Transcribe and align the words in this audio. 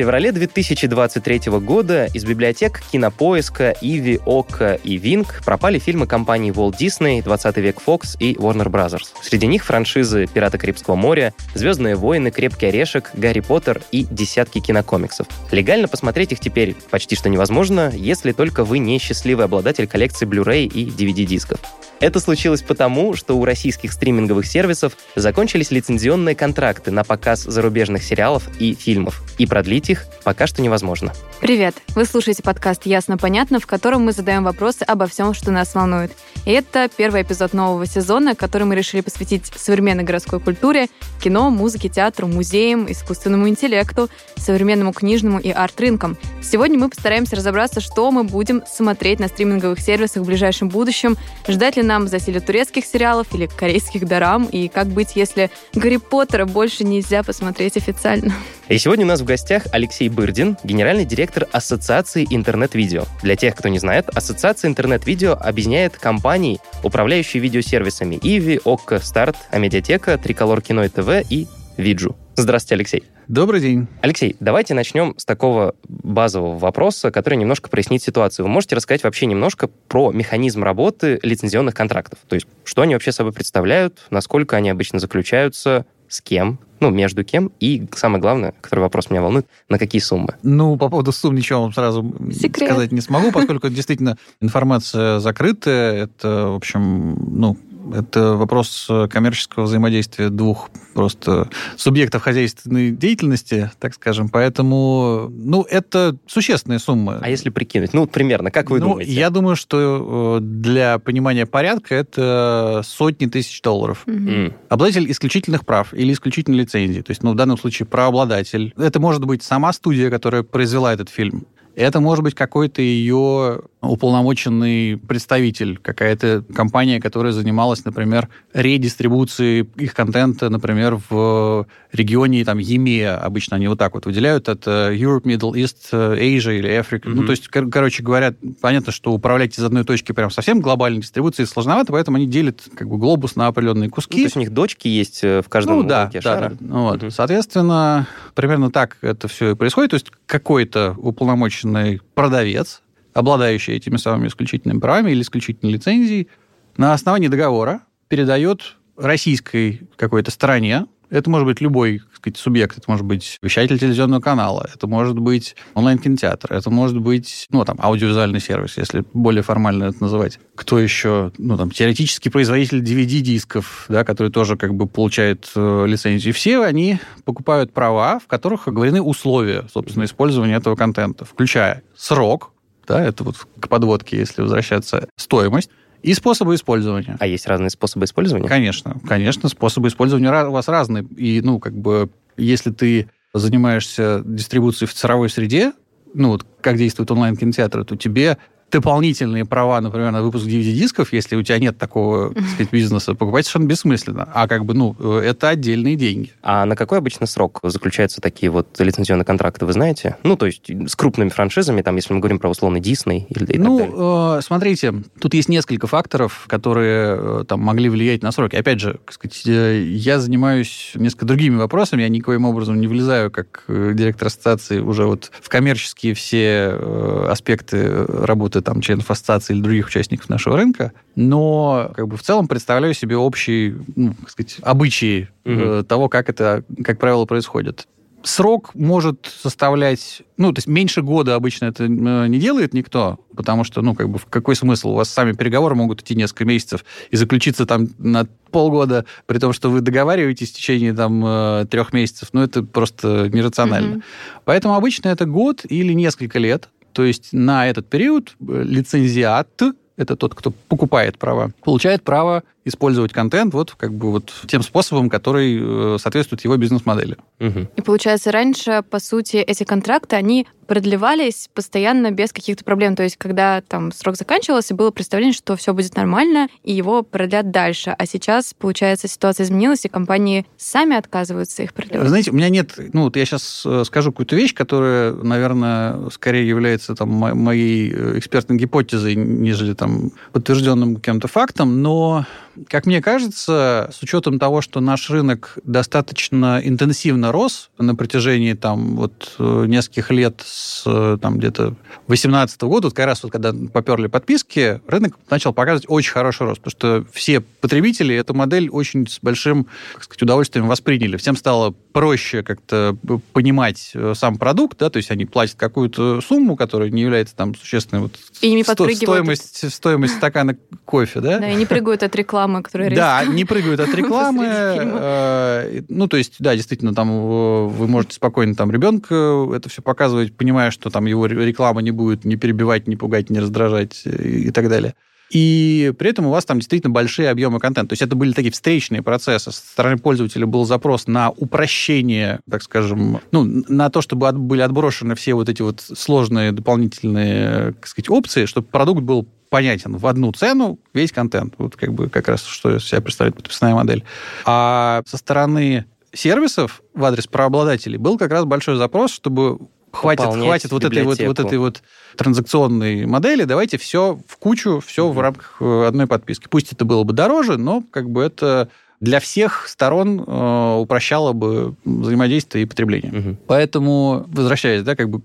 феврале 0.00 0.32
2023 0.32 1.52
года 1.60 2.06
из 2.14 2.24
библиотек 2.24 2.80
Кинопоиска, 2.90 3.76
Иви, 3.82 4.18
Ока 4.24 4.76
и 4.76 4.96
Винг 4.96 5.42
пропали 5.44 5.78
фильмы 5.78 6.06
компаний 6.06 6.52
Walt 6.52 6.78
Disney, 6.78 7.22
20 7.22 7.56
век 7.58 7.76
Fox 7.86 8.16
и 8.18 8.32
Warner 8.32 8.70
Bros. 8.70 8.98
Среди 9.20 9.46
них 9.46 9.62
франшизы 9.62 10.26
«Пираты 10.26 10.56
Карибского 10.56 10.94
моря», 10.94 11.34
«Звездные 11.54 11.96
войны», 11.96 12.30
«Крепкий 12.30 12.68
орешек», 12.68 13.10
«Гарри 13.12 13.40
Поттер» 13.40 13.82
и 13.92 14.06
десятки 14.10 14.60
кинокомиксов. 14.60 15.26
Легально 15.50 15.86
посмотреть 15.86 16.32
их 16.32 16.40
теперь 16.40 16.74
почти 16.90 17.14
что 17.14 17.28
невозможно, 17.28 17.92
если 17.94 18.32
только 18.32 18.64
вы 18.64 18.78
не 18.78 18.98
счастливый 18.98 19.44
обладатель 19.44 19.86
коллекции 19.86 20.26
Blu-ray 20.26 20.64
и 20.64 20.86
DVD-дисков. 20.86 21.60
Это 22.00 22.18
случилось 22.18 22.62
потому, 22.62 23.14
что 23.14 23.36
у 23.36 23.44
российских 23.44 23.92
стриминговых 23.92 24.46
сервисов 24.46 24.96
закончились 25.14 25.70
лицензионные 25.70 26.34
контракты 26.34 26.90
на 26.90 27.04
показ 27.04 27.42
зарубежных 27.42 28.02
сериалов 28.02 28.48
и 28.58 28.74
фильмов, 28.74 29.22
и 29.36 29.44
продлить 29.46 29.89
их 29.90 30.06
пока 30.24 30.46
что 30.46 30.62
невозможно. 30.62 31.12
Привет! 31.40 31.74
Вы 31.94 32.04
слушаете 32.04 32.42
подкаст 32.42 32.86
«Ясно-понятно», 32.86 33.60
в 33.60 33.66
котором 33.66 34.04
мы 34.04 34.12
задаем 34.12 34.44
вопросы 34.44 34.82
обо 34.82 35.06
всем, 35.06 35.34
что 35.34 35.50
нас 35.50 35.74
волнует. 35.74 36.12
И 36.44 36.50
это 36.52 36.88
первый 36.94 37.22
эпизод 37.22 37.52
нового 37.52 37.86
сезона, 37.86 38.34
который 38.34 38.64
мы 38.64 38.74
решили 38.74 39.00
посвятить 39.00 39.46
современной 39.46 40.04
городской 40.04 40.40
культуре, 40.40 40.88
кино, 41.22 41.50
музыке, 41.50 41.88
театру, 41.88 42.26
музеям, 42.26 42.90
искусственному 42.90 43.48
интеллекту, 43.48 44.08
современному 44.36 44.92
книжному 44.92 45.38
и 45.38 45.50
арт-рынкам. 45.50 46.16
Сегодня 46.42 46.78
мы 46.78 46.88
постараемся 46.88 47.36
разобраться, 47.36 47.80
что 47.80 48.10
мы 48.10 48.24
будем 48.24 48.62
смотреть 48.66 49.18
на 49.18 49.28
стриминговых 49.28 49.80
сервисах 49.80 50.22
в 50.22 50.26
ближайшем 50.26 50.68
будущем, 50.68 51.16
ждать 51.48 51.76
ли 51.76 51.82
нам 51.82 52.06
засилие 52.08 52.40
турецких 52.40 52.84
сериалов 52.84 53.26
или 53.34 53.46
корейских 53.46 54.06
дорам, 54.06 54.44
и 54.44 54.68
как 54.68 54.88
быть, 54.88 55.16
если 55.16 55.50
Гарри 55.74 55.96
Поттера 55.96 56.46
больше 56.46 56.84
нельзя 56.84 57.22
посмотреть 57.22 57.76
официально. 57.76 58.32
И 58.68 58.78
сегодня 58.78 59.04
у 59.04 59.08
нас 59.08 59.20
в 59.20 59.24
гостях 59.24 59.64
Алексей 59.72 60.08
Бырдин, 60.08 60.56
генеральный 60.64 61.04
директор 61.04 61.46
Ассоциации 61.52 62.26
интернет-видео. 62.28 63.04
Для 63.22 63.36
тех, 63.36 63.54
кто 63.54 63.68
не 63.68 63.78
знает, 63.78 64.08
Ассоциация 64.08 64.68
интернет-видео 64.68 65.32
объединяет 65.40 65.96
компании, 65.96 66.60
управляющие 66.82 67.42
видеосервисами 67.42 68.18
Иви, 68.22 68.60
Окко, 68.64 68.98
Старт, 69.00 69.36
Амедиатека, 69.50 70.18
Триколор 70.18 70.60
Кино 70.62 70.84
и 70.84 70.88
ТВ 70.88 71.30
и 71.30 71.46
Виджу. 71.76 72.16
Здравствуйте, 72.34 72.74
Алексей. 72.74 73.04
Добрый 73.28 73.60
день. 73.60 73.86
Алексей, 74.00 74.34
давайте 74.40 74.74
начнем 74.74 75.14
с 75.16 75.24
такого 75.24 75.74
базового 75.86 76.58
вопроса, 76.58 77.10
который 77.10 77.36
немножко 77.36 77.70
прояснит 77.70 78.02
ситуацию. 78.02 78.44
Вы 78.44 78.50
можете 78.50 78.74
рассказать 78.74 79.04
вообще 79.04 79.26
немножко 79.26 79.68
про 79.68 80.10
механизм 80.10 80.64
работы 80.64 81.20
лицензионных 81.22 81.74
контрактов? 81.74 82.18
То 82.28 82.34
есть, 82.34 82.46
что 82.64 82.82
они 82.82 82.94
вообще 82.94 83.12
собой 83.12 83.32
представляют, 83.32 84.00
насколько 84.10 84.56
они 84.56 84.68
обычно 84.68 84.98
заключаются, 84.98 85.86
с 86.08 86.20
кем, 86.20 86.58
ну, 86.80 86.90
между 86.90 87.24
кем, 87.24 87.52
и 87.60 87.86
самое 87.94 88.20
главное, 88.20 88.54
который 88.60 88.80
вопрос 88.80 89.10
меня 89.10 89.22
волнует, 89.22 89.46
на 89.68 89.78
какие 89.78 90.00
суммы? 90.00 90.34
Ну, 90.42 90.76
по 90.76 90.88
поводу 90.88 91.12
сумм 91.12 91.36
ничего 91.36 91.62
вам 91.62 91.72
сразу 91.72 92.02
Секрет. 92.32 92.70
сказать 92.70 92.92
не 92.92 93.00
смогу, 93.00 93.30
поскольку 93.32 93.68
действительно 93.68 94.16
информация 94.40 95.20
закрытая, 95.20 96.04
это, 96.04 96.48
в 96.48 96.56
общем, 96.56 97.16
ну, 97.38 97.56
это 97.94 98.34
вопрос 98.34 98.86
э, 98.88 99.08
коммерческого 99.08 99.64
взаимодействия 99.64 100.30
двух 100.30 100.70
просто 100.94 101.48
субъектов 101.76 102.22
хозяйственной 102.22 102.90
деятельности, 102.90 103.70
так 103.78 103.94
скажем. 103.94 104.28
Поэтому, 104.28 105.30
ну, 105.30 105.62
это 105.62 106.16
существенная 106.26 106.78
сумма. 106.78 107.18
А 107.20 107.28
если 107.28 107.50
прикинуть? 107.50 107.92
Ну, 107.92 108.06
примерно, 108.06 108.50
как 108.50 108.70
вы 108.70 108.80
ну, 108.80 108.90
думаете? 108.90 109.12
Я 109.12 109.30
думаю, 109.30 109.56
что 109.56 110.38
э, 110.38 110.40
для 110.42 110.98
понимания 110.98 111.46
порядка 111.46 111.94
это 111.94 112.82
сотни 112.84 113.26
тысяч 113.26 113.60
долларов. 113.62 114.02
Mm-hmm. 114.06 114.54
Обладатель 114.68 115.10
исключительных 115.10 115.64
прав 115.64 115.94
или 115.94 116.12
исключительной 116.12 116.58
лицензии. 116.58 117.00
То 117.00 117.10
есть, 117.10 117.22
ну, 117.22 117.32
в 117.32 117.36
данном 117.36 117.58
случае 117.58 117.86
правообладатель. 117.86 118.72
Это 118.76 119.00
может 119.00 119.24
быть 119.24 119.42
сама 119.42 119.72
студия, 119.72 120.10
которая 120.10 120.42
произвела 120.42 120.92
этот 120.92 121.08
фильм. 121.08 121.46
Это 121.76 122.00
может 122.00 122.24
быть 122.24 122.34
какой-то 122.34 122.82
ее 122.82 123.62
уполномоченный 123.80 124.96
представитель, 124.98 125.78
какая-то 125.78 126.44
компания, 126.54 127.00
которая 127.00 127.32
занималась, 127.32 127.84
например, 127.84 128.28
редистрибуцией 128.52 129.68
их 129.76 129.94
контента, 129.94 130.50
например, 130.50 131.00
в 131.08 131.66
регионе 131.92 132.44
там 132.44 132.58
EMEA, 132.58 133.16
обычно 133.16 133.56
они 133.56 133.68
вот 133.68 133.78
так 133.78 133.94
вот 133.94 134.06
выделяют, 134.06 134.48
это 134.48 134.92
Europe, 134.92 135.22
Middle 135.22 135.52
East, 135.52 135.92
Asia 135.92 136.56
или 136.56 136.70
Africa. 136.70 137.04
Mm-hmm. 137.04 137.14
Ну, 137.14 137.24
то 137.24 137.30
есть, 137.30 137.48
кор- 137.48 137.70
короче 137.70 138.02
говоря, 138.02 138.34
понятно, 138.60 138.92
что 138.92 139.12
управлять 139.12 139.58
из 139.58 139.64
одной 139.64 139.84
точки 139.84 140.12
прям 140.12 140.30
совсем 140.30 140.60
глобальной 140.60 141.00
дистрибуцией 141.00 141.46
сложновато, 141.46 141.92
поэтому 141.92 142.18
они 142.18 142.26
делят 142.26 142.60
как 142.76 142.88
бы 142.88 142.98
глобус 142.98 143.34
на 143.36 143.46
определенные 143.46 143.88
куски. 143.88 144.18
Ну, 144.18 144.22
то 144.22 144.26
есть 144.26 144.36
у 144.36 144.40
них 144.40 144.50
дочки 144.52 144.88
есть 144.88 145.24
э, 145.24 145.40
в 145.42 145.48
каждом 145.48 145.78
ну, 145.78 145.82
да, 145.84 146.10
да, 146.12 146.20
шара? 146.20 146.50
Да. 146.50 146.56
Ну, 146.60 146.82
вот. 146.82 147.02
Mm-hmm. 147.02 147.10
Соответственно, 147.10 148.06
примерно 148.34 148.70
так 148.70 148.98
это 149.00 149.26
все 149.28 149.52
и 149.52 149.54
происходит. 149.54 149.90
То 149.90 149.94
есть 149.94 150.12
какой-то 150.26 150.94
уполномоченный 150.98 152.00
продавец 152.14 152.82
обладающий 153.14 153.74
этими 153.74 153.96
самыми 153.96 154.28
исключительными 154.28 154.80
правами 154.80 155.12
или 155.12 155.22
исключительной 155.22 155.72
лицензией, 155.72 156.28
на 156.76 156.92
основании 156.92 157.28
договора 157.28 157.82
передает 158.08 158.76
российской 158.96 159.88
какой-то 159.96 160.30
стране, 160.30 160.86
это 161.10 161.28
может 161.28 161.46
быть 161.46 161.60
любой 161.60 161.98
так 161.98 162.16
сказать, 162.16 162.36
субъект, 162.36 162.78
это 162.78 162.88
может 162.88 163.04
быть 163.04 163.38
вещатель 163.42 163.78
телевизионного 163.78 164.20
канала, 164.20 164.68
это 164.72 164.86
может 164.86 165.18
быть 165.18 165.56
онлайн-кинотеатр, 165.74 166.52
это 166.52 166.70
может 166.70 166.98
быть, 166.98 167.46
ну, 167.50 167.64
там, 167.64 167.76
аудиовизуальный 167.80 168.40
сервис, 168.40 168.76
если 168.76 169.04
более 169.12 169.42
формально 169.42 169.84
это 169.84 170.02
называть. 170.02 170.38
Кто 170.54 170.78
еще? 170.78 171.32
Ну, 171.38 171.56
там, 171.56 171.70
теоретический 171.70 172.30
производитель 172.30 172.82
DVD-дисков, 172.82 173.86
да, 173.88 174.04
который 174.04 174.30
тоже 174.30 174.56
как 174.56 174.74
бы 174.74 174.86
получает 174.86 175.50
э, 175.56 175.84
лицензию. 175.86 176.32
Все 176.32 176.62
они 176.62 176.98
покупают 177.24 177.72
права, 177.72 178.18
в 178.18 178.26
которых 178.26 178.68
оговорены 178.68 179.02
условия, 179.02 179.64
собственно, 179.72 180.04
использования 180.04 180.54
этого 180.54 180.76
контента, 180.76 181.24
включая 181.24 181.82
срок, 181.96 182.52
да, 182.90 183.04
это 183.04 183.22
вот 183.22 183.36
к 183.36 183.68
подводке, 183.68 184.18
если 184.18 184.42
возвращаться, 184.42 185.08
стоимость 185.16 185.70
и 186.02 186.12
способы 186.12 186.56
использования. 186.56 187.16
А 187.20 187.26
есть 187.26 187.46
разные 187.46 187.70
способы 187.70 188.04
использования? 188.04 188.48
Конечно, 188.48 189.00
конечно, 189.06 189.48
способы 189.48 189.88
использования 189.88 190.30
у 190.44 190.50
вас 190.50 190.66
разные. 190.66 191.04
И, 191.16 191.40
ну, 191.40 191.60
как 191.60 191.72
бы, 191.72 192.10
если 192.36 192.72
ты 192.72 193.08
занимаешься 193.32 194.22
дистрибуцией 194.24 194.88
в 194.88 194.94
цифровой 194.94 195.30
среде, 195.30 195.72
ну, 196.14 196.30
вот 196.30 196.44
как 196.60 196.78
действует 196.78 197.12
онлайн-кинотеатр, 197.12 197.84
то 197.84 197.96
тебе 197.96 198.38
дополнительные 198.70 199.44
права, 199.44 199.80
например, 199.80 200.10
на 200.10 200.22
выпуск 200.22 200.46
DVD-дисков, 200.46 201.12
если 201.12 201.36
у 201.36 201.42
тебя 201.42 201.58
нет 201.58 201.78
такого, 201.78 202.34
так 202.34 202.44
сказать, 202.44 202.72
бизнеса, 202.72 203.14
покупать 203.14 203.46
совершенно 203.46 203.68
бессмысленно. 203.68 204.28
А 204.32 204.48
как 204.48 204.64
бы, 204.64 204.74
ну, 204.74 204.94
это 204.94 205.48
отдельные 205.48 205.96
деньги. 205.96 206.32
А 206.42 206.64
на 206.64 206.76
какой 206.76 206.98
обычно 206.98 207.26
срок 207.26 207.60
заключаются 207.62 208.20
такие 208.20 208.50
вот 208.50 208.78
лицензионные 208.78 209.24
контракты, 209.24 209.66
вы 209.66 209.72
знаете? 209.72 210.16
Ну, 210.22 210.36
то 210.36 210.46
есть 210.46 210.70
с 210.70 210.96
крупными 210.96 211.28
франшизами, 211.28 211.82
там, 211.82 211.96
если 211.96 212.14
мы 212.14 212.20
говорим 212.20 212.38
про 212.38 212.48
условный 212.48 212.80
Дисней 212.80 213.26
или 213.28 213.56
Ну, 213.58 214.36
э, 214.36 214.40
смотрите, 214.42 214.94
тут 215.20 215.34
есть 215.34 215.48
несколько 215.48 215.86
факторов, 215.86 216.44
которые 216.46 217.16
э, 217.18 217.44
там 217.46 217.60
могли 217.60 217.88
влиять 217.88 218.22
на 218.22 218.32
сроки. 218.32 218.56
Опять 218.56 218.80
же, 218.80 219.00
сказать, 219.10 219.42
э, 219.46 219.82
я 219.82 220.18
занимаюсь 220.20 220.92
несколько 220.94 221.26
другими 221.26 221.56
вопросами, 221.56 222.02
я 222.02 222.08
никоим 222.08 222.44
образом 222.44 222.80
не 222.80 222.86
влезаю 222.86 223.30
как 223.30 223.64
э, 223.68 223.92
директор 223.94 224.28
ассоциации 224.28 224.80
уже 224.80 225.04
вот 225.06 225.30
в 225.40 225.48
коммерческие 225.48 226.14
все 226.14 226.70
э, 226.72 227.26
аспекты 227.30 228.04
работы 228.06 228.59
каких 228.60 228.64
там 228.64 228.80
членов 228.80 229.10
ассоциации 229.10 229.54
или 229.54 229.62
других 229.62 229.86
участников 229.86 230.28
нашего 230.28 230.56
рынка, 230.56 230.92
но 231.16 231.90
как 231.94 232.08
бы 232.08 232.16
в 232.16 232.22
целом 232.22 232.48
представляю 232.48 232.94
себе 232.94 233.16
общие, 233.16 233.76
ну, 233.96 234.14
так 234.14 234.30
сказать, 234.30 234.56
обычаи 234.62 235.28
угу. 235.44 235.84
того, 235.84 236.08
как 236.08 236.28
это, 236.28 236.64
как 236.84 236.98
правило, 236.98 237.24
происходит. 237.24 237.86
Срок 238.22 238.74
может 238.74 239.32
составлять, 239.42 240.20
ну, 240.36 240.52
то 240.52 240.58
есть 240.58 240.68
меньше 240.68 241.00
года 241.00 241.36
обычно 241.36 241.66
это 241.66 241.84
э, 241.84 241.88
не 241.88 242.38
делает 242.38 242.74
никто, 242.74 243.18
потому 243.34 243.64
что, 243.64 243.80
ну, 243.80 243.94
как 243.94 244.10
бы, 244.10 244.18
в 244.18 244.26
какой 244.26 244.54
смысл? 244.56 244.90
У 244.90 244.94
вас 244.94 245.08
сами 245.08 245.32
переговоры 245.32 245.74
могут 245.74 246.02
идти 246.02 246.14
несколько 246.14 246.44
месяцев 246.44 246.84
и 247.10 247.16
заключиться 247.16 247.64
там 247.64 247.88
на 247.96 248.26
полгода, 248.50 249.06
при 249.24 249.38
том, 249.38 249.54
что 249.54 249.70
вы 249.70 249.80
договариваетесь 249.80 250.50
в 250.50 250.54
течение 250.54 250.92
там 250.92 251.24
э, 251.24 251.66
трех 251.70 251.94
месяцев, 251.94 252.28
ну, 252.34 252.42
это 252.42 252.62
просто 252.62 253.30
нерационально. 253.32 253.94
Mm-hmm. 253.94 254.02
Поэтому 254.44 254.74
обычно 254.74 255.08
это 255.08 255.24
год 255.24 255.62
или 255.66 255.94
несколько 255.94 256.38
лет, 256.38 256.68
то 256.92 257.04
есть 257.04 257.32
на 257.32 257.68
этот 257.68 257.88
период 257.88 258.36
э, 258.40 258.62
лицензиат, 258.64 259.62
это 259.96 260.16
тот, 260.16 260.34
кто 260.34 260.52
покупает 260.68 261.18
права, 261.18 261.52
получает 261.62 262.02
право 262.02 262.42
использовать 262.64 263.12
контент 263.12 263.54
вот 263.54 263.72
как 263.72 263.92
бы 263.94 264.10
вот 264.10 264.32
тем 264.46 264.62
способом, 264.62 265.08
который 265.08 265.58
э, 265.60 265.98
соответствует 265.98 266.42
его 266.44 266.56
бизнес-модели. 266.56 267.16
Угу. 267.40 267.68
И 267.76 267.80
получается, 267.82 268.32
раньше, 268.32 268.82
по 268.88 269.00
сути, 269.00 269.36
эти 269.36 269.64
контракты, 269.64 270.16
они 270.16 270.46
продлевались 270.70 271.48
постоянно 271.52 272.12
без 272.12 272.32
каких-то 272.32 272.62
проблем. 272.62 272.94
То 272.94 273.02
есть, 273.02 273.16
когда 273.16 273.60
там 273.60 273.90
срок 273.90 274.14
заканчивался, 274.14 274.72
было 274.72 274.92
представление, 274.92 275.34
что 275.34 275.56
все 275.56 275.74
будет 275.74 275.96
нормально, 275.96 276.48
и 276.62 276.72
его 276.72 277.02
продлят 277.02 277.50
дальше. 277.50 277.92
А 277.98 278.06
сейчас, 278.06 278.54
получается, 278.56 279.08
ситуация 279.08 279.44
изменилась, 279.44 279.84
и 279.84 279.88
компании 279.88 280.46
сами 280.56 280.96
отказываются 280.96 281.64
их 281.64 281.74
продлевать. 281.74 282.08
Знаете, 282.08 282.30
у 282.30 282.34
меня 282.34 282.50
нет... 282.50 282.74
Ну, 282.92 283.02
вот 283.02 283.16
я 283.16 283.24
сейчас 283.24 283.64
э, 283.66 283.82
скажу 283.84 284.12
какую-то 284.12 284.36
вещь, 284.36 284.54
которая, 284.54 285.12
наверное, 285.12 286.08
скорее 286.10 286.46
является 286.46 286.94
там 286.94 287.08
моей 287.08 287.92
э, 287.92 288.18
экспертной 288.18 288.56
гипотезой, 288.56 289.16
нежели 289.16 289.74
там 289.74 290.12
подтвержденным 290.30 290.96
каким-то 290.96 291.26
фактом, 291.26 291.82
но 291.82 292.26
как 292.68 292.86
мне 292.86 293.00
кажется, 293.00 293.90
с 293.92 294.02
учетом 294.02 294.38
того, 294.38 294.60
что 294.60 294.80
наш 294.80 295.10
рынок 295.10 295.58
достаточно 295.64 296.60
интенсивно 296.62 297.32
рос 297.32 297.70
на 297.78 297.94
протяжении 297.94 298.54
там 298.54 298.96
вот 298.96 299.34
э, 299.38 299.64
нескольких 299.66 300.10
лет 300.10 300.42
с 300.44 300.82
э, 300.86 301.18
там 301.20 301.38
где-то 301.38 301.74
18 302.08 302.60
года, 302.62 302.88
вот 302.88 302.94
как 302.94 303.06
раз 303.06 303.22
вот 303.22 303.32
когда 303.32 303.52
поперли 303.72 304.06
подписки, 304.06 304.80
рынок 304.86 305.16
начал 305.30 305.52
показывать 305.52 305.86
очень 305.88 306.12
хороший 306.12 306.46
рост, 306.46 306.60
потому 306.60 306.70
что 307.02 307.10
все 307.12 307.40
потребители 307.40 308.14
эту 308.14 308.34
модель 308.34 308.68
очень 308.68 309.06
с 309.06 309.18
большим, 309.20 309.66
как 309.94 310.04
сказать, 310.04 310.22
удовольствием 310.22 310.68
восприняли. 310.68 311.16
Всем 311.16 311.36
стало 311.36 311.74
проще 311.92 312.42
как-то 312.42 312.96
понимать 313.32 313.92
э, 313.94 314.14
сам 314.16 314.38
продукт, 314.38 314.78
да, 314.78 314.90
то 314.90 314.96
есть 314.96 315.10
они 315.10 315.24
платят 315.24 315.56
какую-то 315.56 316.20
сумму, 316.20 316.56
которая 316.56 316.90
не 316.90 317.02
является 317.02 317.34
там 317.36 317.54
существенной 317.54 318.02
вот 318.02 318.12
и 318.40 318.52
не 318.52 318.64
сто, 318.64 318.88
стоимость, 318.88 319.72
стоимость 319.72 320.16
стакана 320.16 320.56
кофе, 320.84 321.20
да? 321.20 321.38
Да, 321.38 321.50
и 321.50 321.54
не 321.54 321.66
прыгают 321.66 322.02
от 322.02 322.14
рекламы, 322.16 322.49
которая 322.62 322.94
Да, 322.94 323.24
не 323.24 323.44
прыгают 323.44 323.80
от 323.80 323.94
рекламы. 323.94 324.46
Э, 324.46 325.82
ну, 325.88 326.08
то 326.08 326.16
есть, 326.16 326.36
да, 326.38 326.54
действительно, 326.54 326.94
там 326.94 327.10
э, 327.10 327.66
вы 327.66 327.86
можете 327.86 328.14
спокойно 328.14 328.54
там 328.54 328.70
ребенка 328.70 329.48
это 329.54 329.68
все 329.68 329.82
показывать, 329.82 330.36
понимая, 330.36 330.70
что 330.70 330.90
там 330.90 331.06
его 331.06 331.26
реклама 331.26 331.82
не 331.82 331.90
будет 331.90 332.24
не 332.24 332.36
перебивать, 332.36 332.86
не 332.88 332.96
пугать, 332.96 333.30
не 333.30 333.40
раздражать 333.40 334.02
и 334.04 334.50
так 334.50 334.68
далее. 334.68 334.94
И 335.30 335.92
при 335.96 336.10
этом 336.10 336.26
у 336.26 336.30
вас 336.30 336.44
там 336.44 336.58
действительно 336.58 336.92
большие 336.92 337.30
объемы 337.30 337.60
контента. 337.60 337.90
То 337.90 337.92
есть 337.92 338.02
это 338.02 338.16
были 338.16 338.32
такие 338.32 338.50
встречные 338.50 339.02
процессы. 339.02 339.52
Со 339.52 339.52
стороны 339.52 339.96
пользователя 339.96 340.44
был 340.44 340.64
запрос 340.64 341.06
на 341.06 341.30
упрощение, 341.30 342.40
так 342.50 342.62
скажем, 342.62 343.20
ну, 343.30 343.44
на 343.44 343.90
то, 343.90 344.02
чтобы 344.02 344.32
были 344.32 344.60
отброшены 344.60 345.14
все 345.14 345.34
вот 345.34 345.48
эти 345.48 345.62
вот 345.62 345.80
сложные 345.80 346.50
дополнительные, 346.50 347.72
так 347.74 347.86
сказать, 347.86 348.10
опции, 348.10 348.44
чтобы 348.46 348.66
продукт 348.66 349.02
был 349.02 349.28
понятен 349.50 349.96
в 349.96 350.06
одну 350.06 350.32
цену 350.32 350.78
весь 350.94 351.12
контент. 351.12 351.54
Вот 351.58 351.76
как 351.76 351.92
бы 351.92 352.08
как 352.08 352.28
раз 352.28 352.44
что 352.44 352.74
из 352.76 352.84
себя 352.84 353.00
представляет 353.02 353.36
подписная 353.36 353.74
модель. 353.74 354.04
А 354.46 355.02
со 355.06 355.16
стороны 355.18 355.84
сервисов 356.12 356.82
в 356.94 357.04
адрес 357.04 357.26
правообладателей 357.26 357.98
был 357.98 358.16
как 358.16 358.30
раз 358.30 358.44
большой 358.44 358.76
запрос, 358.76 359.12
чтобы 359.12 359.58
хватит, 359.92 360.24
хватит 360.24 360.70
вот 360.70 360.84
этой 360.84 361.02
вот, 361.02 361.20
вот 361.20 361.38
этой 361.40 361.58
вот 361.58 361.82
транзакционной 362.16 363.06
модели, 363.06 363.44
давайте 363.44 363.76
все 363.76 364.18
в 364.26 364.36
кучу, 364.38 364.80
все 364.84 365.06
mm-hmm. 365.06 365.12
в 365.12 365.20
рамках 365.20 365.56
э, 365.60 365.86
одной 365.86 366.06
подписки. 366.06 366.46
Пусть 366.48 366.72
это 366.72 366.84
было 366.84 367.02
бы 367.02 367.12
дороже, 367.12 367.58
но 367.58 367.82
как 367.90 368.08
бы 368.08 368.22
это 368.22 368.70
для 369.00 369.18
всех 369.18 369.66
сторон 369.66 370.22
э, 370.26 370.76
упрощало 370.78 371.32
бы 371.32 371.74
взаимодействие 371.84 372.64
и 372.64 372.66
потребление. 372.66 373.12
Угу. 373.12 373.36
Поэтому, 373.46 374.26
возвращаясь, 374.28 374.82
да, 374.82 374.94
как 374.94 375.08
бы 375.08 375.22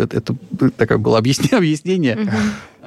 это, 0.00 0.16
это 0.16 0.36
такое 0.76 0.98
было 0.98 1.18
объяснение, 1.18 1.58
объяснение 1.58 2.16
угу. 2.16 2.30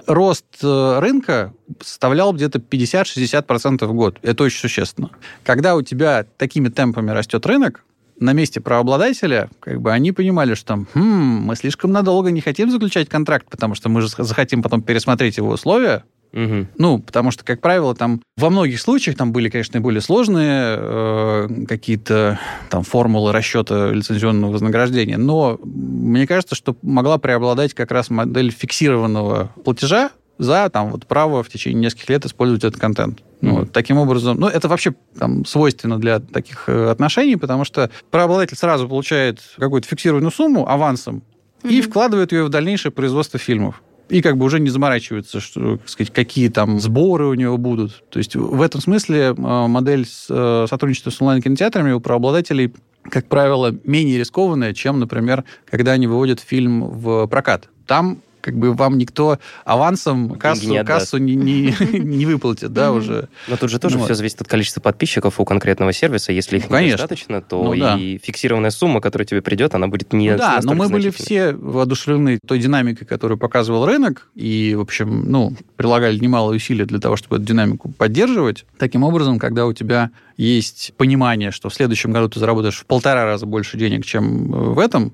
рост 0.07 0.45
э, 0.63 0.99
рынка 0.99 1.53
составлял 1.83 2.33
где-то 2.33 2.59
50-60% 2.59 3.85
в 3.85 3.93
год. 3.93 4.17
Это 4.21 4.43
очень 4.43 4.59
существенно. 4.59 5.09
Когда 5.43 5.75
у 5.75 5.81
тебя 5.81 6.25
такими 6.37 6.69
темпами 6.69 7.11
растет 7.11 7.45
рынок, 7.45 7.83
на 8.21 8.33
месте 8.33 8.59
правообладателя, 8.59 9.49
как 9.61 9.81
бы 9.81 9.93
они 9.93 10.11
понимали, 10.11 10.53
что 10.53 10.65
там, 10.65 10.87
хм, 10.93 11.41
мы 11.45 11.55
слишком 11.55 11.91
надолго 11.91 12.31
не 12.31 12.41
хотим 12.41 12.69
заключать 12.69 13.07
контракт, 13.07 13.47
потому 13.49 13.75
что 13.75 13.87
мы 13.87 14.01
же 14.01 14.09
захотим 14.09 14.61
потом 14.61 14.81
пересмотреть 14.81 15.37
его 15.37 15.51
условия. 15.51 16.03
Угу. 16.33 16.67
Ну, 16.77 16.99
потому 16.99 17.31
что, 17.31 17.43
как 17.43 17.59
правило, 17.61 17.95
там 17.95 18.21
во 18.37 18.49
многих 18.49 18.79
случаях 18.79 19.17
там 19.17 19.31
были, 19.31 19.49
конечно, 19.49 19.81
более 19.81 20.01
сложные 20.01 20.75
э, 20.77 21.47
какие-то 21.67 22.39
там 22.69 22.83
формулы 22.83 23.31
расчета 23.31 23.89
лицензионного 23.91 24.51
вознаграждения, 24.51 25.17
но 25.17 25.59
мне 25.63 26.27
кажется, 26.27 26.55
что 26.55 26.75
могла 26.81 27.17
преобладать 27.17 27.73
как 27.73 27.91
раз 27.91 28.09
модель 28.09 28.51
фиксированного 28.51 29.51
платежа, 29.63 30.11
за 30.39 30.69
там, 30.69 30.89
вот, 30.89 31.05
право 31.05 31.43
в 31.43 31.49
течение 31.49 31.81
нескольких 31.81 32.09
лет 32.09 32.25
использовать 32.25 32.63
этот 32.63 32.79
контент. 32.79 33.19
Mm-hmm. 33.41 33.49
Вот, 33.51 33.71
таким 33.73 33.97
образом, 33.97 34.39
ну, 34.39 34.47
это 34.47 34.67
вообще 34.69 34.95
там, 35.17 35.45
свойственно 35.45 35.99
для 35.99 36.19
таких 36.19 36.69
э, 36.69 36.89
отношений, 36.89 37.35
потому 37.35 37.65
что 37.65 37.91
правообладатель 38.09 38.55
сразу 38.55 38.87
получает 38.87 39.41
какую-то 39.57 39.87
фиксированную 39.87 40.31
сумму 40.31 40.67
авансом 40.67 41.23
mm-hmm. 41.61 41.71
и 41.71 41.81
вкладывает 41.81 42.31
ее 42.31 42.45
в 42.45 42.49
дальнейшее 42.49 42.91
производство 42.93 43.37
фильмов. 43.37 43.83
И 44.09 44.21
как 44.21 44.37
бы 44.37 44.45
уже 44.45 44.59
не 44.59 44.69
заморачивается, 44.69 45.39
что, 45.39 45.79
сказать, 45.85 46.11
какие 46.11 46.49
там 46.49 46.79
сборы 46.79 47.27
у 47.27 47.33
него 47.35 47.57
будут. 47.57 48.03
То 48.09 48.17
есть 48.17 48.35
в 48.35 48.61
этом 48.61 48.81
смысле 48.81 49.19
э, 49.19 49.33
модель 49.33 50.05
э, 50.29 50.65
сотрудничества 50.69 51.11
с 51.11 51.21
онлайн-кинотеатрами 51.21 51.91
у 51.91 51.99
правообладателей 51.99 52.73
как 53.03 53.27
правило, 53.27 53.75
менее 53.85 54.19
рискованная, 54.19 54.73
чем, 54.73 54.99
например, 54.99 55.45
когда 55.65 55.93
они 55.93 56.05
выводят 56.05 56.41
фильм 56.41 56.83
в 56.83 57.27
прокат. 57.27 57.69
Там 57.87 58.19
как 58.41 58.57
бы 58.57 58.73
вам 58.73 58.97
никто 58.97 59.39
авансом 59.65 60.35
кассу, 60.35 60.69
не 60.69 60.83
кассу 60.83 61.17
не, 61.17 61.35
не, 61.35 61.75
не 61.99 62.25
выплатит, 62.25 62.73
да, 62.73 62.91
уже. 62.91 63.29
Но 63.47 63.57
тут 63.57 63.69
же 63.69 63.79
тоже 63.79 63.97
ну, 63.97 64.05
все 64.05 64.13
зависит 64.13 64.41
от 64.41 64.47
количества 64.47 64.81
подписчиков 64.81 65.39
у 65.39 65.45
конкретного 65.45 65.93
сервиса. 65.93 66.31
Если 66.31 66.57
их 66.57 66.69
ну, 66.69 66.79
недостаточно, 66.79 67.41
то 67.41 67.63
ну, 67.63 67.75
да. 67.75 67.97
и 67.97 68.17
фиксированная 68.17 68.71
сумма, 68.71 69.01
которая 69.01 69.25
тебе 69.25 69.41
придет, 69.41 69.75
она 69.75 69.87
будет 69.87 70.13
не 70.13 70.31
ну, 70.31 70.37
Да, 70.37 70.59
но 70.63 70.73
мы 70.73 70.89
были 70.89 71.09
все 71.09 71.53
воодушевлены 71.53 72.39
той 72.45 72.59
динамикой, 72.59 73.05
которую 73.05 73.37
показывал 73.37 73.85
рынок, 73.85 74.29
и, 74.35 74.75
в 74.75 74.81
общем, 74.81 75.29
ну, 75.29 75.53
прилагали 75.75 76.17
немало 76.17 76.53
усилий 76.53 76.85
для 76.85 76.99
того, 76.99 77.15
чтобы 77.15 77.37
эту 77.37 77.45
динамику 77.45 77.89
поддерживать. 77.89 78.65
Таким 78.77 79.03
образом, 79.03 79.39
когда 79.39 79.65
у 79.65 79.73
тебя 79.73 80.11
есть 80.37 80.93
понимание, 80.95 81.51
что 81.51 81.69
в 81.69 81.73
следующем 81.73 82.13
году 82.13 82.29
ты 82.29 82.39
заработаешь 82.39 82.79
в 82.79 82.85
полтора 82.85 83.25
раза 83.25 83.45
больше 83.45 83.77
денег, 83.77 84.05
чем 84.05 84.51
в 84.73 84.79
этом, 84.79 85.13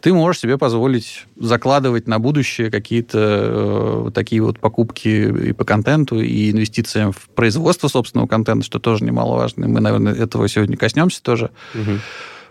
ты 0.00 0.12
можешь 0.12 0.40
себе 0.40 0.58
позволить 0.58 1.26
закладывать 1.36 2.06
на 2.06 2.18
будущее 2.18 2.53
какие-то 2.62 4.06
э, 4.06 4.10
такие 4.14 4.42
вот 4.42 4.58
покупки 4.58 5.08
и 5.48 5.52
по 5.52 5.64
контенту, 5.64 6.20
и 6.20 6.50
инвестициям 6.50 7.12
в 7.12 7.28
производство 7.34 7.88
собственного 7.88 8.26
контента, 8.26 8.64
что 8.64 8.78
тоже 8.78 9.04
немаловажно. 9.04 9.68
Мы, 9.68 9.80
наверное, 9.80 10.14
этого 10.14 10.48
сегодня 10.48 10.76
коснемся 10.76 11.22
тоже. 11.22 11.50
Угу. 11.74 11.98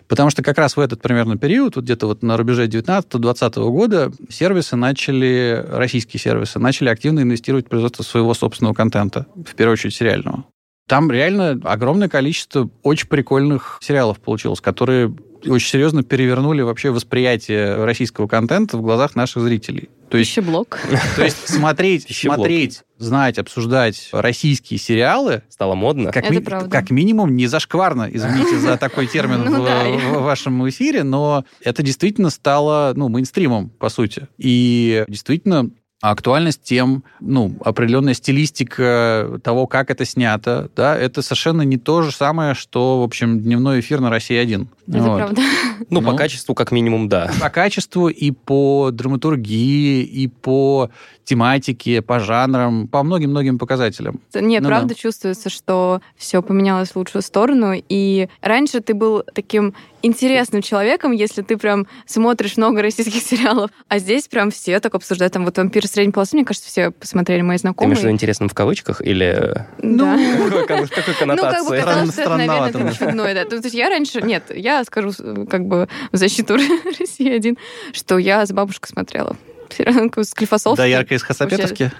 Потому 0.08 0.30
что 0.30 0.42
как 0.42 0.58
раз 0.58 0.76
в 0.76 0.80
этот 0.80 1.00
примерно 1.00 1.38
период, 1.38 1.76
вот 1.76 1.84
где-то 1.84 2.06
вот 2.06 2.22
на 2.22 2.36
рубеже 2.36 2.66
19-20 2.66 3.70
года, 3.70 4.12
сервисы 4.28 4.76
начали, 4.76 5.64
российские 5.68 6.20
сервисы, 6.20 6.58
начали 6.58 6.88
активно 6.90 7.20
инвестировать 7.20 7.66
в 7.66 7.68
производство 7.70 8.02
своего 8.02 8.34
собственного 8.34 8.74
контента, 8.74 9.26
в 9.34 9.54
первую 9.54 9.74
очередь 9.74 9.94
сериального. 9.94 10.44
Там 10.86 11.10
реально 11.10 11.58
огромное 11.64 12.10
количество 12.10 12.68
очень 12.82 13.08
прикольных 13.08 13.78
сериалов 13.80 14.20
получилось, 14.20 14.60
которые 14.60 15.14
очень 15.46 15.68
серьезно 15.68 16.02
перевернули 16.02 16.62
вообще 16.62 16.90
восприятие 16.90 17.84
российского 17.84 18.26
контента 18.26 18.76
в 18.76 18.82
глазах 18.82 19.14
наших 19.14 19.42
зрителей. 19.42 19.90
То 20.08 20.18
есть, 20.18 20.30
Пищеблок. 20.30 20.80
То 21.16 21.24
есть 21.24 21.48
смотреть, 21.48 22.06
смотреть, 22.08 22.82
знать, 22.98 23.38
обсуждать 23.38 24.10
российские 24.12 24.78
сериалы... 24.78 25.42
Стало 25.48 25.74
модно. 25.74 26.12
Как, 26.12 26.30
ми- 26.30 26.40
как 26.40 26.90
минимум 26.90 27.34
не 27.34 27.46
зашкварно, 27.46 28.08
извините 28.12 28.58
за 28.58 28.76
такой 28.76 29.06
термин 29.06 29.44
ну 29.44 29.62
в, 29.62 30.18
в 30.18 30.22
вашем 30.22 30.68
эфире, 30.68 31.02
но 31.02 31.44
это 31.62 31.82
действительно 31.82 32.30
стало 32.30 32.92
ну, 32.94 33.08
мейнстримом, 33.08 33.70
по 33.70 33.88
сути. 33.88 34.28
И 34.38 35.04
действительно 35.08 35.70
а 36.04 36.10
актуальность 36.10 36.60
тем, 36.62 37.02
ну, 37.18 37.56
определенная 37.64 38.12
стилистика 38.12 39.40
того, 39.42 39.66
как 39.66 39.90
это 39.90 40.04
снято, 40.04 40.68
да, 40.76 40.94
это 40.94 41.22
совершенно 41.22 41.62
не 41.62 41.78
то 41.78 42.02
же 42.02 42.12
самое, 42.12 42.52
что, 42.52 43.00
в 43.00 43.04
общем, 43.04 43.40
дневной 43.40 43.80
эфир 43.80 44.00
на 44.00 44.10
России-1. 44.10 44.66
Это 44.86 44.98
вот. 44.98 45.16
правда. 45.16 45.42
Ну, 45.88 46.00
ну, 46.00 46.02
по 46.02 46.14
качеству, 46.14 46.54
как 46.54 46.72
минимум, 46.72 47.08
да. 47.08 47.30
По 47.40 47.48
качеству 47.48 48.08
и 48.08 48.32
по 48.32 48.90
драматургии, 48.92 50.02
и 50.02 50.28
по 50.28 50.90
тематике, 51.24 52.02
по 52.02 52.20
жанрам, 52.20 52.86
по 52.86 53.02
многим-многим 53.02 53.58
показателям. 53.58 54.20
Нет, 54.34 54.62
ну, 54.62 54.68
правда 54.68 54.88
да. 54.88 54.94
чувствуется, 54.94 55.48
что 55.48 56.00
все 56.16 56.42
поменялось 56.42 56.90
в 56.90 56.96
лучшую 56.96 57.22
сторону. 57.22 57.72
И 57.88 58.28
раньше 58.42 58.80
ты 58.80 58.92
был 58.94 59.24
таким 59.34 59.74
интересным 60.04 60.62
человеком, 60.62 61.12
если 61.12 61.42
ты 61.42 61.56
прям 61.56 61.86
смотришь 62.06 62.56
много 62.56 62.82
российских 62.82 63.22
сериалов. 63.22 63.70
А 63.88 63.98
здесь 63.98 64.28
прям 64.28 64.50
все 64.50 64.80
так 64.80 64.94
обсуждают. 64.94 65.32
Там 65.32 65.44
вот 65.44 65.56
«Вампир 65.56 65.86
средней 65.86 66.12
полосы», 66.12 66.36
мне 66.36 66.44
кажется, 66.44 66.68
все 66.68 66.90
посмотрели 66.90 67.42
мои 67.42 67.56
знакомые. 67.56 67.96
Ты 67.96 68.02
имеешь 68.02 68.14
интересным 68.14 68.48
в 68.48 68.54
кавычках 68.54 69.00
или... 69.00 69.66
Ну, 69.78 70.04
какой 70.66 70.86
коннотации? 70.86 71.24
Ну, 71.26 71.36
как 71.36 71.66
бы 71.66 71.76
казалось, 71.78 72.12
что 72.12 72.22
это, 72.22 72.36
наверное, 72.36 72.72
как 72.72 72.98
чудное. 72.98 73.34
Да. 73.34 73.44
То 73.44 73.56
есть 73.56 73.74
я 73.74 73.88
раньше... 73.88 74.20
Нет, 74.22 74.44
я 74.54 74.84
скажу 74.84 75.12
как 75.48 75.66
бы 75.66 75.88
в 76.12 76.16
защиту 76.16 76.56
России 76.98 77.30
один, 77.30 77.56
что 77.92 78.18
я 78.18 78.44
с 78.44 78.52
бабушкой 78.52 78.90
смотрела 78.90 79.36
сериал 79.76 80.10
Склифосовский. 80.22 80.76
Да, 80.82 80.86
ярко 80.86 81.14
из 81.14 81.22
Хасапетовки? 81.22 81.92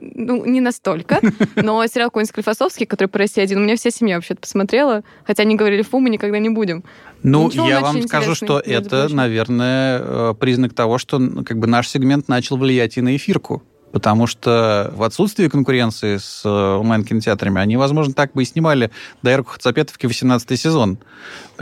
Ну, 0.00 0.44
не 0.44 0.60
настолько. 0.60 1.20
Но 1.56 1.84
сериал 1.86 2.10
какой-нибудь 2.10 2.30
Склифосовский, 2.30 2.86
который 2.86 3.08
по 3.08 3.18
России 3.18 3.40
один, 3.40 3.58
у 3.58 3.62
меня 3.62 3.76
вся 3.76 3.90
семья 3.90 4.16
вообще-то 4.16 4.40
посмотрела. 4.40 5.02
Хотя 5.24 5.42
они 5.42 5.56
говорили, 5.56 5.82
фу, 5.82 6.00
мы 6.00 6.10
никогда 6.10 6.38
не 6.38 6.50
будем. 6.50 6.84
Ну, 7.22 7.50
я 7.50 7.80
вам 7.80 8.02
скажу, 8.02 8.34
что 8.34 8.60
это, 8.60 9.08
наверное, 9.08 10.00
э, 10.02 10.34
признак 10.38 10.74
того, 10.74 10.98
что 10.98 11.20
как 11.44 11.58
бы 11.58 11.66
наш 11.66 11.88
сегмент 11.88 12.28
начал 12.28 12.56
влиять 12.56 12.96
и 12.96 13.00
на 13.00 13.16
эфирку. 13.16 13.62
Потому 13.92 14.26
что 14.26 14.90
в 14.96 15.02
отсутствии 15.02 15.48
конкуренции 15.48 16.16
с 16.16 16.42
э, 16.46 16.48
онлайн-кинотеатрами 16.48 17.60
они, 17.60 17.76
возможно, 17.76 18.14
так 18.14 18.32
бы 18.32 18.42
и 18.42 18.46
снимали 18.46 18.90
«Дайрку 19.22 19.50
Хацапетовки» 19.50 20.06
18 20.06 20.58
сезон. 20.58 20.98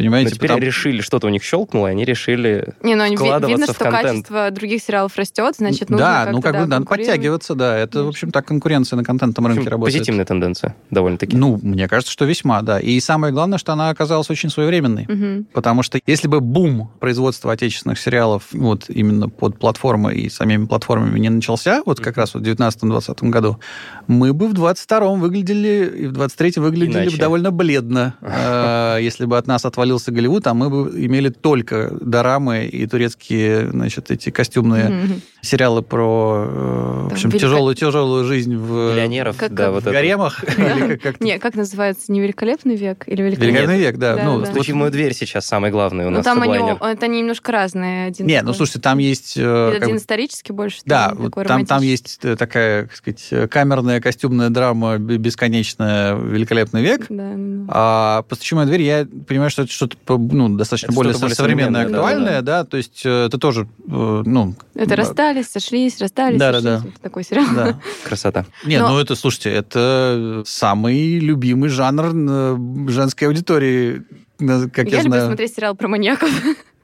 Понимаете? 0.01 0.31
Но 0.31 0.35
теперь 0.37 0.49
Потому... 0.49 0.67
решили, 0.67 1.03
что-то 1.03 1.27
у 1.27 1.31
них 1.31 1.43
щелкнуло, 1.43 1.89
и 1.89 1.91
они 1.91 2.07
решили 2.07 2.73
Не, 2.83 2.95
ну, 2.95 3.05
вкладываться 3.15 3.49
видно, 3.49 3.67
в 3.67 3.77
что 3.77 3.85
контент. 3.85 4.09
качество 4.09 4.51
других 4.51 4.83
сериалов 4.83 5.15
растет, 5.17 5.57
значит, 5.59 5.91
нужно 5.91 6.07
Да, 6.07 6.29
ну 6.33 6.41
как 6.41 6.59
бы 6.59 6.67
надо 6.67 6.87
подтягиваться, 6.87 7.55
да. 7.55 7.77
Это, 7.77 7.93
Конечно. 7.93 8.05
в 8.05 8.09
общем, 8.09 8.31
так 8.31 8.47
конкуренция 8.47 8.97
на 8.97 9.05
контентном 9.05 9.47
рынке 9.47 9.61
общем, 9.61 9.73
работает. 9.73 9.99
Позитивная 9.99 10.25
тенденция, 10.25 10.75
довольно-таки. 10.91 11.37
Ну, 11.37 11.59
мне 11.63 11.87
кажется, 11.87 12.11
что 12.11 12.25
весьма, 12.25 12.63
да. 12.63 12.81
И 12.81 12.99
самое 13.01 13.33
главное, 13.33 13.59
что 13.59 13.75
она 13.75 13.91
оказалась 13.91 14.31
очень 14.31 14.49
своевременной. 14.49 15.05
Угу. 15.05 15.45
Потому 15.53 15.83
что 15.83 16.01
если 16.07 16.29
бы 16.29 16.41
бум 16.41 16.91
производства 16.99 17.53
отечественных 17.53 17.99
сериалов 17.99 18.45
вот 18.53 18.89
именно 18.89 19.29
под 19.29 19.59
платформы 19.59 20.15
и 20.15 20.31
самими 20.31 20.65
платформами 20.65 21.19
не 21.19 21.29
начался, 21.29 21.83
вот 21.85 22.01
как 22.01 22.17
раз 22.17 22.33
в 22.33 22.39
19-20 22.39 23.29
году, 23.29 23.61
мы 24.07 24.33
бы 24.33 24.49
в 24.49 24.55
22-м 24.55 25.21
выглядели, 25.21 25.93
и 26.05 26.07
в 26.07 26.13
23-м 26.13 26.63
выглядели 26.63 27.03
Иначе. 27.03 27.11
бы 27.11 27.19
довольно 27.19 27.51
бледно. 27.51 28.15
А, 28.43 28.97
если 28.99 29.27
бы 29.27 29.37
от 29.37 29.47
нас 29.47 29.65
отвалился 29.91 30.13
Голливуд, 30.13 30.47
а 30.47 30.55
мы 30.55 30.71
бы 30.71 31.05
имели 31.05 31.29
только 31.29 31.91
дорамы 32.01 32.67
и 32.67 32.87
турецкие, 32.87 33.71
значит, 33.71 34.11
эти 34.11 34.31
костюмные 34.31 35.21
сериалы 35.43 35.83
про, 35.83 36.45
э, 36.47 37.09
в 37.09 37.13
общем, 37.13 37.31
тяжелую, 37.31 37.75
тяжелую 37.75 38.25
жизнь 38.25 38.57
в... 38.57 38.93
Миллионеров, 38.93 39.37
да, 39.51 39.71
вот 39.71 39.85
в 39.85 39.91
гаремах. 39.91 40.45
Не, 41.21 41.39
как 41.39 41.55
называется, 41.55 42.13
не 42.13 42.21
«Великолепный 42.21 42.77
век» 42.77 43.05
или 43.07 43.23
«Великолепный 43.23 43.79
век»? 43.79 43.97
да. 43.97 44.21
Ну, 44.23 44.45
«Стучи 44.45 44.73
в 44.73 44.77
мою 44.77 44.91
дверь» 44.91 45.15
сейчас 45.15 45.47
самый 45.47 45.71
главный 45.71 46.07
у 46.07 46.11
нас 46.11 46.25
Ну, 46.25 46.31
там 46.31 46.43
они, 46.43 46.59
это 46.81 47.07
они 47.07 47.21
немножко 47.21 47.53
разные. 47.53 48.09
Один 48.09 48.27
Не, 48.27 48.43
ну, 48.43 48.53
слушайте, 48.53 48.81
там 48.81 48.99
есть... 48.99 49.35
э, 49.37 49.77
Один 49.77 49.97
исторический 49.97 50.53
больше. 50.53 50.81
Да, 50.85 51.15
там, 51.47 51.67
там 51.67 51.83
есть 51.83 52.19
э, 52.23 52.37
такая, 52.37 52.87
так 52.87 52.97
сказать, 52.97 53.51
камерная 53.51 54.01
костюмная 54.01 54.51
драма 54.51 54.99
бесконечная 54.99 56.17
«Великолепный 56.17 56.83
век». 56.83 57.07
Да, 57.09 57.33
А 57.69 58.23
«Постучи 58.29 58.55
в 58.55 58.59
мою 58.59 58.69
дверь» 58.69 58.83
я 58.83 59.07
понимаю, 59.27 59.51
что 59.51 59.63
это 59.63 59.73
что-то 59.81 60.19
ну, 60.19 60.49
достаточно 60.51 60.89
это 60.89 60.95
более, 60.95 61.17
более 61.17 61.35
современное, 61.35 61.87
актуальное, 61.87 62.43
да, 62.43 62.65
то 62.65 62.77
есть 62.77 63.01
это 63.07 63.39
тоже, 63.39 63.67
ну... 63.87 64.55
Это 64.75 64.97
расстались, 64.97 65.49
сошлись, 65.49 65.99
расстались, 66.01 66.39
да, 66.39 66.53
сошлись. 66.53 66.65
Да, 66.65 66.81
да. 66.81 66.91
Такой 67.03 67.25
сериал. 67.25 67.47
Да. 67.55 67.81
Красота. 68.05 68.45
Не, 68.65 68.79
ну 68.79 68.99
это, 68.99 69.15
слушайте, 69.15 69.51
это 69.51 70.43
самый 70.47 71.19
любимый 71.19 71.71
жанр 71.71 72.91
женской 72.91 73.29
аудитории, 73.29 74.03
как 74.39 74.89
я, 74.89 74.99
я 74.99 75.03
люблю 75.03 75.13
знаю. 75.13 75.27
смотреть 75.29 75.55
сериал 75.55 75.75
про 75.75 75.89
маньяков, 75.89 76.31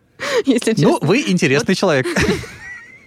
если 0.47 0.73
честно. 0.73 0.88
Ну, 0.88 0.99
вы 1.03 1.25
интересный 1.26 1.75
человек. 1.75 2.07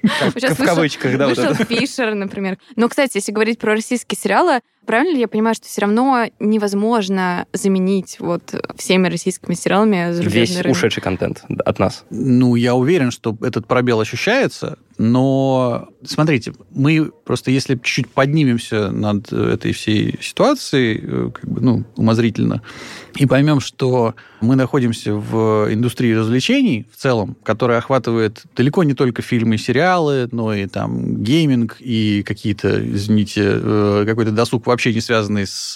В 0.02 0.66
кавычках, 0.66 1.18
да. 1.18 1.28
Вышел 1.28 1.54
Фишер, 1.54 2.16
например. 2.16 2.58
Но, 2.76 2.88
кстати, 2.88 3.18
если 3.18 3.32
говорить 3.32 3.60
про 3.60 3.74
российские 3.74 4.18
сериалы, 4.18 4.62
правильно 4.90 5.14
ли 5.14 5.20
я 5.20 5.28
понимаю, 5.28 5.54
что 5.54 5.68
все 5.68 5.82
равно 5.82 6.26
невозможно 6.40 7.46
заменить 7.54 8.16
вот 8.20 8.56
всеми 8.76 9.08
российскими 9.08 9.54
сериалами 9.54 10.20
Весь 10.20 10.58
рынок? 10.58 10.76
ушедший 10.76 11.04
контент 11.04 11.44
от 11.64 11.78
нас. 11.78 12.06
Ну, 12.10 12.56
я 12.56 12.74
уверен, 12.74 13.12
что 13.12 13.38
этот 13.42 13.68
пробел 13.68 14.00
ощущается, 14.00 14.80
но 14.98 15.90
смотрите, 16.04 16.54
мы 16.72 17.12
просто 17.24 17.52
если 17.52 17.76
чуть-чуть 17.76 18.10
поднимемся 18.10 18.90
над 18.90 19.32
этой 19.32 19.74
всей 19.74 20.18
ситуацией, 20.22 21.32
как 21.32 21.46
бы, 21.48 21.62
ну, 21.62 21.86
умозрительно, 21.96 22.64
и 23.16 23.28
поймем, 23.28 23.60
что 23.60 24.16
мы 24.42 24.56
находимся 24.56 25.14
в 25.14 25.68
индустрии 25.72 26.14
развлечений 26.14 26.88
в 26.92 26.98
целом, 26.98 27.38
которая 27.44 27.78
охватывает 27.78 28.44
далеко 28.56 28.84
не 28.84 28.94
только 28.94 29.22
фильмы 29.22 29.56
и 29.56 29.58
сериалы, 29.60 30.28
но 30.32 30.54
и 30.54 30.66
там 30.66 31.24
гейминг 31.24 31.78
и 31.80 32.24
какие-то, 32.24 32.82
извините, 32.84 34.06
какой-то 34.06 34.32
досуг 34.32 34.66
вообще 34.66 34.79
не 34.88 35.02
связанный 35.02 35.46
с 35.46 35.76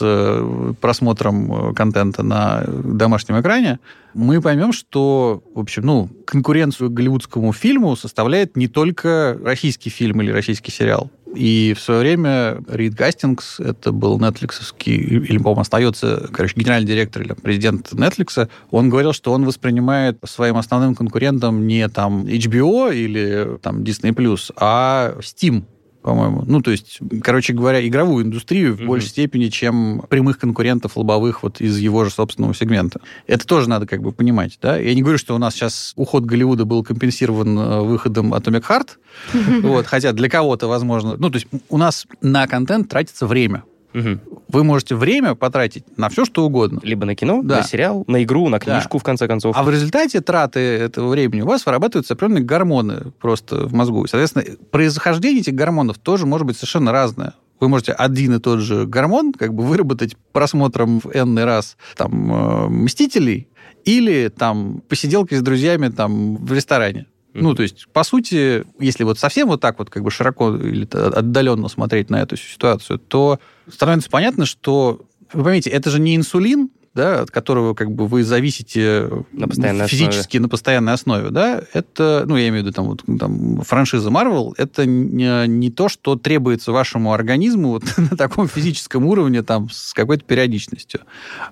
просмотром 0.80 1.74
контента 1.76 2.24
на 2.24 2.64
домашнем 2.68 3.40
экране, 3.42 3.80
мы 4.14 4.42
поймем, 4.42 4.74
что, 4.74 5.44
в 5.54 5.60
общем, 5.60 5.84
ну, 5.86 6.10
конкуренцию 6.26 6.90
голливудскому 6.90 7.52
фильму 7.54 7.96
составляет 7.96 8.56
не 8.56 8.68
только 8.68 9.38
российский 9.44 9.90
фильм 9.90 10.22
или 10.22 10.32
российский 10.32 10.72
сериал. 10.72 11.10
И 11.36 11.74
в 11.76 11.82
свое 11.82 12.02
время 12.02 12.64
Рид 12.68 12.94
Гастингс, 12.94 13.60
это 13.60 13.92
был 13.92 14.20
нетфликсовский, 14.20 14.94
или, 14.94 15.38
по-моему, 15.38 15.62
остается, 15.62 16.30
короче, 16.32 16.54
генеральный 16.56 16.88
директор 16.88 17.24
или 17.24 17.34
президент 17.34 17.92
Netflix, 17.92 18.48
он 18.70 18.90
говорил, 18.90 19.14
что 19.14 19.34
он 19.34 19.44
воспринимает 19.46 20.20
своим 20.26 20.58
основным 20.58 20.94
конкурентом 20.94 21.66
не 21.66 21.90
там 21.90 22.26
HBO 22.26 22.94
или 22.94 23.58
там 23.64 23.82
Disney+, 23.82 24.14
а 24.58 25.16
Steam, 25.22 25.64
по-моему. 26.04 26.44
Ну, 26.46 26.62
то 26.62 26.70
есть, 26.70 27.00
короче 27.24 27.54
говоря, 27.54 27.86
игровую 27.86 28.26
индустрию 28.26 28.76
в 28.76 28.82
mm-hmm. 28.82 28.86
большей 28.86 29.10
степени, 29.10 29.48
чем 29.48 30.04
прямых 30.10 30.38
конкурентов 30.38 30.98
лобовых 30.98 31.42
вот 31.42 31.62
из 31.62 31.78
его 31.80 32.04
же 32.04 32.12
собственного 32.12 32.54
сегмента. 32.54 33.00
Это 33.26 33.48
тоже 33.48 33.70
надо 33.70 33.88
как 33.88 34.02
бы 34.02 34.12
понимать, 34.12 34.60
да? 34.62 34.78
Я 34.78 34.94
не 34.94 35.02
говорю, 35.02 35.18
что 35.18 35.34
у 35.34 35.38
нас 35.38 35.56
сейчас 35.56 35.94
уход 35.96 36.26
Голливуда 36.26 36.66
был 36.66 36.84
компенсирован 36.84 37.88
выходом 37.88 38.34
Atomic 38.34 38.66
Heart, 38.68 38.90
mm-hmm. 39.34 39.62
вот, 39.68 39.88
хотя 39.88 40.12
для 40.12 40.30
кого-то, 40.30 40.68
возможно... 40.68 41.16
Ну, 41.18 41.30
то 41.30 41.38
есть 41.38 41.48
у 41.70 41.78
нас 41.78 42.06
на 42.22 42.46
контент 42.48 42.90
тратится 42.90 43.26
время. 43.26 43.64
Угу. 43.94 44.42
Вы 44.50 44.64
можете 44.64 44.96
время 44.96 45.36
потратить 45.36 45.98
на 45.98 46.10
все, 46.10 46.26
что 46.26 46.46
угодно. 46.46 46.80
Либо 46.84 47.06
на 47.06 47.16
кино, 47.16 47.42
да. 47.44 47.58
на 47.58 47.64
сериал, 47.64 48.04
на 48.08 48.24
игру, 48.24 48.50
на 48.50 48.60
книжку, 48.60 48.98
да. 48.98 49.00
в 49.00 49.04
конце 49.04 49.28
концов. 49.28 49.56
А 49.58 49.64
в 49.64 49.70
результате 49.70 50.22
траты 50.22 50.60
этого 50.60 51.10
времени 51.10 51.42
у 51.42 51.48
вас 51.48 51.66
вырабатываются 51.66 52.14
определенные 52.14 52.44
гормоны 52.44 53.12
просто 53.20 53.68
в 53.68 53.74
мозгу. 53.74 54.06
Соответственно, 54.08 54.46
происхождение 54.72 55.42
этих 55.42 55.56
гормонов 55.56 55.98
тоже 55.98 56.26
может 56.26 56.48
быть 56.48 56.58
совершенно 56.58 56.92
разное. 56.92 57.34
Вы 57.60 57.70
можете 57.70 57.94
один 57.94 58.36
и 58.36 58.40
тот 58.40 58.60
же 58.60 58.86
гормон 58.86 59.32
как 59.32 59.54
бы 59.54 59.64
выработать 59.64 60.18
просмотром 60.32 61.00
в 61.00 61.08
энный 61.16 61.46
раз 61.46 61.78
там 61.96 62.84
«Мстителей» 62.84 63.48
или 63.86 64.30
там 64.30 64.82
посиделкой 64.88 65.38
с 65.38 65.42
друзьями 65.42 65.90
там 65.90 66.38
в 66.38 66.52
ресторане. 66.54 67.08
Ну, 67.34 67.56
то 67.56 67.64
есть, 67.64 67.88
по 67.92 68.04
сути, 68.04 68.64
если 68.80 69.04
вот 69.04 69.18
совсем 69.18 69.48
вот 69.48 69.60
так 69.60 69.80
вот 69.80 69.90
как 69.90 70.04
бы 70.04 70.12
широко 70.12 70.56
или 70.56 70.88
отдаленно 70.94 71.68
смотреть 71.68 72.10
на 72.10 72.22
эту 72.22 72.38
ситуацию, 72.38 73.00
то 73.00 73.40
становится 73.72 74.10
понятно, 74.10 74.46
что, 74.46 75.02
вы 75.34 75.44
поймите, 75.44 75.70
это 75.72 75.90
же 75.90 76.00
не 76.00 76.16
инсулин, 76.16 76.70
да, 76.94 77.22
от 77.22 77.32
которого 77.32 77.74
как 77.74 77.92
бы 77.92 78.08
вы 78.08 78.24
зависите 78.24 79.10
на 79.32 79.48
постоянной 79.48 79.88
физически 79.88 80.38
основе. 80.38 80.42
на 80.42 80.50
постоянной 80.50 80.94
основе, 80.94 81.30
да, 81.30 81.62
это, 81.74 82.24
ну, 82.28 82.38
я 82.38 82.50
имею 82.50 82.64
в 82.64 82.68
виду 82.68 82.74
там, 82.74 82.86
вот, 82.86 83.04
там 83.20 83.62
франшиза 83.62 84.10
Marvel, 84.10 84.54
это 84.58 84.86
не, 84.86 85.48
не 85.48 85.72
то, 85.72 85.90
что 85.90 86.16
требуется 86.16 86.72
вашему 86.72 87.14
организму 87.14 87.70
вот, 87.70 87.84
на 87.98 88.16
таком 88.16 88.48
физическом 88.48 89.06
уровне 89.06 89.42
там 89.42 89.70
с 89.72 89.94
какой-то 89.94 90.24
периодичностью. 90.24 91.02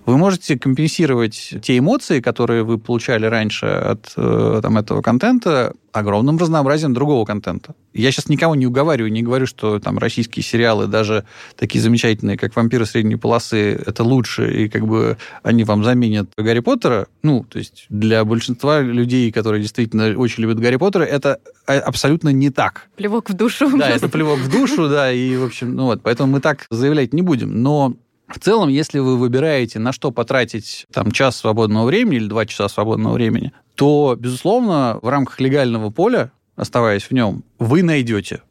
Вы 0.06 0.18
можете 0.18 0.60
компенсировать 0.60 1.54
те 1.62 1.78
эмоции, 1.78 2.20
которые 2.22 2.64
вы 2.64 2.78
получали 2.78 3.26
раньше 3.26 3.66
от 3.66 4.14
там, 4.16 4.78
этого 4.78 5.02
контента, 5.02 5.74
огромным 5.92 6.38
разнообразием 6.38 6.94
другого 6.94 7.26
контента. 7.26 7.76
Я 7.94 8.12
сейчас 8.12 8.30
никого 8.30 8.56
не 8.56 8.68
уговариваю, 8.68 9.12
не 9.12 9.24
говорю, 9.24 9.46
что 9.46 9.80
там 9.80 9.98
российские 9.98 10.44
сериалы, 10.44 10.88
даже 10.88 11.26
такие 11.58 11.82
замечательные, 11.82 12.38
как 12.38 12.56
«Вампиры 12.56 12.86
средней 12.86 13.18
полосы», 13.18 13.74
это 13.74 14.04
лучше, 14.04 14.64
и 14.64 14.70
как 14.70 14.88
бы 14.88 15.18
они 15.44 15.64
вам 15.64 15.84
заменят 15.84 16.30
Гарри 16.38 16.60
Поттера. 16.60 17.08
Ну, 17.24 17.46
то 17.50 17.60
есть 17.60 17.86
для 17.90 18.24
большинства 18.24 18.82
людей, 18.82 19.32
которые 19.32 19.62
действительно 19.62 20.18
очень 20.18 20.44
любят 20.44 20.60
Гарри 20.60 20.78
Поттера, 20.78 21.04
это 21.04 21.40
абсолютно 21.66 22.30
не 22.30 22.50
так. 22.50 22.88
Плевок 22.96 23.30
в 23.30 23.34
душу. 23.34 23.70
Да, 23.78 23.90
это 23.90 24.08
плевок 24.10 24.40
в 24.40 24.52
душу, 24.52 24.90
да, 24.90 25.12
и, 25.12 25.36
в 25.36 25.44
общем, 25.44 25.76
ну 25.76 25.86
вот, 25.86 26.02
поэтому 26.02 26.34
мы 26.34 26.40
так 26.40 26.66
заявлять 26.70 27.14
не 27.14 27.22
будем. 27.22 27.62
Но 27.62 27.96
в 28.34 28.40
целом, 28.40 28.70
если 28.70 29.00
вы 29.00 29.18
выбираете, 29.18 29.80
на 29.80 29.92
что 29.92 30.12
потратить 30.12 30.86
там 30.92 31.12
час 31.12 31.38
свободного 31.38 31.86
времени 31.86 32.18
или 32.18 32.28
два 32.28 32.46
часа 32.46 32.70
свободного 32.70 33.14
времени, 33.14 33.54
то, 33.76 34.16
безусловно, 34.18 35.00
в 35.02 35.08
рамках 35.08 35.40
легального 35.40 35.90
поля, 35.90 36.32
оставаясь 36.56 37.04
в 37.04 37.12
нем, 37.12 37.44
вы 37.60 37.84
найдете. 37.84 38.42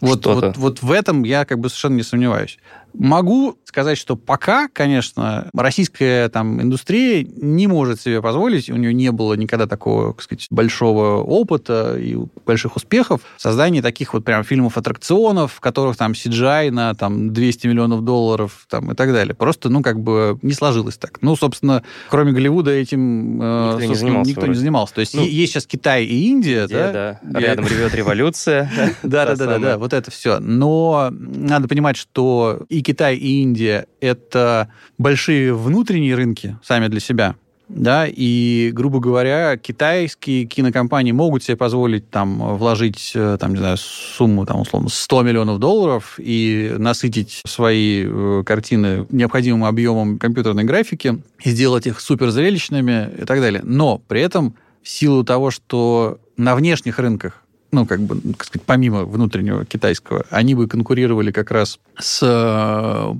Вот, 0.00 0.26
вот, 0.26 0.56
вот 0.56 0.82
в 0.82 0.92
этом 0.92 1.24
я 1.24 1.44
как 1.44 1.58
бы 1.58 1.68
совершенно 1.68 1.96
не 1.96 2.02
сомневаюсь. 2.02 2.58
Могу 2.94 3.58
сказать, 3.64 3.98
что 3.98 4.16
пока, 4.16 4.68
конечно, 4.68 5.50
российская 5.54 6.28
там 6.30 6.60
индустрия 6.60 7.22
не 7.24 7.66
может 7.66 8.00
себе 8.00 8.22
позволить, 8.22 8.70
у 8.70 8.76
нее 8.76 8.94
не 8.94 9.12
было 9.12 9.34
никогда 9.34 9.66
такого, 9.66 10.14
так 10.14 10.22
сказать, 10.22 10.46
большого 10.50 11.22
опыта 11.22 11.96
и 11.98 12.16
больших 12.46 12.76
успехов 12.76 13.20
в 13.36 13.40
создании 13.40 13.80
таких 13.80 14.14
вот 14.14 14.24
прям 14.24 14.42
фильмов-аттракционов, 14.42 15.52
в 15.52 15.60
которых 15.60 15.96
там 15.96 16.12
CGI 16.12 16.70
на 16.70 16.94
там 16.94 17.32
200 17.32 17.66
миллионов 17.66 18.04
долларов 18.04 18.66
там 18.68 18.92
и 18.92 18.94
так 18.94 19.12
далее. 19.12 19.34
Просто, 19.34 19.68
ну, 19.68 19.82
как 19.82 20.00
бы 20.00 20.38
не 20.42 20.52
сложилось 20.52 20.96
так. 20.96 21.18
Ну, 21.20 21.36
собственно, 21.36 21.84
кроме 22.08 22.32
Голливуда 22.32 22.70
этим 22.70 23.34
никто, 23.36 23.80
не 23.80 23.94
занимался, 23.94 24.30
никто 24.30 24.46
не 24.46 24.54
занимался. 24.54 24.94
То 24.94 25.00
есть 25.00 25.14
ну, 25.14 25.24
есть 25.24 25.52
сейчас 25.52 25.66
Китай 25.66 26.04
и 26.04 26.30
Индия, 26.30 26.62
Индия 26.62 26.92
да? 26.92 27.20
да. 27.22 27.40
Рядом 27.40 27.66
ревет 27.66 27.94
революция. 27.94 28.70
Да-да-да, 29.02 29.78
вот 29.78 29.92
это 29.92 30.10
все. 30.10 30.38
Но 30.38 31.10
надо 31.10 31.68
понимать, 31.68 31.96
что 31.96 32.64
и 32.78 32.82
Китай, 32.82 33.16
и 33.16 33.42
Индия— 33.42 33.86
это 34.00 34.68
большие 34.98 35.52
внутренние 35.54 36.14
рынки 36.14 36.56
сами 36.62 36.86
для 36.88 37.00
себя. 37.00 37.34
да, 37.68 38.06
и, 38.08 38.70
грубо 38.72 38.98
говоря, 38.98 39.58
китайские 39.58 40.46
кинокомпании 40.46 41.12
могут 41.12 41.42
себе 41.42 41.56
позволить 41.56 42.08
там 42.08 42.56
вложить, 42.56 43.12
э, 43.14 43.36
там, 43.38 43.52
не 43.52 43.58
знаю, 43.58 43.76
сумму, 43.76 44.46
там, 44.46 44.60
условно, 44.60 44.88
100 44.88 45.22
миллионов 45.22 45.58
долларов 45.58 46.14
и 46.18 46.74
насытить 46.78 47.42
свои 47.46 48.04
э, 48.06 48.42
картины 48.46 49.06
необходимым 49.10 49.64
объемом 49.64 50.18
компьютерной 50.18 50.64
графики 50.64 51.20
и 51.44 51.50
сделать 51.50 51.86
их 51.86 52.00
суперзрелищными 52.00 53.10
и 53.22 53.24
так 53.26 53.40
далее. 53.40 53.60
Но 53.64 53.98
при 53.98 54.22
этом 54.22 54.54
в 54.82 54.88
силу 54.88 55.24
того, 55.24 55.50
что 55.50 56.20
на 56.38 56.54
внешних 56.54 56.98
рынках 56.98 57.42
ну, 57.70 57.86
как 57.86 58.00
бы, 58.00 58.20
как 58.32 58.44
сказать, 58.44 58.66
помимо 58.66 59.04
внутреннего 59.04 59.64
китайского, 59.64 60.24
они 60.30 60.54
бы 60.54 60.66
конкурировали 60.66 61.32
как 61.32 61.50
раз 61.50 61.78
с 61.98 62.20
э, 62.22 63.14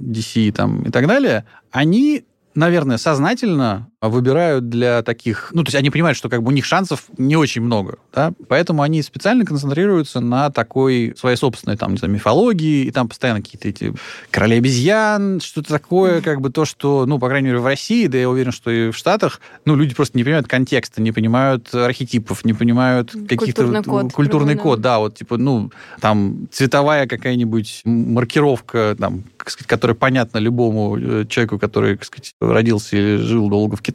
DC 0.00 0.52
там, 0.52 0.82
и 0.82 0.90
так 0.90 1.06
далее, 1.06 1.44
они 1.70 2.24
наверное, 2.54 2.98
сознательно 2.98 3.88
выбирают 4.08 4.68
для 4.68 5.02
таких... 5.02 5.50
Ну, 5.52 5.62
то 5.62 5.68
есть 5.68 5.76
они 5.76 5.90
понимают, 5.90 6.18
что 6.18 6.28
как 6.28 6.42
бы 6.42 6.48
у 6.48 6.50
них 6.52 6.64
шансов 6.64 7.04
не 7.18 7.36
очень 7.36 7.62
много, 7.62 7.98
да, 8.12 8.32
поэтому 8.48 8.82
они 8.82 9.00
специально 9.02 9.44
концентрируются 9.44 10.20
на 10.20 10.50
такой 10.50 11.14
своей 11.16 11.36
собственной, 11.36 11.76
там, 11.76 11.92
не 11.92 11.98
знаю, 11.98 12.12
мифологии, 12.12 12.84
и 12.84 12.90
там 12.90 13.08
постоянно 13.08 13.40
какие-то 13.40 13.68
эти 13.68 13.94
короли 14.30 14.56
обезьян, 14.56 15.40
что-то 15.40 15.68
такое, 15.68 16.20
как 16.20 16.40
бы 16.40 16.50
то, 16.50 16.64
что, 16.64 17.06
ну, 17.06 17.18
по 17.20 17.28
крайней 17.28 17.48
мере, 17.48 17.60
в 17.60 17.66
России, 17.66 18.08
да 18.08 18.18
я 18.18 18.28
уверен, 18.28 18.50
что 18.50 18.70
и 18.70 18.90
в 18.90 18.96
Штатах, 18.96 19.40
ну, 19.64 19.76
люди 19.76 19.94
просто 19.94 20.18
не 20.18 20.24
понимают 20.24 20.48
контекста, 20.48 21.00
не 21.00 21.12
понимают 21.12 21.72
архетипов, 21.72 22.44
не 22.44 22.54
понимают 22.54 23.12
каких-то... 23.12 23.62
Культурный 23.62 23.82
код. 23.82 24.12
Культурный 24.12 24.56
код, 24.56 24.80
да, 24.80 24.98
вот, 24.98 25.16
типа, 25.16 25.36
ну, 25.36 25.70
там, 26.00 26.48
цветовая 26.50 27.06
какая-нибудь 27.06 27.82
маркировка, 27.84 28.96
там, 28.98 29.22
сказать, 29.50 29.68
которая 29.68 29.94
понятна 29.94 30.38
любому 30.38 30.98
э, 30.98 31.24
человеку, 31.28 31.58
который, 31.58 31.96
так 31.96 32.06
сказать, 32.06 32.34
родился 32.40 32.96
или 32.96 33.16
жил 33.16 33.48
долго 33.48 33.76
в 33.76 33.82
Китае, 33.82 33.91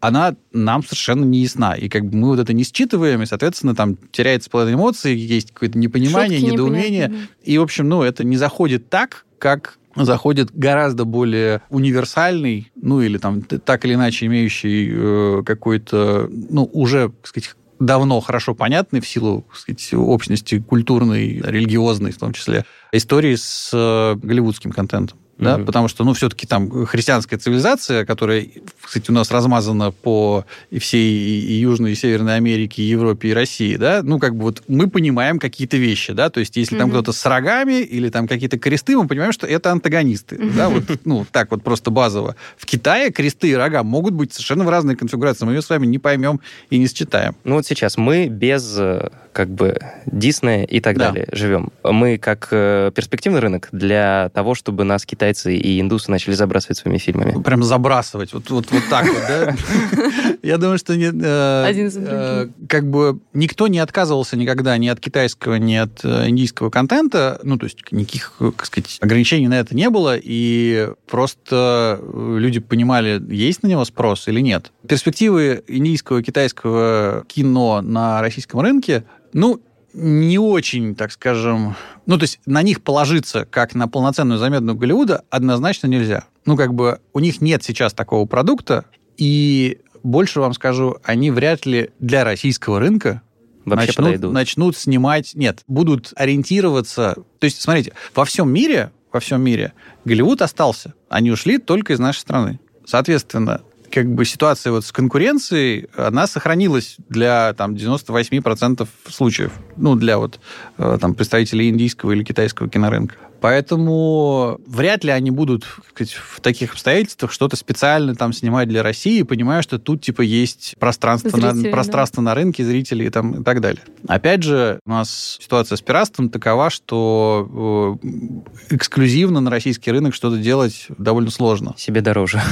она 0.00 0.36
нам 0.52 0.82
совершенно 0.82 1.24
не 1.24 1.40
ясна. 1.40 1.74
И 1.74 1.88
как 1.88 2.04
бы 2.06 2.16
мы 2.16 2.28
вот 2.28 2.38
это 2.38 2.52
не 2.52 2.64
считываем, 2.64 3.22
и, 3.22 3.26
соответственно, 3.26 3.74
там 3.74 3.96
теряется 4.10 4.50
половина 4.50 4.76
эмоций, 4.76 5.14
есть 5.14 5.52
какое-то 5.52 5.78
непонимание, 5.78 6.38
Шутки 6.38 6.52
недоумение. 6.52 7.12
И, 7.42 7.58
в 7.58 7.62
общем, 7.62 7.88
ну, 7.88 8.02
это 8.02 8.24
не 8.24 8.36
заходит 8.36 8.88
так, 8.88 9.26
как 9.38 9.78
заходит 9.96 10.50
гораздо 10.52 11.04
более 11.04 11.62
универсальный, 11.70 12.70
ну 12.74 13.00
или 13.00 13.18
там 13.18 13.42
так 13.42 13.84
или 13.84 13.94
иначе 13.94 14.26
имеющий 14.26 14.90
э, 14.92 15.42
какой-то, 15.44 16.28
ну 16.30 16.68
уже, 16.72 17.08
так 17.08 17.26
сказать, 17.26 17.56
давно 17.78 18.20
хорошо 18.20 18.54
понятный 18.54 19.00
в 19.00 19.08
силу 19.08 19.46
так 19.48 19.56
сказать, 19.56 19.94
общности 19.94 20.60
культурной, 20.60 21.40
религиозной 21.44 22.12
в 22.12 22.18
том 22.18 22.32
числе, 22.32 22.64
истории 22.92 23.36
с 23.36 23.70
э, 23.72 24.16
голливудским 24.16 24.72
контентом 24.72 25.18
да, 25.38 25.56
mm-hmm. 25.56 25.64
потому 25.64 25.88
что, 25.88 26.04
ну, 26.04 26.14
все-таки 26.14 26.46
там 26.46 26.86
христианская 26.86 27.36
цивилизация, 27.36 28.06
которая, 28.06 28.46
кстати, 28.80 29.10
у 29.10 29.14
нас 29.14 29.30
размазана 29.30 29.90
по 29.90 30.46
всей 30.78 31.40
и 31.40 31.52
Южной, 31.54 31.92
и 31.92 31.94
Северной 31.94 32.36
Америке, 32.36 32.82
и 32.82 32.86
Европе, 32.86 33.28
и 33.28 33.32
России, 33.34 33.76
да, 33.76 34.00
ну, 34.02 34.18
как 34.18 34.34
бы 34.34 34.44
вот 34.44 34.62
мы 34.68 34.88
понимаем 34.88 35.38
какие-то 35.38 35.76
вещи, 35.76 36.12
да, 36.12 36.30
то 36.30 36.40
есть 36.40 36.56
если 36.56 36.76
mm-hmm. 36.76 36.80
там 36.80 36.90
кто-то 36.90 37.12
с 37.12 37.24
рогами 37.26 37.82
или 37.82 38.08
там 38.08 38.28
какие-то 38.28 38.58
кресты, 38.58 38.96
мы 38.96 39.06
понимаем, 39.06 39.32
что 39.32 39.46
это 39.46 39.72
антагонисты, 39.72 40.36
mm-hmm. 40.36 40.56
да, 40.56 40.68
вот, 40.68 40.84
ну, 41.04 41.26
так 41.30 41.50
вот 41.50 41.62
просто 41.62 41.90
базово. 41.90 42.36
В 42.56 42.64
Китае 42.64 43.10
кресты 43.10 43.48
и 43.48 43.54
рога 43.54 43.82
могут 43.82 44.14
быть 44.14 44.32
совершенно 44.32 44.64
в 44.64 44.70
разной 44.70 44.96
конфигурации, 44.96 45.44
мы 45.44 45.52
ее 45.52 45.62
с 45.62 45.68
вами 45.68 45.86
не 45.86 45.98
поймем 45.98 46.40
и 46.70 46.78
не 46.78 46.86
считаем. 46.86 47.36
Ну, 47.44 47.56
вот 47.56 47.66
сейчас 47.66 47.96
мы 47.96 48.28
без 48.28 48.76
э, 48.78 49.10
как 49.36 49.50
бы 49.50 49.78
Диснея 50.06 50.64
и 50.64 50.80
так 50.80 50.96
да. 50.96 51.10
далее 51.10 51.28
живем. 51.30 51.70
Мы 51.84 52.16
как 52.16 52.48
э, 52.52 52.90
перспективный 52.94 53.40
рынок 53.40 53.68
для 53.70 54.30
того, 54.30 54.54
чтобы 54.54 54.84
нас 54.84 55.04
китайцы 55.04 55.54
и 55.54 55.78
индусы 55.78 56.10
начали 56.10 56.32
забрасывать 56.32 56.78
своими 56.78 56.96
фильмами. 56.96 57.42
Прям 57.42 57.62
забрасывать, 57.62 58.32
вот, 58.32 58.48
вот, 58.48 58.70
вот 58.70 58.82
так 58.88 59.04
вот, 59.06 59.22
да? 59.28 59.54
Я 60.42 60.56
думаю, 60.56 60.78
что 60.78 60.96
не, 60.96 61.08
э, 61.12 61.90
э, 61.96 62.48
как 62.66 62.88
бы 62.88 63.20
никто 63.34 63.68
не 63.68 63.78
отказывался 63.78 64.38
никогда 64.38 64.78
ни 64.78 64.88
от 64.88 65.00
китайского, 65.00 65.56
ни 65.56 65.74
от 65.74 66.02
индийского 66.02 66.70
контента, 66.70 67.38
ну, 67.42 67.58
то 67.58 67.64
есть 67.64 67.92
никаких, 67.92 68.32
как 68.38 68.64
сказать, 68.64 68.96
ограничений 69.02 69.48
на 69.48 69.58
это 69.58 69.76
не 69.76 69.90
было, 69.90 70.16
и 70.16 70.88
просто 71.10 72.00
люди 72.38 72.60
понимали, 72.60 73.22
есть 73.28 73.62
на 73.62 73.66
него 73.66 73.84
спрос 73.84 74.28
или 74.28 74.40
нет. 74.40 74.72
Перспективы 74.88 75.62
индийского, 75.68 76.22
китайского 76.22 77.26
кино 77.28 77.82
на 77.82 78.22
российском 78.22 78.60
рынке 78.60 79.04
ну, 79.32 79.60
не 79.92 80.38
очень, 80.38 80.94
так 80.94 81.10
скажем... 81.10 81.74
Ну, 82.04 82.18
то 82.18 82.24
есть 82.24 82.40
на 82.46 82.62
них 82.62 82.82
положиться, 82.82 83.46
как 83.46 83.74
на 83.74 83.88
полноценную 83.88 84.38
заметную 84.38 84.76
Голливуда, 84.76 85.24
однозначно 85.30 85.86
нельзя. 85.86 86.24
Ну, 86.44 86.56
как 86.56 86.74
бы 86.74 87.00
у 87.12 87.20
них 87.20 87.40
нет 87.40 87.64
сейчас 87.64 87.94
такого 87.94 88.26
продукта, 88.26 88.84
и 89.16 89.78
больше 90.02 90.40
вам 90.40 90.52
скажу, 90.52 90.98
они 91.02 91.30
вряд 91.30 91.66
ли 91.66 91.90
для 91.98 92.24
российского 92.24 92.78
рынка 92.78 93.22
Вообще 93.64 93.86
начнут, 93.86 94.06
подойдут. 94.06 94.32
начнут 94.32 94.76
снимать... 94.76 95.34
Нет, 95.34 95.62
будут 95.66 96.12
ориентироваться... 96.14 97.16
То 97.40 97.44
есть, 97.44 97.60
смотрите, 97.60 97.92
во 98.14 98.24
всем 98.24 98.50
мире, 98.50 98.92
во 99.12 99.18
всем 99.18 99.40
мире 99.42 99.72
Голливуд 100.04 100.42
остался. 100.42 100.94
Они 101.08 101.30
ушли 101.32 101.58
только 101.58 101.94
из 101.94 101.98
нашей 101.98 102.20
страны. 102.20 102.60
Соответственно, 102.84 103.62
как 103.96 104.14
бы 104.14 104.26
ситуация 104.26 104.72
вот 104.72 104.84
с 104.84 104.92
конкуренцией, 104.92 105.86
она 105.96 106.26
сохранилась 106.26 106.96
для 107.08 107.54
там 107.54 107.72
98% 107.72 108.86
случаев, 109.08 109.52
ну, 109.78 109.94
для 109.94 110.18
вот 110.18 110.38
э, 110.76 110.98
там 111.00 111.14
представителей 111.14 111.70
индийского 111.70 112.12
или 112.12 112.22
китайского 112.22 112.68
кинорынка. 112.68 113.14
Поэтому 113.40 114.60
вряд 114.66 115.02
ли 115.02 115.10
они 115.10 115.30
будут 115.30 115.64
сказать, 115.88 116.12
в 116.12 116.40
таких 116.42 116.72
обстоятельствах 116.72 117.32
что-то 117.32 117.56
специально 117.56 118.14
там 118.14 118.34
снимать 118.34 118.68
для 118.68 118.82
России, 118.82 119.22
понимая, 119.22 119.62
что 119.62 119.78
тут 119.78 120.02
типа 120.02 120.20
есть 120.20 120.74
пространство, 120.78 121.30
зрители, 121.30 121.68
на, 121.68 121.70
пространство 121.70 122.22
да. 122.22 122.30
на 122.30 122.34
рынке, 122.34 122.66
зрители 122.66 123.04
и, 123.04 123.08
там, 123.08 123.40
и 123.40 123.44
так 123.44 123.62
далее. 123.62 123.82
Опять 124.06 124.42
же, 124.42 124.78
у 124.84 124.90
нас 124.90 125.38
ситуация 125.40 125.76
с 125.76 125.80
пиратством 125.80 126.28
такова, 126.28 126.68
что 126.68 127.98
э, 128.02 128.74
эксклюзивно 128.74 129.40
на 129.40 129.50
российский 129.50 129.90
рынок 129.90 130.14
что-то 130.14 130.36
делать 130.36 130.88
довольно 130.98 131.30
сложно. 131.30 131.74
Себе 131.78 132.02
дороже. 132.02 132.42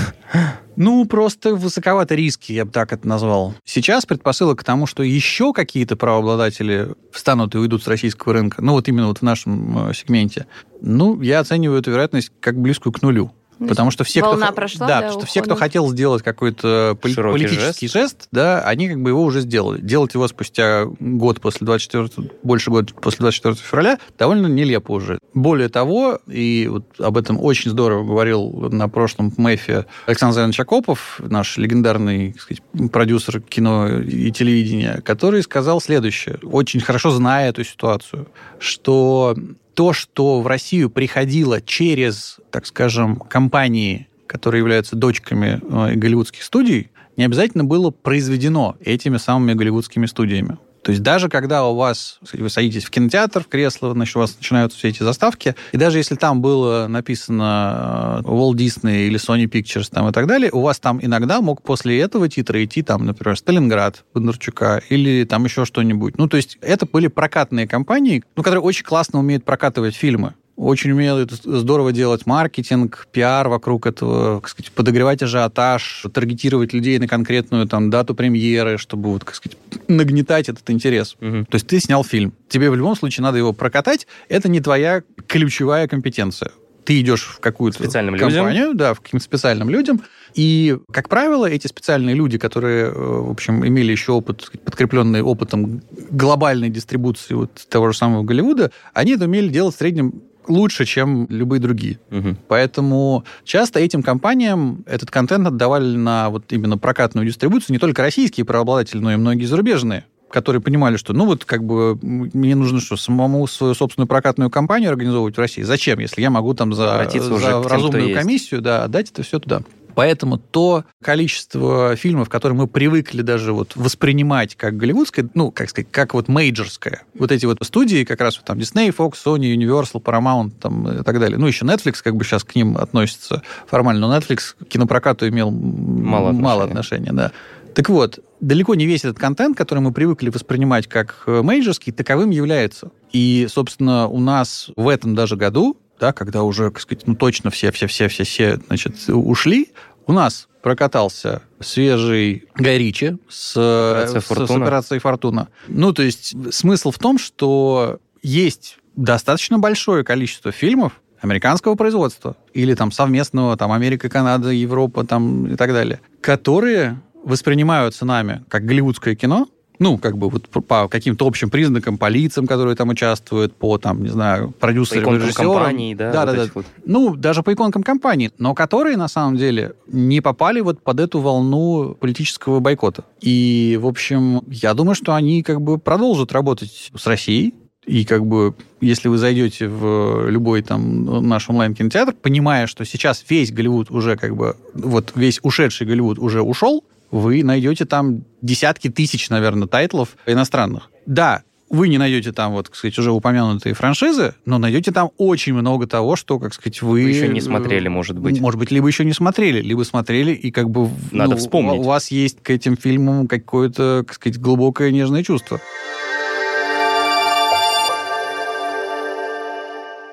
Ну, 0.76 1.04
просто 1.06 1.54
высоковато 1.54 2.14
риски, 2.14 2.52
я 2.52 2.64
бы 2.64 2.70
так 2.70 2.92
это 2.92 3.06
назвал. 3.06 3.54
Сейчас 3.64 4.06
предпосылок 4.06 4.60
к 4.60 4.64
тому, 4.64 4.86
что 4.86 5.02
еще 5.02 5.52
какие-то 5.52 5.96
правообладатели 5.96 6.88
встанут 7.12 7.54
и 7.54 7.58
уйдут 7.58 7.82
с 7.82 7.88
российского 7.88 8.34
рынка, 8.34 8.62
ну, 8.62 8.72
вот 8.72 8.88
именно 8.88 9.08
вот 9.08 9.18
в 9.18 9.22
нашем 9.22 9.90
э, 9.90 9.94
сегменте, 9.94 10.46
ну, 10.80 11.20
я 11.20 11.40
оцениваю 11.40 11.80
эту 11.80 11.90
вероятность 11.90 12.32
как 12.40 12.60
близкую 12.60 12.92
к 12.92 13.02
нулю. 13.02 13.32
Потому 13.58 13.90
что 13.90 14.04
все, 14.04 14.22
Волна 14.22 14.46
кто, 14.46 14.54
прошла, 14.54 14.86
да, 14.86 15.00
да, 15.02 15.12
что 15.12 15.26
все, 15.26 15.42
кто 15.42 15.54
хотел 15.54 15.88
сделать 15.88 16.22
какой-то 16.22 16.96
поли- 17.00 17.14
политический 17.14 17.86
жест. 17.86 17.94
жест, 17.94 18.28
да, 18.32 18.60
они 18.62 18.88
как 18.88 19.00
бы 19.00 19.10
его 19.10 19.22
уже 19.22 19.40
сделали. 19.40 19.80
Делать 19.80 20.14
его 20.14 20.26
спустя 20.28 20.84
год 20.98 21.40
после 21.40 21.64
24, 21.66 22.28
больше 22.42 22.70
года 22.70 22.92
после 22.94 23.20
24 23.20 23.54
февраля 23.56 23.98
довольно 24.18 24.46
нелепо 24.46 24.92
уже. 24.92 25.18
Более 25.34 25.68
того, 25.68 26.18
и 26.26 26.68
вот 26.70 26.84
об 26.98 27.16
этом 27.16 27.40
очень 27.42 27.70
здорово 27.70 28.04
говорил 28.04 28.68
на 28.70 28.88
прошлом 28.88 29.32
МЭФе 29.36 29.86
Александр 30.06 30.34
Зайнович 30.34 30.60
Акопов, 30.60 31.20
наш 31.20 31.56
легендарный 31.56 32.32
так 32.32 32.42
сказать, 32.42 32.62
продюсер 32.90 33.40
кино 33.40 33.98
и 34.00 34.30
телевидения, 34.30 35.00
который 35.04 35.42
сказал 35.42 35.80
следующее, 35.80 36.38
очень 36.42 36.80
хорошо 36.80 37.10
зная 37.10 37.50
эту 37.50 37.64
ситуацию, 37.64 38.28
что 38.58 39.36
то, 39.74 39.92
что 39.92 40.40
в 40.40 40.46
Россию 40.46 40.90
приходило 40.90 41.60
через, 41.60 42.38
так 42.50 42.66
скажем, 42.66 43.16
компании, 43.16 44.08
которые 44.26 44.60
являются 44.60 44.96
дочками 44.96 45.60
э, 45.62 45.94
голливудских 45.94 46.42
студий, 46.42 46.90
не 47.16 47.24
обязательно 47.24 47.64
было 47.64 47.90
произведено 47.90 48.76
этими 48.80 49.18
самыми 49.18 49.54
голливудскими 49.54 50.06
студиями. 50.06 50.58
То 50.84 50.90
есть 50.90 51.02
даже 51.02 51.30
когда 51.30 51.64
у 51.64 51.74
вас, 51.74 52.18
вы 52.32 52.50
садитесь 52.50 52.84
в 52.84 52.90
кинотеатр, 52.90 53.42
в 53.42 53.48
кресло, 53.48 53.92
значит, 53.92 54.16
у 54.16 54.18
вас 54.18 54.36
начинаются 54.36 54.78
все 54.78 54.88
эти 54.88 55.02
заставки, 55.02 55.54
и 55.72 55.78
даже 55.78 55.96
если 55.96 56.14
там 56.14 56.42
было 56.42 56.86
написано 56.88 58.22
э, 58.22 58.28
Walt 58.28 58.56
Disney 58.56 59.06
или 59.06 59.18
Sony 59.18 59.46
Pictures 59.46 59.88
там, 59.90 60.08
и 60.08 60.12
так 60.12 60.26
далее, 60.26 60.50
у 60.52 60.60
вас 60.60 60.78
там 60.78 60.98
иногда 61.02 61.40
мог 61.40 61.62
после 61.62 61.98
этого 62.00 62.28
титра 62.28 62.62
идти 62.62 62.82
там, 62.82 63.06
например, 63.06 63.36
Сталинград 63.38 64.04
Бондарчука 64.12 64.82
или 64.90 65.24
там 65.24 65.44
еще 65.44 65.64
что-нибудь. 65.64 66.18
Ну, 66.18 66.28
то 66.28 66.36
есть 66.36 66.58
это 66.60 66.84
были 66.84 67.06
прокатные 67.06 67.66
компании, 67.66 68.22
ну, 68.36 68.42
которые 68.42 68.62
очень 68.62 68.84
классно 68.84 69.18
умеют 69.18 69.44
прокатывать 69.44 69.96
фильмы 69.96 70.34
очень 70.56 70.92
умеют 70.92 71.32
здорово 71.32 71.92
делать 71.92 72.26
маркетинг, 72.26 73.08
пиар 73.12 73.48
вокруг 73.48 73.86
этого, 73.86 74.40
как 74.40 74.48
сказать, 74.48 74.72
подогревать 74.72 75.22
ажиотаж, 75.22 76.06
таргетировать 76.12 76.72
людей 76.72 76.98
на 76.98 77.08
конкретную 77.08 77.66
там 77.66 77.90
дату 77.90 78.14
премьеры, 78.14 78.78
чтобы 78.78 79.10
вот, 79.10 79.24
как 79.24 79.34
сказать, 79.34 79.58
нагнетать 79.88 80.48
этот 80.48 80.68
интерес. 80.70 81.16
Угу. 81.20 81.46
То 81.46 81.54
есть 81.54 81.66
ты 81.66 81.80
снял 81.80 82.04
фильм, 82.04 82.32
тебе 82.48 82.70
в 82.70 82.76
любом 82.76 82.94
случае 82.96 83.22
надо 83.22 83.38
его 83.38 83.52
прокатать, 83.52 84.06
это 84.28 84.48
не 84.48 84.60
твоя 84.60 85.02
ключевая 85.26 85.88
компетенция. 85.88 86.52
Ты 86.84 87.00
идешь 87.00 87.24
в 87.24 87.40
какую-то 87.40 87.78
специальным 87.78 88.18
компанию, 88.18 88.64
людям. 88.64 88.76
да, 88.76 88.94
в 88.94 89.00
каким-то 89.00 89.24
специальным 89.24 89.70
людям, 89.70 90.02
и, 90.34 90.76
как 90.92 91.08
правило, 91.08 91.46
эти 91.46 91.66
специальные 91.66 92.14
люди, 92.14 92.38
которые, 92.38 92.86
э, 92.86 92.92
в 92.92 93.30
общем, 93.30 93.66
имели 93.66 93.92
еще 93.92 94.12
опыт, 94.12 94.50
подкрепленный 94.64 95.22
опытом 95.22 95.80
глобальной 96.10 96.68
дистрибуции 96.68 97.34
вот 97.34 97.66
того 97.70 97.90
же 97.90 97.96
самого 97.96 98.22
Голливуда, 98.22 98.70
они 98.92 99.12
это 99.12 99.24
умели 99.24 99.48
делать 99.48 99.74
в 99.74 99.78
среднем 99.78 100.22
лучше, 100.48 100.84
чем 100.84 101.26
любые 101.28 101.60
другие. 101.60 101.98
Мгм. 102.10 102.36
Поэтому 102.48 103.24
часто 103.44 103.80
этим 103.80 104.02
компаниям 104.02 104.84
этот 104.86 105.10
контент 105.10 105.46
отдавали 105.46 105.96
на 105.96 106.30
вот 106.30 106.52
именно 106.52 106.78
прокатную 106.78 107.26
дистрибуцию 107.26 107.74
не 107.74 107.78
только 107.78 108.02
российские 108.02 108.46
правообладатели, 108.46 108.98
но 108.98 109.12
и 109.12 109.16
многие 109.16 109.46
зарубежные 109.46 110.04
которые 110.30 110.60
понимали, 110.60 110.96
что, 110.96 111.12
ну, 111.12 111.26
вот 111.26 111.44
как 111.44 111.62
бы 111.62 111.96
мне 112.02 112.56
нужно 112.56 112.80
что, 112.80 112.96
самому 112.96 113.46
свою 113.46 113.72
собственную 113.72 114.08
прокатную 114.08 114.50
компанию 114.50 114.90
организовывать 114.90 115.36
в 115.36 115.38
России? 115.38 115.62
Зачем, 115.62 116.00
если 116.00 116.22
я 116.22 116.28
могу 116.28 116.54
там 116.54 116.72
за, 116.74 116.96
уже 116.96 117.04
за 117.04 117.50
тем, 117.50 117.60
кто 117.60 117.68
разумную 117.68 118.08
есть. 118.08 118.18
комиссию, 118.18 118.60
да, 118.60 118.82
отдать 118.82 119.12
это 119.12 119.22
все 119.22 119.38
туда? 119.38 119.62
Поэтому 119.94 120.38
то 120.38 120.84
количество 121.02 121.96
фильмов, 121.96 122.28
которые 122.28 122.56
мы 122.56 122.66
привыкли 122.66 123.22
даже 123.22 123.52
вот 123.52 123.76
воспринимать 123.76 124.56
как 124.56 124.76
голливудское, 124.76 125.28
ну, 125.34 125.50
как 125.50 125.70
сказать, 125.70 125.88
как 125.90 126.14
вот 126.14 126.28
мейджорское, 126.28 127.02
вот 127.18 127.32
эти 127.32 127.46
вот 127.46 127.58
студии, 127.62 128.04
как 128.04 128.20
раз 128.20 128.36
вот 128.36 128.46
там 128.46 128.58
Disney, 128.58 128.94
Fox, 128.94 129.14
Sony, 129.24 129.54
Universal, 129.54 130.02
Paramount 130.02 130.52
там, 130.60 131.00
и 131.00 131.02
так 131.02 131.18
далее. 131.20 131.38
Ну, 131.38 131.46
еще 131.46 131.64
Netflix 131.64 132.02
как 132.02 132.16
бы 132.16 132.24
сейчас 132.24 132.44
к 132.44 132.54
ним 132.54 132.76
относится 132.76 133.42
формально, 133.66 134.08
но 134.08 134.16
Netflix 134.16 134.54
к 134.58 134.64
кинопрокату 134.66 135.28
имел 135.28 135.50
Мало 135.50 136.32
мало 136.32 136.64
отношения. 136.64 137.10
отношения, 137.10 137.12
да. 137.12 137.32
Так 137.74 137.88
вот, 137.88 138.20
далеко 138.40 138.74
не 138.74 138.86
весь 138.86 139.04
этот 139.04 139.18
контент, 139.18 139.56
который 139.56 139.80
мы 139.80 139.92
привыкли 139.92 140.30
воспринимать 140.30 140.86
как 140.86 141.24
э, 141.26 141.42
мейджорский, 141.42 141.92
таковым 141.92 142.30
является. 142.30 142.90
И, 143.12 143.48
собственно, 143.50 144.06
у 144.06 144.20
нас 144.20 144.70
в 144.76 144.88
этом 144.88 145.14
даже 145.14 145.36
году, 145.36 145.76
да, 146.00 146.12
когда 146.12 146.42
уже, 146.42 146.70
так 146.70 146.80
сказать, 146.80 147.06
ну 147.06 147.14
точно 147.14 147.50
все-все-все-все-все, 147.50 148.58
значит, 148.66 148.96
ушли, 149.08 149.72
у 150.06 150.12
нас 150.12 150.48
прокатался 150.62 151.42
свежий 151.60 152.44
Гай 152.54 152.78
Ричи 152.78 153.16
с, 153.28 153.56
Операция 153.56 154.20
с- 154.20 154.24
с 154.24 154.28
операцией 154.64 155.00
Фортуна. 155.00 155.48
Ну, 155.68 155.92
то 155.92 156.02
есть 156.02 156.34
смысл 156.54 156.90
в 156.90 156.98
том, 156.98 157.18
что 157.18 157.98
есть 158.22 158.78
достаточно 158.96 159.58
большое 159.58 160.04
количество 160.04 160.52
фильмов 160.52 161.00
американского 161.20 161.74
производства 161.74 162.36
или 162.52 162.74
там 162.74 162.92
совместного, 162.92 163.56
там 163.56 163.72
Америка, 163.72 164.08
Канада, 164.08 164.50
Европа 164.50 165.04
там 165.04 165.46
и 165.52 165.56
так 165.56 165.72
далее, 165.72 166.00
которые 166.20 167.00
воспринимаются 167.24 168.04
нами 168.04 168.44
как 168.48 168.64
голливудское 168.66 169.14
кино, 169.14 169.48
ну, 169.84 169.98
как 169.98 170.16
бы 170.16 170.30
вот 170.30 170.48
по- 170.48 170.62
по 170.62 170.88
каким-то 170.88 171.26
общим 171.26 171.50
признакам, 171.50 171.98
по 171.98 172.08
лицам, 172.08 172.46
которые 172.46 172.74
там 172.74 172.88
участвуют, 172.88 173.54
по, 173.54 173.76
там, 173.76 174.02
не 174.02 174.08
знаю, 174.08 174.52
По 174.52 174.60
продюсерам, 174.60 175.02
иконкам 175.04 175.22
режиссерам. 175.22 175.52
компаний, 175.52 175.94
да, 175.94 176.10
да, 176.10 176.24
вот 176.24 176.36
да, 176.36 176.42
этих 176.42 176.54
вот. 176.54 176.66
ну, 176.86 177.14
даже 177.16 177.42
по 177.42 177.52
иконкам 177.52 177.82
компаний, 177.82 178.30
но 178.38 178.54
которые, 178.54 178.96
на 178.96 179.08
самом 179.08 179.36
деле, 179.36 179.74
не 179.86 180.22
попали 180.22 180.60
вот 180.62 180.80
под 180.82 181.00
эту 181.00 181.20
волну 181.20 181.94
политического 182.00 182.60
бойкота. 182.60 183.04
И, 183.20 183.78
в 183.78 183.86
общем, 183.86 184.40
я 184.48 184.72
думаю, 184.72 184.94
что 184.94 185.14
они 185.14 185.42
как 185.42 185.60
бы 185.60 185.76
продолжат 185.76 186.32
работать 186.32 186.90
с 186.96 187.06
Россией, 187.06 187.52
и 187.84 188.06
как 188.06 188.24
бы, 188.24 188.54
если 188.80 189.08
вы 189.08 189.18
зайдете 189.18 189.68
в 189.68 190.30
любой 190.30 190.62
там 190.62 191.28
наш 191.28 191.50
онлайн-кинотеатр, 191.50 192.14
понимая, 192.14 192.66
что 192.66 192.86
сейчас 192.86 193.22
весь 193.28 193.52
Голливуд 193.52 193.90
уже 193.90 194.16
как 194.16 194.34
бы, 194.34 194.56
вот 194.72 195.12
весь 195.14 195.40
ушедший 195.42 195.86
Голливуд 195.86 196.18
уже 196.18 196.40
ушел, 196.40 196.82
вы 197.10 197.42
найдете 197.44 197.84
там 197.84 198.24
десятки 198.42 198.88
тысяч, 198.88 199.30
наверное, 199.30 199.68
тайтлов 199.68 200.16
иностранных. 200.26 200.90
Да, 201.06 201.42
вы 201.70 201.88
не 201.88 201.98
найдете 201.98 202.32
там, 202.32 202.52
вот, 202.52 202.66
так 202.66 202.76
сказать, 202.76 202.98
уже 202.98 203.10
упомянутые 203.10 203.74
франшизы, 203.74 204.34
но 204.44 204.58
найдете 204.58 204.92
там 204.92 205.10
очень 205.16 205.54
много 205.54 205.86
того, 205.86 206.14
что, 206.16 206.38
как 206.38 206.54
сказать, 206.54 206.82
вы... 206.82 207.02
Вы 207.02 207.10
еще 207.10 207.28
не 207.28 207.40
смотрели, 207.40 207.88
может 207.88 208.18
быть. 208.18 208.40
Может 208.40 208.58
быть, 208.58 208.70
либо 208.70 208.86
еще 208.86 209.04
не 209.04 209.12
смотрели, 209.12 209.60
либо 209.60 209.82
смотрели, 209.82 210.32
и 210.32 210.50
как 210.50 210.70
бы... 210.70 210.88
Надо 211.10 211.32
ну, 211.32 211.36
вспомнить. 211.36 211.80
У 211.80 211.82
вас 211.82 212.10
есть 212.10 212.42
к 212.42 212.50
этим 212.50 212.76
фильмам 212.76 213.26
какое-то, 213.26 214.04
как 214.06 214.14
сказать, 214.14 214.38
глубокое 214.38 214.90
нежное 214.90 215.22
чувство. 215.22 215.60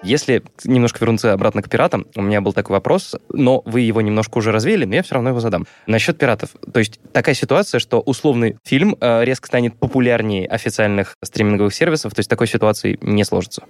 Если 0.03 0.41
немножко 0.63 0.97
вернуться 1.01 1.31
обратно 1.33 1.61
к 1.61 1.69
пиратам, 1.69 2.07
у 2.15 2.21
меня 2.23 2.41
был 2.41 2.53
такой 2.53 2.73
вопрос, 2.73 3.15
но 3.31 3.61
вы 3.65 3.81
его 3.81 4.01
немножко 4.01 4.39
уже 4.39 4.51
развеяли, 4.51 4.85
но 4.85 4.95
я 4.95 5.03
все 5.03 5.13
равно 5.13 5.29
его 5.29 5.39
задам. 5.39 5.67
Насчет 5.85 6.17
пиратов. 6.17 6.49
То 6.73 6.79
есть 6.79 6.99
такая 7.13 7.35
ситуация, 7.35 7.77
что 7.79 7.99
условный 7.99 8.57
фильм 8.63 8.97
э, 8.99 9.23
резко 9.23 9.45
станет 9.47 9.75
популярнее 9.77 10.47
официальных 10.47 11.17
стриминговых 11.23 11.73
сервисов, 11.73 12.15
то 12.15 12.19
есть 12.19 12.29
такой 12.29 12.47
ситуации 12.47 12.97
не 13.01 13.23
сложится. 13.23 13.63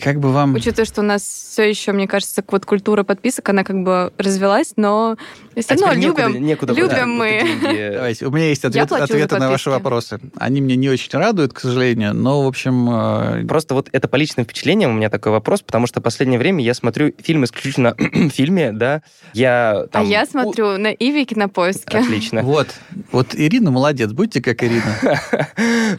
Как 0.00 0.20
бы 0.20 0.30
вам... 0.32 0.54
Учитывая, 0.54 0.84
что 0.84 1.00
у 1.00 1.04
нас 1.04 1.22
все 1.22 1.68
еще, 1.68 1.90
мне 1.92 2.06
кажется, 2.06 2.44
вот 2.46 2.64
культура 2.64 3.02
подписок, 3.02 3.48
она 3.48 3.64
как 3.64 3.82
бы 3.82 4.12
развилась, 4.16 4.74
но 4.76 5.16
все 5.56 5.74
А 5.74 5.88
равно 5.88 5.94
некуда- 6.00 6.28
любим. 6.28 6.46
некуда 6.46 6.72
любим 6.72 6.88
брать 6.88 7.06
мы. 7.06 7.92
Давайте, 7.94 8.26
у 8.26 8.30
меня 8.30 8.48
есть 8.48 8.64
ответ- 8.64 8.92
ответы 8.92 9.38
на 9.38 9.50
ваши 9.50 9.70
вопросы. 9.70 10.20
Они 10.36 10.60
меня 10.60 10.76
не 10.76 10.88
очень 10.88 11.10
радуют, 11.18 11.52
к 11.52 11.58
сожалению, 11.60 12.14
но, 12.14 12.42
в 12.42 12.46
общем... 12.46 12.88
э, 12.90 13.44
Просто 13.48 13.74
вот 13.74 13.88
это 13.92 14.06
по 14.08 14.16
личным 14.16 14.44
впечатлениям 14.44 14.90
у 14.92 14.94
меня 14.94 15.10
такой 15.10 15.32
вопрос, 15.32 15.47
потому 15.64 15.86
что 15.86 16.00
в 16.00 16.02
последнее 16.02 16.38
время 16.38 16.62
я 16.62 16.74
смотрю 16.74 17.12
фильм 17.22 17.44
исключительно 17.44 17.94
в 17.98 18.28
фильме, 18.30 18.72
да. 18.72 19.02
Я 19.32 19.80
А 19.82 19.86
там... 19.88 20.08
я 20.08 20.22
у- 20.22 20.26
смотрю 20.26 20.76
на 20.78 20.88
Иви 20.92 21.24
кинопоиске. 21.24 21.98
Отлично. 21.98 22.42
Вот, 22.42 22.68
вот 23.12 23.34
Ирина 23.34 23.70
молодец, 23.70 24.10
будьте 24.12 24.40
как 24.42 24.62
Ирина. 24.62 25.18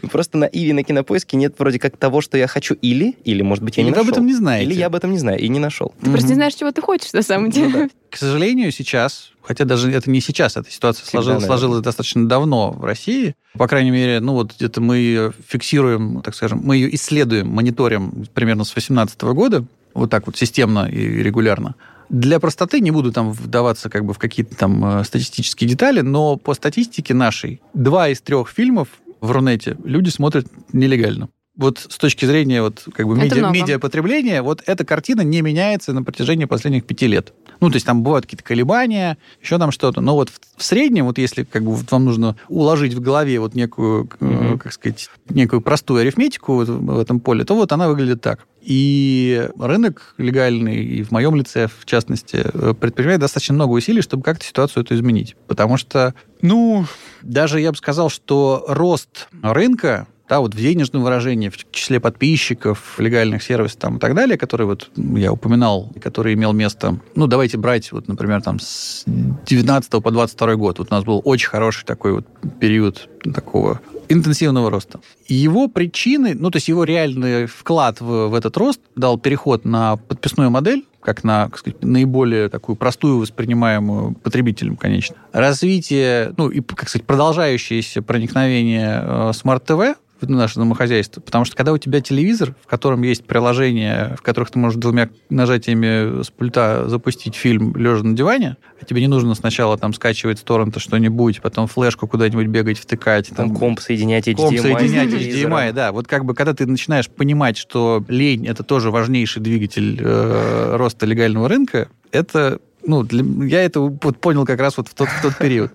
Просто 0.11 0.37
на 0.37 0.45
Иви 0.45 0.73
на 0.73 0.83
кинопоиске 0.83 1.37
нет 1.37 1.55
вроде 1.57 1.79
как 1.79 1.97
того, 1.97 2.21
что 2.21 2.37
я 2.37 2.47
хочу, 2.47 2.75
или, 2.75 3.15
или 3.23 3.41
может 3.41 3.63
быть, 3.63 3.77
я 3.77 3.83
не 3.83 3.91
вы 3.91 3.95
об 3.97 4.01
нашел. 4.03 4.13
этом 4.13 4.27
не 4.27 4.33
знаете. 4.33 4.65
Или 4.71 4.75
я 4.79 4.87
об 4.87 4.95
этом 4.95 5.11
не 5.11 5.17
знаю 5.19 5.39
и 5.39 5.47
не 5.47 5.59
нашел. 5.59 5.93
Ты 6.01 6.09
просто 6.11 6.29
не 6.29 6.35
знаешь, 6.35 6.53
чего 6.55 6.71
ты 6.71 6.81
хочешь 6.81 7.13
на 7.13 7.21
самом 7.21 7.45
Ну 7.45 7.51
деле. 7.51 7.89
К 8.11 8.17
сожалению, 8.17 8.71
сейчас, 8.71 9.31
хотя 9.41 9.65
даже 9.65 9.91
это 9.91 10.09
не 10.09 10.21
сейчас, 10.21 10.57
эта 10.57 10.69
ситуация 10.71 11.03
Всегда, 11.03 11.21
сложилась, 11.21 11.41
наверное. 11.43 11.47
сложилась 11.47 11.83
достаточно 11.83 12.27
давно 12.27 12.71
в 12.71 12.83
России. 12.83 13.35
По 13.53 13.67
крайней 13.67 13.91
мере, 13.91 14.19
ну 14.19 14.33
вот 14.33 14.55
где-то 14.55 14.81
мы 14.81 14.97
ее 14.97 15.31
фиксируем, 15.47 16.21
так 16.21 16.35
скажем, 16.35 16.61
мы 16.63 16.77
ее 16.77 16.93
исследуем, 16.95 17.49
мониторим 17.49 18.25
примерно 18.33 18.63
с 18.63 18.69
2018 18.71 19.21
года, 19.21 19.65
вот 19.93 20.09
так 20.09 20.27
вот 20.27 20.37
системно 20.37 20.87
и 20.89 21.21
регулярно. 21.23 21.75
Для 22.09 22.39
простоты 22.39 22.79
не 22.79 22.89
буду 22.89 23.11
там 23.11 23.31
вдаваться 23.31 23.89
как 23.89 24.03
бы 24.03 24.13
в 24.13 24.17
какие-то 24.17 24.55
там 24.55 24.83
э, 24.99 25.03
статистические 25.03 25.69
детали, 25.69 26.01
но 26.01 26.37
по 26.37 26.55
статистике 26.55 27.13
нашей 27.13 27.61
два 27.75 28.09
из 28.09 28.19
трех 28.21 28.49
фильмов 28.49 28.87
в 29.21 29.29
Рунете 29.29 29.77
люди 29.83 30.09
смотрят 30.09 30.47
нелегально. 30.73 31.29
Вот 31.55 31.77
с 31.77 31.97
точки 31.97 32.25
зрения 32.25 32.61
вот 32.61 32.83
как 32.93 33.05
бы 33.05 33.15
Это 33.15 33.25
медиа, 33.25 33.39
много. 33.41 33.53
медиапотребления, 33.53 34.41
вот 34.41 34.63
эта 34.65 34.85
картина 34.85 35.21
не 35.21 35.41
меняется 35.41 35.91
на 35.93 36.03
протяжении 36.03 36.45
последних 36.45 36.85
пяти 36.85 37.05
лет. 37.05 37.33
Ну, 37.59 37.69
то 37.69 37.75
есть 37.75 37.85
там 37.85 38.03
бывают 38.03 38.25
какие-то 38.25 38.43
колебания, 38.43 39.17
еще 39.41 39.57
там 39.57 39.71
что-то. 39.71 40.01
Но 40.01 40.15
вот 40.15 40.29
в, 40.29 40.39
в 40.57 40.63
среднем, 40.63 41.05
вот 41.05 41.17
если 41.17 41.43
как 41.43 41.63
бы 41.63 41.73
вот 41.75 41.91
вам 41.91 42.05
нужно 42.05 42.35
уложить 42.47 42.93
в 42.93 43.01
голове 43.01 43.39
вот 43.39 43.53
некую, 43.55 44.09
Мгм. 44.19 44.59
как 44.59 44.71
сказать, 44.73 45.09
некую 45.29 45.61
простую 45.61 46.01
арифметику 46.01 46.53
вот 46.55 46.69
в 46.69 46.99
этом 46.99 47.19
поле, 47.19 47.43
то 47.43 47.55
вот 47.55 47.71
она 47.71 47.87
выглядит 47.89 48.21
так. 48.21 48.45
И 48.61 49.49
рынок 49.57 50.13
легальный, 50.17 50.83
и 50.83 51.03
в 51.03 51.11
моем 51.11 51.35
лице, 51.35 51.67
в 51.67 51.85
частности, 51.85 52.41
э, 52.43 52.73
предпринимает 52.79 53.19
достаточно 53.21 53.55
много 53.55 53.71
усилий, 53.71 54.01
чтобы 54.01 54.23
как-то 54.23 54.45
ситуацию 54.45 54.83
эту 54.83 54.95
изменить. 54.95 55.35
Потому 55.47 55.77
что, 55.77 56.13
ну, 56.41 56.85
даже 57.21 57.59
я 57.61 57.71
бы 57.71 57.77
сказал, 57.77 58.09
что 58.09 58.65
рост 58.67 59.27
рынка 59.41 60.07
да, 60.29 60.39
вот 60.39 60.53
в 60.53 60.57
денежном 60.57 61.03
выражении, 61.03 61.49
в 61.49 61.57
числе 61.71 61.99
подписчиков, 61.99 62.99
легальных 62.99 63.41
сервисов 63.41 63.77
там, 63.77 63.97
и 63.97 63.99
так 63.99 64.13
далее, 64.13 64.37
которые 64.37 64.67
вот 64.67 64.89
я 64.95 65.33
упоминал, 65.33 65.91
который 65.99 66.35
имел 66.35 66.53
место, 66.53 66.99
ну, 67.15 67.25
давайте 67.25 67.57
брать, 67.57 67.91
вот, 67.91 68.07
например, 68.07 68.41
там, 68.41 68.59
с 68.59 69.03
19 69.07 69.91
по 70.03 70.11
22 70.11 70.55
год. 70.55 70.79
Вот 70.79 70.91
у 70.91 70.95
нас 70.95 71.03
был 71.03 71.21
очень 71.25 71.49
хороший 71.49 71.83
такой 71.83 72.13
вот 72.13 72.25
период 72.59 73.09
такого 73.33 73.81
интенсивного 74.07 74.69
роста. 74.69 74.99
Его 75.27 75.67
причины, 75.67 76.35
ну, 76.35 76.51
то 76.51 76.57
есть 76.57 76.67
его 76.67 76.83
реальный 76.83 77.47
вклад 77.47 77.99
в, 77.99 78.27
в 78.27 78.33
этот 78.35 78.55
рост 78.57 78.81
дал 78.95 79.17
переход 79.17 79.65
на 79.65 79.97
подписную 79.97 80.51
модель, 80.51 80.85
как 81.01 81.23
на, 81.23 81.45
как 81.45 81.59
сказать, 81.59 81.83
наиболее 81.83 82.49
такую 82.49 82.75
простую, 82.75 83.19
воспринимаемую 83.19 84.13
потребителем, 84.15 84.75
конечно. 84.75 85.15
Развитие, 85.31 86.33
ну, 86.37 86.49
и, 86.49 86.61
как 86.61 86.89
сказать, 86.89 87.05
продолжающееся 87.05 88.01
проникновение 88.01 89.01
э, 89.03 89.31
смарт-ТВ 89.33 89.97
в 90.21 90.29
наше 90.29 90.55
домохозяйство. 90.55 91.21
Потому 91.21 91.45
что 91.45 91.55
когда 91.55 91.71
у 91.71 91.77
тебя 91.77 92.01
телевизор, 92.01 92.55
в 92.61 92.67
котором 92.67 93.01
есть 93.03 93.25
приложения, 93.25 94.15
в 94.17 94.21
которых 94.21 94.51
ты 94.51 94.59
можешь 94.59 94.79
двумя 94.79 95.09
нажатиями 95.29 96.23
с 96.23 96.29
пульта 96.29 96.87
запустить 96.87 97.35
фильм 97.35 97.75
лежа 97.75 98.03
на 98.03 98.15
диване, 98.15 98.57
а 98.81 98.85
тебе 98.85 99.01
не 99.01 99.07
нужно 99.07 99.35
сначала 99.35 99.77
там 99.77 99.93
скачивать 99.93 100.39
с 100.39 100.41
торрента 100.41 100.79
что-нибудь, 100.79 101.41
потом 101.41 101.67
флешку 101.67 102.07
куда-нибудь 102.07 102.47
бегать, 102.47 102.79
втыкать. 102.79 103.29
Там 103.35 103.55
комп 103.55 103.79
соединять 103.79 104.27
HDMI. 104.27 104.35
Комп 104.35 104.57
с 104.57 104.61
соединять. 104.61 105.09
HDMI, 105.09 105.73
да. 105.73 105.91
Вот 105.91 106.07
как 106.07 106.25
бы, 106.25 106.33
когда 106.33 106.53
ты 106.53 106.65
начинаешь 106.65 107.09
понимать, 107.09 107.57
что 107.57 108.03
лень— 108.07 108.47
это 108.47 108.63
тоже 108.63 108.91
важнейший 108.91 109.41
двигатель 109.41 109.99
э, 110.01 110.75
роста 110.75 110.88
легального 111.05 111.47
рынка, 111.47 111.89
это, 112.11 112.59
ну, 112.85 113.03
для- 113.03 113.47
я 113.47 113.63
это 113.63 113.79
вот 113.81 114.19
понял 114.19 114.45
как 114.45 114.59
раз 114.59 114.77
вот 114.77 114.87
в 114.87 114.93
тот, 114.93 115.09
в 115.09 115.21
тот 115.21 115.37
период. 115.37 115.71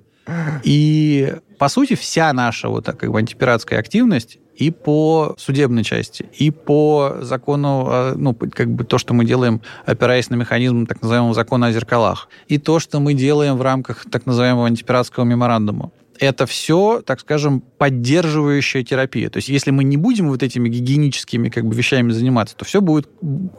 И, 0.62 1.34
по 1.58 1.68
сути, 1.68 1.94
вся 1.94 2.32
наша 2.32 2.68
вот 2.68 2.84
так, 2.84 2.98
как 2.98 3.10
бы 3.10 3.18
антипиратская 3.18 3.78
активность 3.78 4.38
и 4.56 4.70
по 4.70 5.34
судебной 5.38 5.84
части, 5.84 6.26
и 6.32 6.50
по 6.50 7.16
закону, 7.20 7.88
э, 7.90 8.14
ну, 8.16 8.34
как 8.34 8.70
бы 8.70 8.84
то, 8.84 8.98
что 8.98 9.12
мы 9.12 9.24
делаем, 9.24 9.60
опираясь 9.84 10.30
на 10.30 10.36
механизм 10.36 10.86
так 10.86 11.02
называемого 11.02 11.34
закона 11.34 11.66
о 11.66 11.72
зеркалах, 11.72 12.28
и 12.46 12.58
то, 12.58 12.78
что 12.78 13.00
мы 13.00 13.14
делаем 13.14 13.56
в 13.56 13.62
рамках 13.62 14.06
так 14.10 14.26
называемого 14.26 14.66
антипиратского 14.66 15.24
меморандума. 15.24 15.90
Это 16.18 16.46
все, 16.46 17.02
так 17.04 17.20
скажем, 17.20 17.62
поддерживающая 17.78 18.82
терапия. 18.84 19.30
То 19.30 19.38
есть, 19.38 19.48
если 19.48 19.70
мы 19.70 19.84
не 19.84 19.96
будем 19.96 20.28
вот 20.28 20.42
этими 20.42 20.68
гигиеническими 20.68 21.48
как 21.48 21.66
бы 21.66 21.74
вещами 21.74 22.12
заниматься, 22.12 22.56
то 22.56 22.64
все 22.64 22.80
будет 22.80 23.08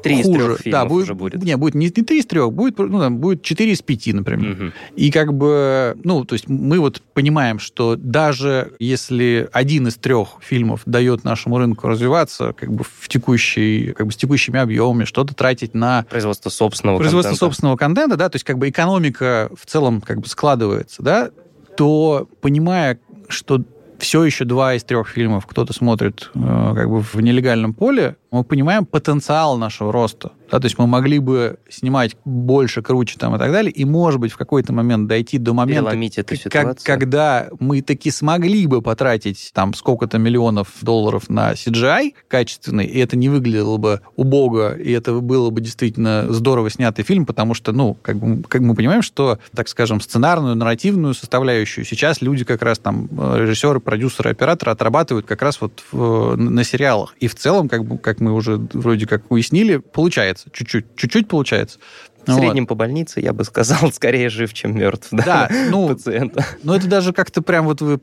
Три 0.04 0.20
из 0.20 0.26
хуже. 0.26 0.39
трех 0.39 0.60
фильмов 0.60 0.82
да, 0.82 0.86
будет, 0.86 1.04
уже 1.04 1.13
будет. 1.15 1.44
Не, 1.44 1.58
будет 1.58 1.76
не, 1.76 1.86
не 1.86 2.04
три 2.04 2.20
из 2.20 2.26
трех, 2.26 2.52
будет, 2.54 2.78
ну, 2.78 3.00
там, 3.00 3.18
будет 3.18 3.41
четыре 3.44 3.74
из 3.74 3.82
пяти, 3.82 4.13
например. 4.13 4.56
Мгм. 4.56 4.74
И 4.96 5.12
как 5.12 5.34
бы, 5.34 5.98
ну, 6.04 6.26
то 6.26 6.34
есть 6.34 6.48
мы 6.48 6.80
вот 6.80 7.02
понимаем, 7.13 7.60
что 7.60 7.96
даже 7.96 8.74
если 8.80 9.50
один 9.52 9.88
из 9.88 9.96
трех 9.96 10.38
фильмов 10.41 10.82
дает 10.86 11.24
нашему 11.24 11.58
рынку 11.58 11.88
развиваться 11.88 12.54
как 12.54 12.72
бы 12.74 12.84
в 12.84 13.08
текущей, 13.08 13.94
как 13.94 14.08
бы 14.08 14.12
с 14.12 14.15
текущими 14.15 14.60
объемами, 14.60 15.06
что-то 15.06 15.34
тратить 15.34 15.74
на 15.74 16.06
Производство 16.10 16.50
собственного 16.50 16.98
производство 16.98 17.30
контента. 17.32 17.46
собственного 17.46 17.78
контента, 17.78 18.18
да, 18.18 18.30
то 18.30 18.36
есть 18.36 18.46
как 18.46 18.58
бы 18.58 18.70
экономика 18.70 19.50
в 19.60 19.65
целом 19.65 20.02
как 20.02 20.20
бы 20.20 20.28
складывается, 20.28 21.02
да, 21.04 21.30
то 21.75 22.27
понимая, 22.41 22.99
что 23.27 23.63
все 23.99 24.23
еще 24.23 24.45
два 24.45 24.75
из 24.75 24.83
трех 24.83 25.07
фильмов 25.07 25.45
кто-то 25.45 25.73
смотрит 25.73 26.29
э, 26.35 26.73
как 26.75 26.89
бы 26.89 27.01
в 27.01 27.15
нелегальном 27.15 27.73
поле, 27.73 28.17
мы 28.36 28.43
понимаем 28.43 28.86
потенциал 28.86 29.58
нашего 29.58 29.91
роста. 29.91 30.32
Да, 30.52 30.60
то 30.60 30.65
есть 30.65 30.78
мы 30.78 30.86
могли 30.86 31.17
бы 31.19 31.58
снимать 31.69 32.15
больше, 32.24 32.84
круче 32.84 33.17
там 33.17 33.36
и 33.36 33.39
так 33.39 33.52
далее, 33.52 33.71
и, 33.71 33.84
может 33.84 34.19
быть, 34.19 34.32
в 34.32 34.38
какой-то 34.38 34.74
момент 34.74 35.08
дойти 35.08 35.39
до 35.39 35.54
момента, 35.54 35.89
эту 36.19 36.28
как- 36.50 36.65
когда 36.86 37.48
мы 37.60 37.82
таки 37.82 38.12
смогли 38.12 38.67
бы 38.67 38.82
потратить 38.84 39.50
там 39.54 39.74
сколько-то 39.74 40.19
миллионов 40.19 40.67
долларов 40.82 41.30
на 41.30 41.54
CGI 41.54 42.13
качественный, 42.28 42.86
и 42.86 43.00
это 43.00 43.17
не 43.17 43.28
выглядело 43.30 43.78
бы 43.78 44.02
убого, 44.15 44.78
и 44.78 44.91
это 44.91 45.13
было 45.13 45.50
бы 45.50 45.62
действительно 45.62 46.28
здорово 46.30 46.69
снятый 46.69 47.04
фильм, 47.04 47.26
потому 47.26 47.56
что, 47.56 47.71
ну, 47.71 47.98
как, 48.02 48.17
бы, 48.17 48.43
как 48.43 48.62
мы 48.62 48.76
понимаем, 48.76 49.02
что, 49.02 49.39
так 49.56 49.67
скажем, 49.67 50.00
сценарную, 50.00 50.56
нарративную 50.56 51.15
составляющую 51.15 51.86
сейчас 51.86 52.21
люди 52.21 52.43
как 52.45 52.62
раз 52.62 52.78
там, 52.78 53.10
э, 53.17 53.38
режиссеры, 53.39 53.80
продюсеры, 53.80 54.30
операторы 54.30 54.71
отрабатывают 54.71 55.26
как 55.26 55.41
раз 55.41 55.60
вот 55.60 55.84
в- 55.91 56.36
на 56.36 56.63
сериалах. 56.63 57.15
И 57.19 57.28
в 57.28 57.36
целом, 57.36 57.67
как, 57.67 57.84
бы, 57.84 57.98
как 57.98 58.19
мы 58.25 58.33
уже 58.33 58.57
вроде 58.73 59.05
как 59.05 59.29
уяснили, 59.31 59.77
получается. 59.77 60.49
Чуть-чуть. 60.51 60.85
Чуть-чуть 60.95 61.27
получается. 61.27 61.79
В 62.25 62.33
среднем 62.33 62.65
по 62.65 62.73
больнице, 62.73 63.19
я 63.21 63.33
бы 63.33 63.43
сказал, 63.43 63.91
скорее 63.93 64.29
жив, 64.29 64.51
чем 64.53 64.75
мертв. 64.75 65.09
Да, 65.11 65.47
ну, 65.69 65.89
пациента. 65.89 66.43
Ну, 66.63 66.73
это 66.73 66.88
даже 66.88 67.13
как-то 67.13 67.43
прям 67.43 67.65
вот 67.65 67.81
вы 67.81 67.99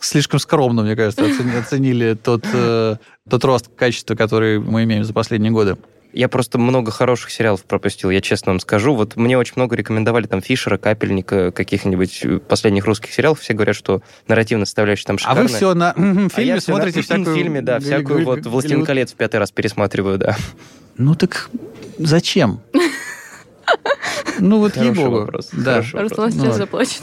слишком 0.00 0.40
скромно, 0.40 0.82
мне 0.82 0.96
кажется, 0.96 1.24
оцени- 1.24 1.56
оценили 1.56 2.14
тот, 2.14 2.44
э, 2.52 2.96
тот 3.28 3.44
рост 3.44 3.70
качества, 3.76 4.16
который 4.16 4.58
мы 4.58 4.82
имеем 4.82 5.04
за 5.04 5.12
последние 5.12 5.52
годы. 5.52 5.76
Я 6.12 6.28
просто 6.28 6.58
много 6.58 6.90
хороших 6.90 7.30
сериалов 7.30 7.64
пропустил, 7.64 8.10
я 8.10 8.20
честно 8.20 8.52
вам 8.52 8.60
скажу. 8.60 8.94
Вот 8.94 9.16
мне 9.16 9.38
очень 9.38 9.52
много 9.56 9.76
рекомендовали 9.76 10.26
там 10.26 10.42
Фишера, 10.42 10.76
Капельника, 10.76 11.52
каких-нибудь 11.52 12.20
э, 12.24 12.38
последних 12.38 12.84
русских 12.86 13.12
сериалов. 13.12 13.40
Все 13.40 13.54
говорят, 13.54 13.76
что 13.76 14.02
нарративная 14.26 14.66
составляющая 14.66 15.06
там 15.06 15.16
А 15.16 15.18
шикарная. 15.20 15.42
вы 15.44 15.48
все 15.48 15.74
на 15.74 15.90
А 15.96 16.28
фильме 16.30 16.54
на- 16.54 16.60
смотрите 16.60 17.02
всякую... 17.02 17.32
В 17.32 17.34
фильме, 17.38 17.62
да, 17.62 17.78
всякую 17.78 18.24
вот 18.24 18.44
«Властелин 18.46 18.76
Голливуд». 18.78 18.86
колец» 18.86 19.12
в 19.12 19.14
пятый 19.14 19.36
раз 19.36 19.52
пересматриваю, 19.52 20.18
да. 20.18 20.36
Ну 20.96 21.14
так 21.14 21.48
зачем? 21.98 22.60
Ну 24.38 24.58
вот 24.58 24.76
ей-богу. 24.76 25.30
Да. 25.52 25.82
Руслан 25.92 26.30
Ну, 26.34 26.44
сейчас 26.44 26.56
заплачет. 26.56 27.02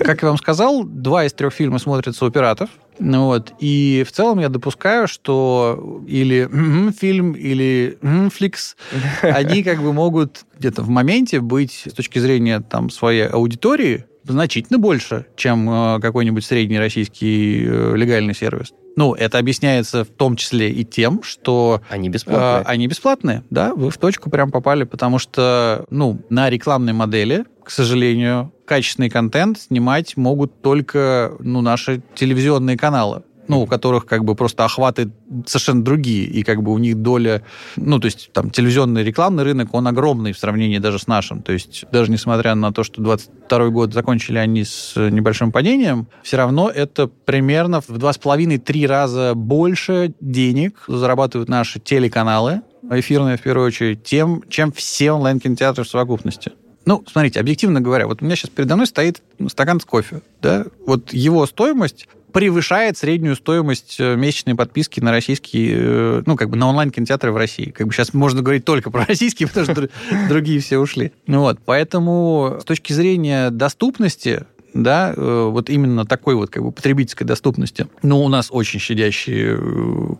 Как 0.00 0.22
я 0.22 0.28
вам 0.28 0.38
сказал, 0.38 0.84
два 0.84 1.24
из 1.24 1.32
трех 1.32 1.52
фильма 1.52 1.78
смотрятся 1.78 2.24
у 2.24 2.30
пиратов. 2.30 2.70
Ну 2.98 3.26
Вот. 3.26 3.52
И 3.58 4.04
в 4.06 4.12
целом 4.12 4.38
я 4.40 4.48
допускаю, 4.48 5.08
что 5.08 6.02
или 6.06 6.48
м, 6.50 6.92
фильм, 6.92 7.32
или 7.32 7.98
м, 8.02 8.30
фликс, 8.30 8.76
они 9.22 9.62
как 9.62 9.82
бы 9.82 9.92
могут 9.92 10.44
где-то 10.58 10.82
в 10.82 10.88
моменте 10.90 11.40
быть 11.40 11.84
с 11.90 11.92
точки 11.92 12.18
зрения 12.18 12.60
там, 12.60 12.90
своей 12.90 13.26
аудитории 13.26 14.04
значительно 14.30 14.78
больше, 14.78 15.26
чем 15.36 15.68
э, 15.68 16.00
какой-нибудь 16.00 16.44
средний 16.44 16.78
российский 16.78 17.64
э, 17.66 17.96
легальный 17.96 18.34
сервис. 18.34 18.72
Ну, 18.96 19.14
это 19.14 19.38
объясняется 19.38 20.04
в 20.04 20.08
том 20.08 20.36
числе 20.36 20.70
и 20.70 20.84
тем, 20.84 21.22
что 21.22 21.80
Они 21.88 22.08
э, 22.08 22.12
бесплатные. 22.12 22.62
они 22.66 22.86
бесплатные, 22.86 23.44
да, 23.50 23.74
вы 23.74 23.90
в 23.90 23.98
точку 23.98 24.30
прям 24.30 24.50
попали, 24.50 24.84
потому 24.84 25.18
что, 25.18 25.84
ну, 25.90 26.20
на 26.28 26.50
рекламной 26.50 26.92
модели, 26.92 27.44
к 27.64 27.70
сожалению, 27.70 28.52
качественный 28.64 29.10
контент 29.10 29.60
снимать 29.60 30.16
могут 30.16 30.60
только, 30.62 31.36
ну, 31.38 31.60
наши 31.60 32.02
телевизионные 32.14 32.76
каналы 32.76 33.22
ну, 33.50 33.62
у 33.62 33.66
которых 33.66 34.06
как 34.06 34.24
бы 34.24 34.36
просто 34.36 34.64
охваты 34.64 35.10
совершенно 35.44 35.82
другие, 35.82 36.24
и 36.24 36.44
как 36.44 36.62
бы 36.62 36.72
у 36.72 36.78
них 36.78 36.96
доля, 37.02 37.42
ну, 37.74 37.98
то 37.98 38.06
есть 38.06 38.30
там 38.32 38.50
телевизионный 38.50 39.02
рекламный 39.02 39.42
рынок, 39.42 39.74
он 39.74 39.88
огромный 39.88 40.32
в 40.32 40.38
сравнении 40.38 40.78
даже 40.78 41.00
с 41.00 41.08
нашим, 41.08 41.42
то 41.42 41.52
есть 41.52 41.84
даже 41.90 42.12
несмотря 42.12 42.54
на 42.54 42.72
то, 42.72 42.84
что 42.84 43.02
22 43.02 43.68
год 43.70 43.92
закончили 43.92 44.38
они 44.38 44.64
с 44.64 44.94
небольшим 44.96 45.50
падением, 45.50 46.06
все 46.22 46.36
равно 46.36 46.70
это 46.70 47.08
примерно 47.08 47.80
в 47.80 47.90
2,5-3 47.90 48.86
раза 48.86 49.34
больше 49.34 50.14
денег 50.20 50.84
зарабатывают 50.86 51.48
наши 51.48 51.80
телеканалы, 51.80 52.62
эфирные 52.88 53.36
в 53.36 53.42
первую 53.42 53.66
очередь, 53.66 54.04
тем, 54.04 54.44
чем 54.48 54.70
все 54.70 55.10
онлайн-кинотеатры 55.10 55.82
в 55.82 55.88
совокупности. 55.88 56.52
Ну, 56.86 57.04
смотрите, 57.10 57.40
объективно 57.40 57.80
говоря, 57.80 58.06
вот 58.06 58.22
у 58.22 58.24
меня 58.24 58.36
сейчас 58.36 58.50
передо 58.50 58.76
мной 58.76 58.86
стоит 58.86 59.22
стакан 59.48 59.80
с 59.80 59.84
кофе, 59.84 60.22
да, 60.40 60.66
вот 60.86 61.12
его 61.12 61.44
стоимость 61.46 62.06
превышает 62.32 62.96
среднюю 62.96 63.36
стоимость 63.36 63.96
э, 63.98 64.16
месячной 64.16 64.54
подписки 64.54 65.00
на 65.00 65.10
российские, 65.10 65.76
э, 65.78 66.22
ну, 66.26 66.36
как 66.36 66.50
бы 66.50 66.56
на 66.56 66.68
онлайн-кинотеатры 66.68 67.32
в 67.32 67.36
России. 67.36 67.70
Как 67.70 67.86
бы 67.86 67.92
сейчас 67.92 68.14
можно 68.14 68.42
говорить 68.42 68.64
только 68.64 68.90
про 68.90 69.04
российские, 69.08 69.48
потому 69.48 69.64
что 69.64 69.74
дру- 69.74 69.90
другие 70.28 70.60
все 70.60 70.78
ушли. 70.78 71.12
Ну 71.26 71.40
Вот, 71.40 71.58
поэтому 71.64 72.58
с 72.60 72.64
точки 72.64 72.92
зрения 72.92 73.50
доступности, 73.50 74.44
да, 74.74 75.12
э, 75.16 75.48
вот 75.50 75.68
именно 75.68 76.04
такой 76.04 76.34
вот 76.34 76.50
как 76.50 76.62
бы 76.62 76.72
потребительской 76.72 77.26
доступности, 77.26 77.88
ну, 78.02 78.22
у 78.22 78.28
нас 78.28 78.48
очень 78.50 78.78
щадящие 78.78 79.58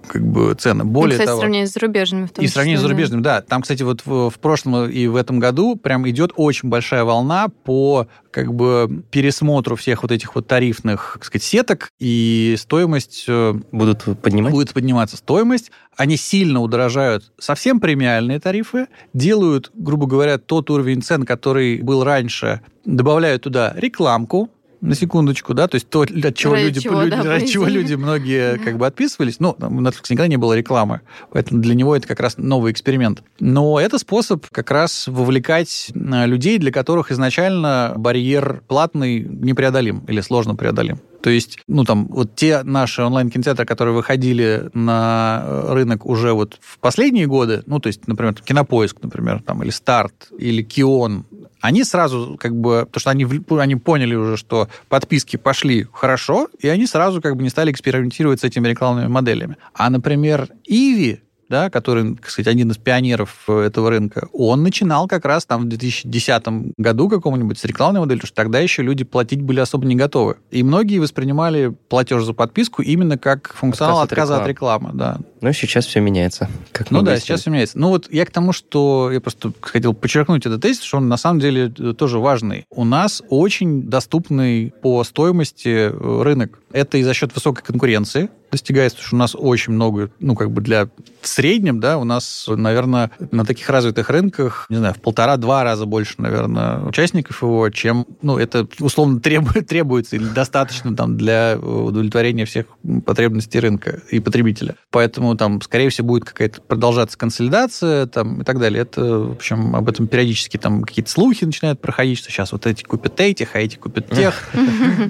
как 0.08 0.26
бы 0.26 0.54
цены. 0.54 0.84
Ну, 0.84 0.90
Более 0.90 1.12
кстати, 1.12 1.26
того, 1.28 1.38
в 1.38 1.40
сравнении 1.40 1.66
с 1.66 1.72
зарубежными. 1.72 2.26
В 2.26 2.30
том 2.32 2.44
и 2.44 2.48
с 2.48 2.52
числе, 2.52 2.74
да. 2.74 2.80
зарубежными, 2.80 3.22
да. 3.22 3.40
Там, 3.42 3.62
кстати, 3.62 3.82
вот 3.82 4.02
в, 4.04 4.30
в 4.30 4.38
прошлом 4.38 4.88
и 4.88 5.06
в 5.06 5.16
этом 5.16 5.38
году 5.38 5.76
прям 5.76 6.08
идет 6.08 6.32
очень 6.36 6.68
большая 6.68 7.04
волна 7.04 7.48
по 7.64 8.08
как 8.30 8.54
бы 8.54 9.04
пересмотру 9.10 9.76
всех 9.76 10.02
вот 10.02 10.12
этих 10.12 10.34
вот 10.34 10.46
тарифных, 10.46 11.12
так 11.14 11.24
сказать, 11.24 11.42
сеток, 11.42 11.90
и 11.98 12.54
стоимость 12.58 13.24
э, 13.28 13.54
Будут 13.72 14.04
поднимать? 14.20 14.52
будет 14.52 14.72
подниматься 14.72 15.16
стоимость. 15.16 15.70
Они 15.96 16.16
сильно 16.16 16.60
удорожают 16.60 17.32
совсем 17.38 17.80
премиальные 17.80 18.40
тарифы, 18.40 18.86
делают, 19.12 19.70
грубо 19.74 20.06
говоря, 20.06 20.38
тот 20.38 20.70
уровень 20.70 21.02
цен, 21.02 21.24
который 21.24 21.82
был 21.82 22.04
раньше, 22.04 22.60
добавляют 22.84 23.42
туда 23.42 23.72
рекламку, 23.76 24.50
на 24.80 24.94
секундочку, 24.94 25.54
да, 25.54 25.68
то 25.68 25.76
есть 25.76 25.88
то, 25.88 26.02
от 26.02 26.34
чего 26.36 26.54
Ради 26.54 26.64
люди, 26.64 26.80
чего, 26.80 27.02
люди- 27.02 27.10
да, 27.10 27.22
ради 27.24 27.46
чего 27.46 27.66
люди 27.66 27.94
многие 27.94 28.58
как 28.58 28.78
бы 28.78 28.86
отписывались. 28.86 29.40
Ну, 29.40 29.56
у 29.58 29.80
Netflix 29.80 30.06
никогда 30.10 30.28
не 30.28 30.36
было 30.36 30.54
рекламы, 30.54 31.00
поэтому 31.30 31.60
для 31.60 31.74
него 31.74 31.94
это 31.94 32.08
как 32.08 32.20
раз 32.20 32.38
новый 32.38 32.72
эксперимент. 32.72 33.22
Но 33.38 33.78
это 33.80 33.98
способ 33.98 34.46
как 34.50 34.70
раз 34.70 35.06
вовлекать 35.06 35.90
э, 35.94 36.26
людей, 36.26 36.58
для 36.58 36.72
которых 36.72 37.10
изначально 37.10 37.94
барьер 37.96 38.62
платный 38.68 39.20
непреодолим 39.20 40.04
или 40.08 40.20
сложно 40.20 40.54
преодолим. 40.54 41.00
То 41.22 41.28
есть, 41.28 41.58
ну, 41.68 41.84
там, 41.84 42.06
вот 42.06 42.34
те 42.34 42.62
наши 42.62 43.02
онлайн-кинотеатры, 43.02 43.66
которые 43.66 43.94
выходили 43.94 44.70
на 44.72 45.42
э, 45.44 45.72
рынок 45.74 46.06
уже 46.06 46.32
вот 46.32 46.58
в 46.60 46.78
последние 46.78 47.26
годы, 47.26 47.62
ну, 47.66 47.78
то 47.78 47.88
есть, 47.88 48.08
например, 48.08 48.34
Кинопоиск, 48.34 48.96
например, 49.02 49.42
там, 49.42 49.62
или 49.62 49.70
Старт, 49.70 50.28
или 50.38 50.62
Кион, 50.62 51.26
они 51.60 51.84
сразу 51.84 52.36
как 52.38 52.54
бы, 52.54 52.86
потому 52.86 53.00
что 53.00 53.10
они, 53.10 53.26
они 53.58 53.76
поняли 53.76 54.14
уже, 54.14 54.36
что 54.36 54.68
подписки 54.88 55.36
пошли 55.36 55.86
хорошо, 55.92 56.48
и 56.58 56.68
они 56.68 56.86
сразу 56.86 57.20
как 57.20 57.36
бы 57.36 57.42
не 57.42 57.50
стали 57.50 57.70
экспериментировать 57.70 58.40
с 58.40 58.44
этими 58.44 58.68
рекламными 58.68 59.08
моделями. 59.08 59.56
А, 59.74 59.90
например, 59.90 60.48
Иви, 60.66 61.20
да, 61.50 61.68
который, 61.68 62.14
так 62.14 62.30
сказать, 62.30 62.46
один 62.46 62.70
из 62.70 62.78
пионеров 62.78 63.44
э, 63.48 63.62
этого 63.62 63.90
рынка, 63.90 64.28
он 64.32 64.62
начинал 64.62 65.08
как 65.08 65.24
раз 65.24 65.44
там 65.44 65.62
в 65.62 65.68
2010 65.68 66.44
году 66.78 67.08
каком-нибудь 67.08 67.58
с 67.58 67.64
рекламной 67.64 68.00
моделью, 68.00 68.20
потому 68.20 68.28
что 68.28 68.36
тогда 68.36 68.60
еще 68.60 68.82
люди 68.82 69.02
платить 69.02 69.42
были 69.42 69.58
особо 69.58 69.84
не 69.84 69.96
готовы. 69.96 70.36
И 70.52 70.62
многие 70.62 70.98
воспринимали 70.98 71.76
платеж 71.88 72.22
за 72.22 72.34
подписку 72.34 72.82
именно 72.82 73.18
как 73.18 73.52
функционал 73.52 74.00
Отказ 74.00 74.06
от 74.06 74.12
отказа 74.12 74.42
от 74.42 74.48
рекламы. 74.48 74.90
Да. 74.94 75.18
Ну, 75.40 75.52
сейчас 75.52 75.86
все 75.86 76.00
меняется. 76.00 76.48
Как 76.72 76.90
Ну 76.90 77.02
да, 77.02 77.12
выяснили. 77.12 77.26
сейчас 77.26 77.40
все 77.40 77.50
меняется. 77.50 77.78
Ну 77.78 77.88
вот 77.88 78.12
я 78.12 78.26
к 78.26 78.30
тому, 78.30 78.52
что 78.52 79.10
я 79.12 79.20
просто 79.20 79.52
хотел 79.60 79.94
подчеркнуть 79.94 80.46
этот 80.46 80.62
тезис, 80.62 80.82
что 80.82 80.98
он 80.98 81.08
на 81.08 81.16
самом 81.16 81.40
деле 81.40 81.72
э, 81.78 81.94
тоже 81.96 82.18
важный. 82.18 82.66
У 82.70 82.84
нас 82.84 83.22
очень 83.28 83.84
доступный 83.84 84.72
по 84.82 85.02
стоимости 85.04 85.90
э, 85.90 86.22
рынок. 86.22 86.60
Это 86.72 86.98
и 86.98 87.02
за 87.02 87.14
счет 87.14 87.34
высокой 87.34 87.62
конкуренции 87.64 88.30
достигается, 88.50 88.96
потому 88.96 89.06
что 89.06 89.16
у 89.16 89.18
нас 89.18 89.36
очень 89.36 89.72
много, 89.72 90.10
ну 90.18 90.34
как 90.34 90.50
бы 90.50 90.60
для 90.60 90.88
в 91.20 91.28
среднем, 91.28 91.80
да, 91.80 91.98
у 91.98 92.04
нас, 92.04 92.46
наверное, 92.48 93.10
на 93.30 93.44
таких 93.44 93.68
развитых 93.68 94.08
рынках, 94.08 94.66
не 94.70 94.76
знаю, 94.76 94.94
в 94.94 95.00
полтора-два 95.00 95.64
раза 95.64 95.84
больше, 95.84 96.14
наверное, 96.18 96.80
участников 96.80 97.42
его, 97.42 97.68
чем, 97.70 98.06
ну, 98.22 98.38
это 98.38 98.66
условно 98.80 99.20
требует, 99.20 99.68
требуется 99.68 100.16
или 100.16 100.24
достаточно 100.24 100.96
там 100.96 101.16
для 101.16 101.58
удовлетворения 101.58 102.44
всех 102.44 102.66
потребностей 103.04 103.60
рынка 103.60 104.00
и 104.10 104.20
потребителя. 104.20 104.76
Поэтому 104.90 105.29
Поэтому 105.30 105.36
там, 105.36 105.62
скорее 105.62 105.88
всего, 105.90 106.08
будет 106.08 106.24
какая-то 106.24 106.60
продолжаться 106.60 107.16
консолидация 107.16 108.06
там, 108.06 108.42
и 108.42 108.44
так 108.44 108.58
далее. 108.58 108.82
Это, 108.82 109.18
в 109.18 109.32
общем, 109.32 109.76
об 109.76 109.88
этом 109.88 110.06
периодически 110.06 110.56
там 110.56 110.82
какие-то 110.82 111.10
слухи 111.10 111.44
начинают 111.44 111.80
проходить, 111.80 112.18
что 112.18 112.30
сейчас 112.30 112.52
вот 112.52 112.66
эти 112.66 112.82
купят 112.82 113.20
этих, 113.20 113.54
а 113.54 113.60
эти 113.60 113.76
купят 113.76 114.08
тех. 114.10 114.48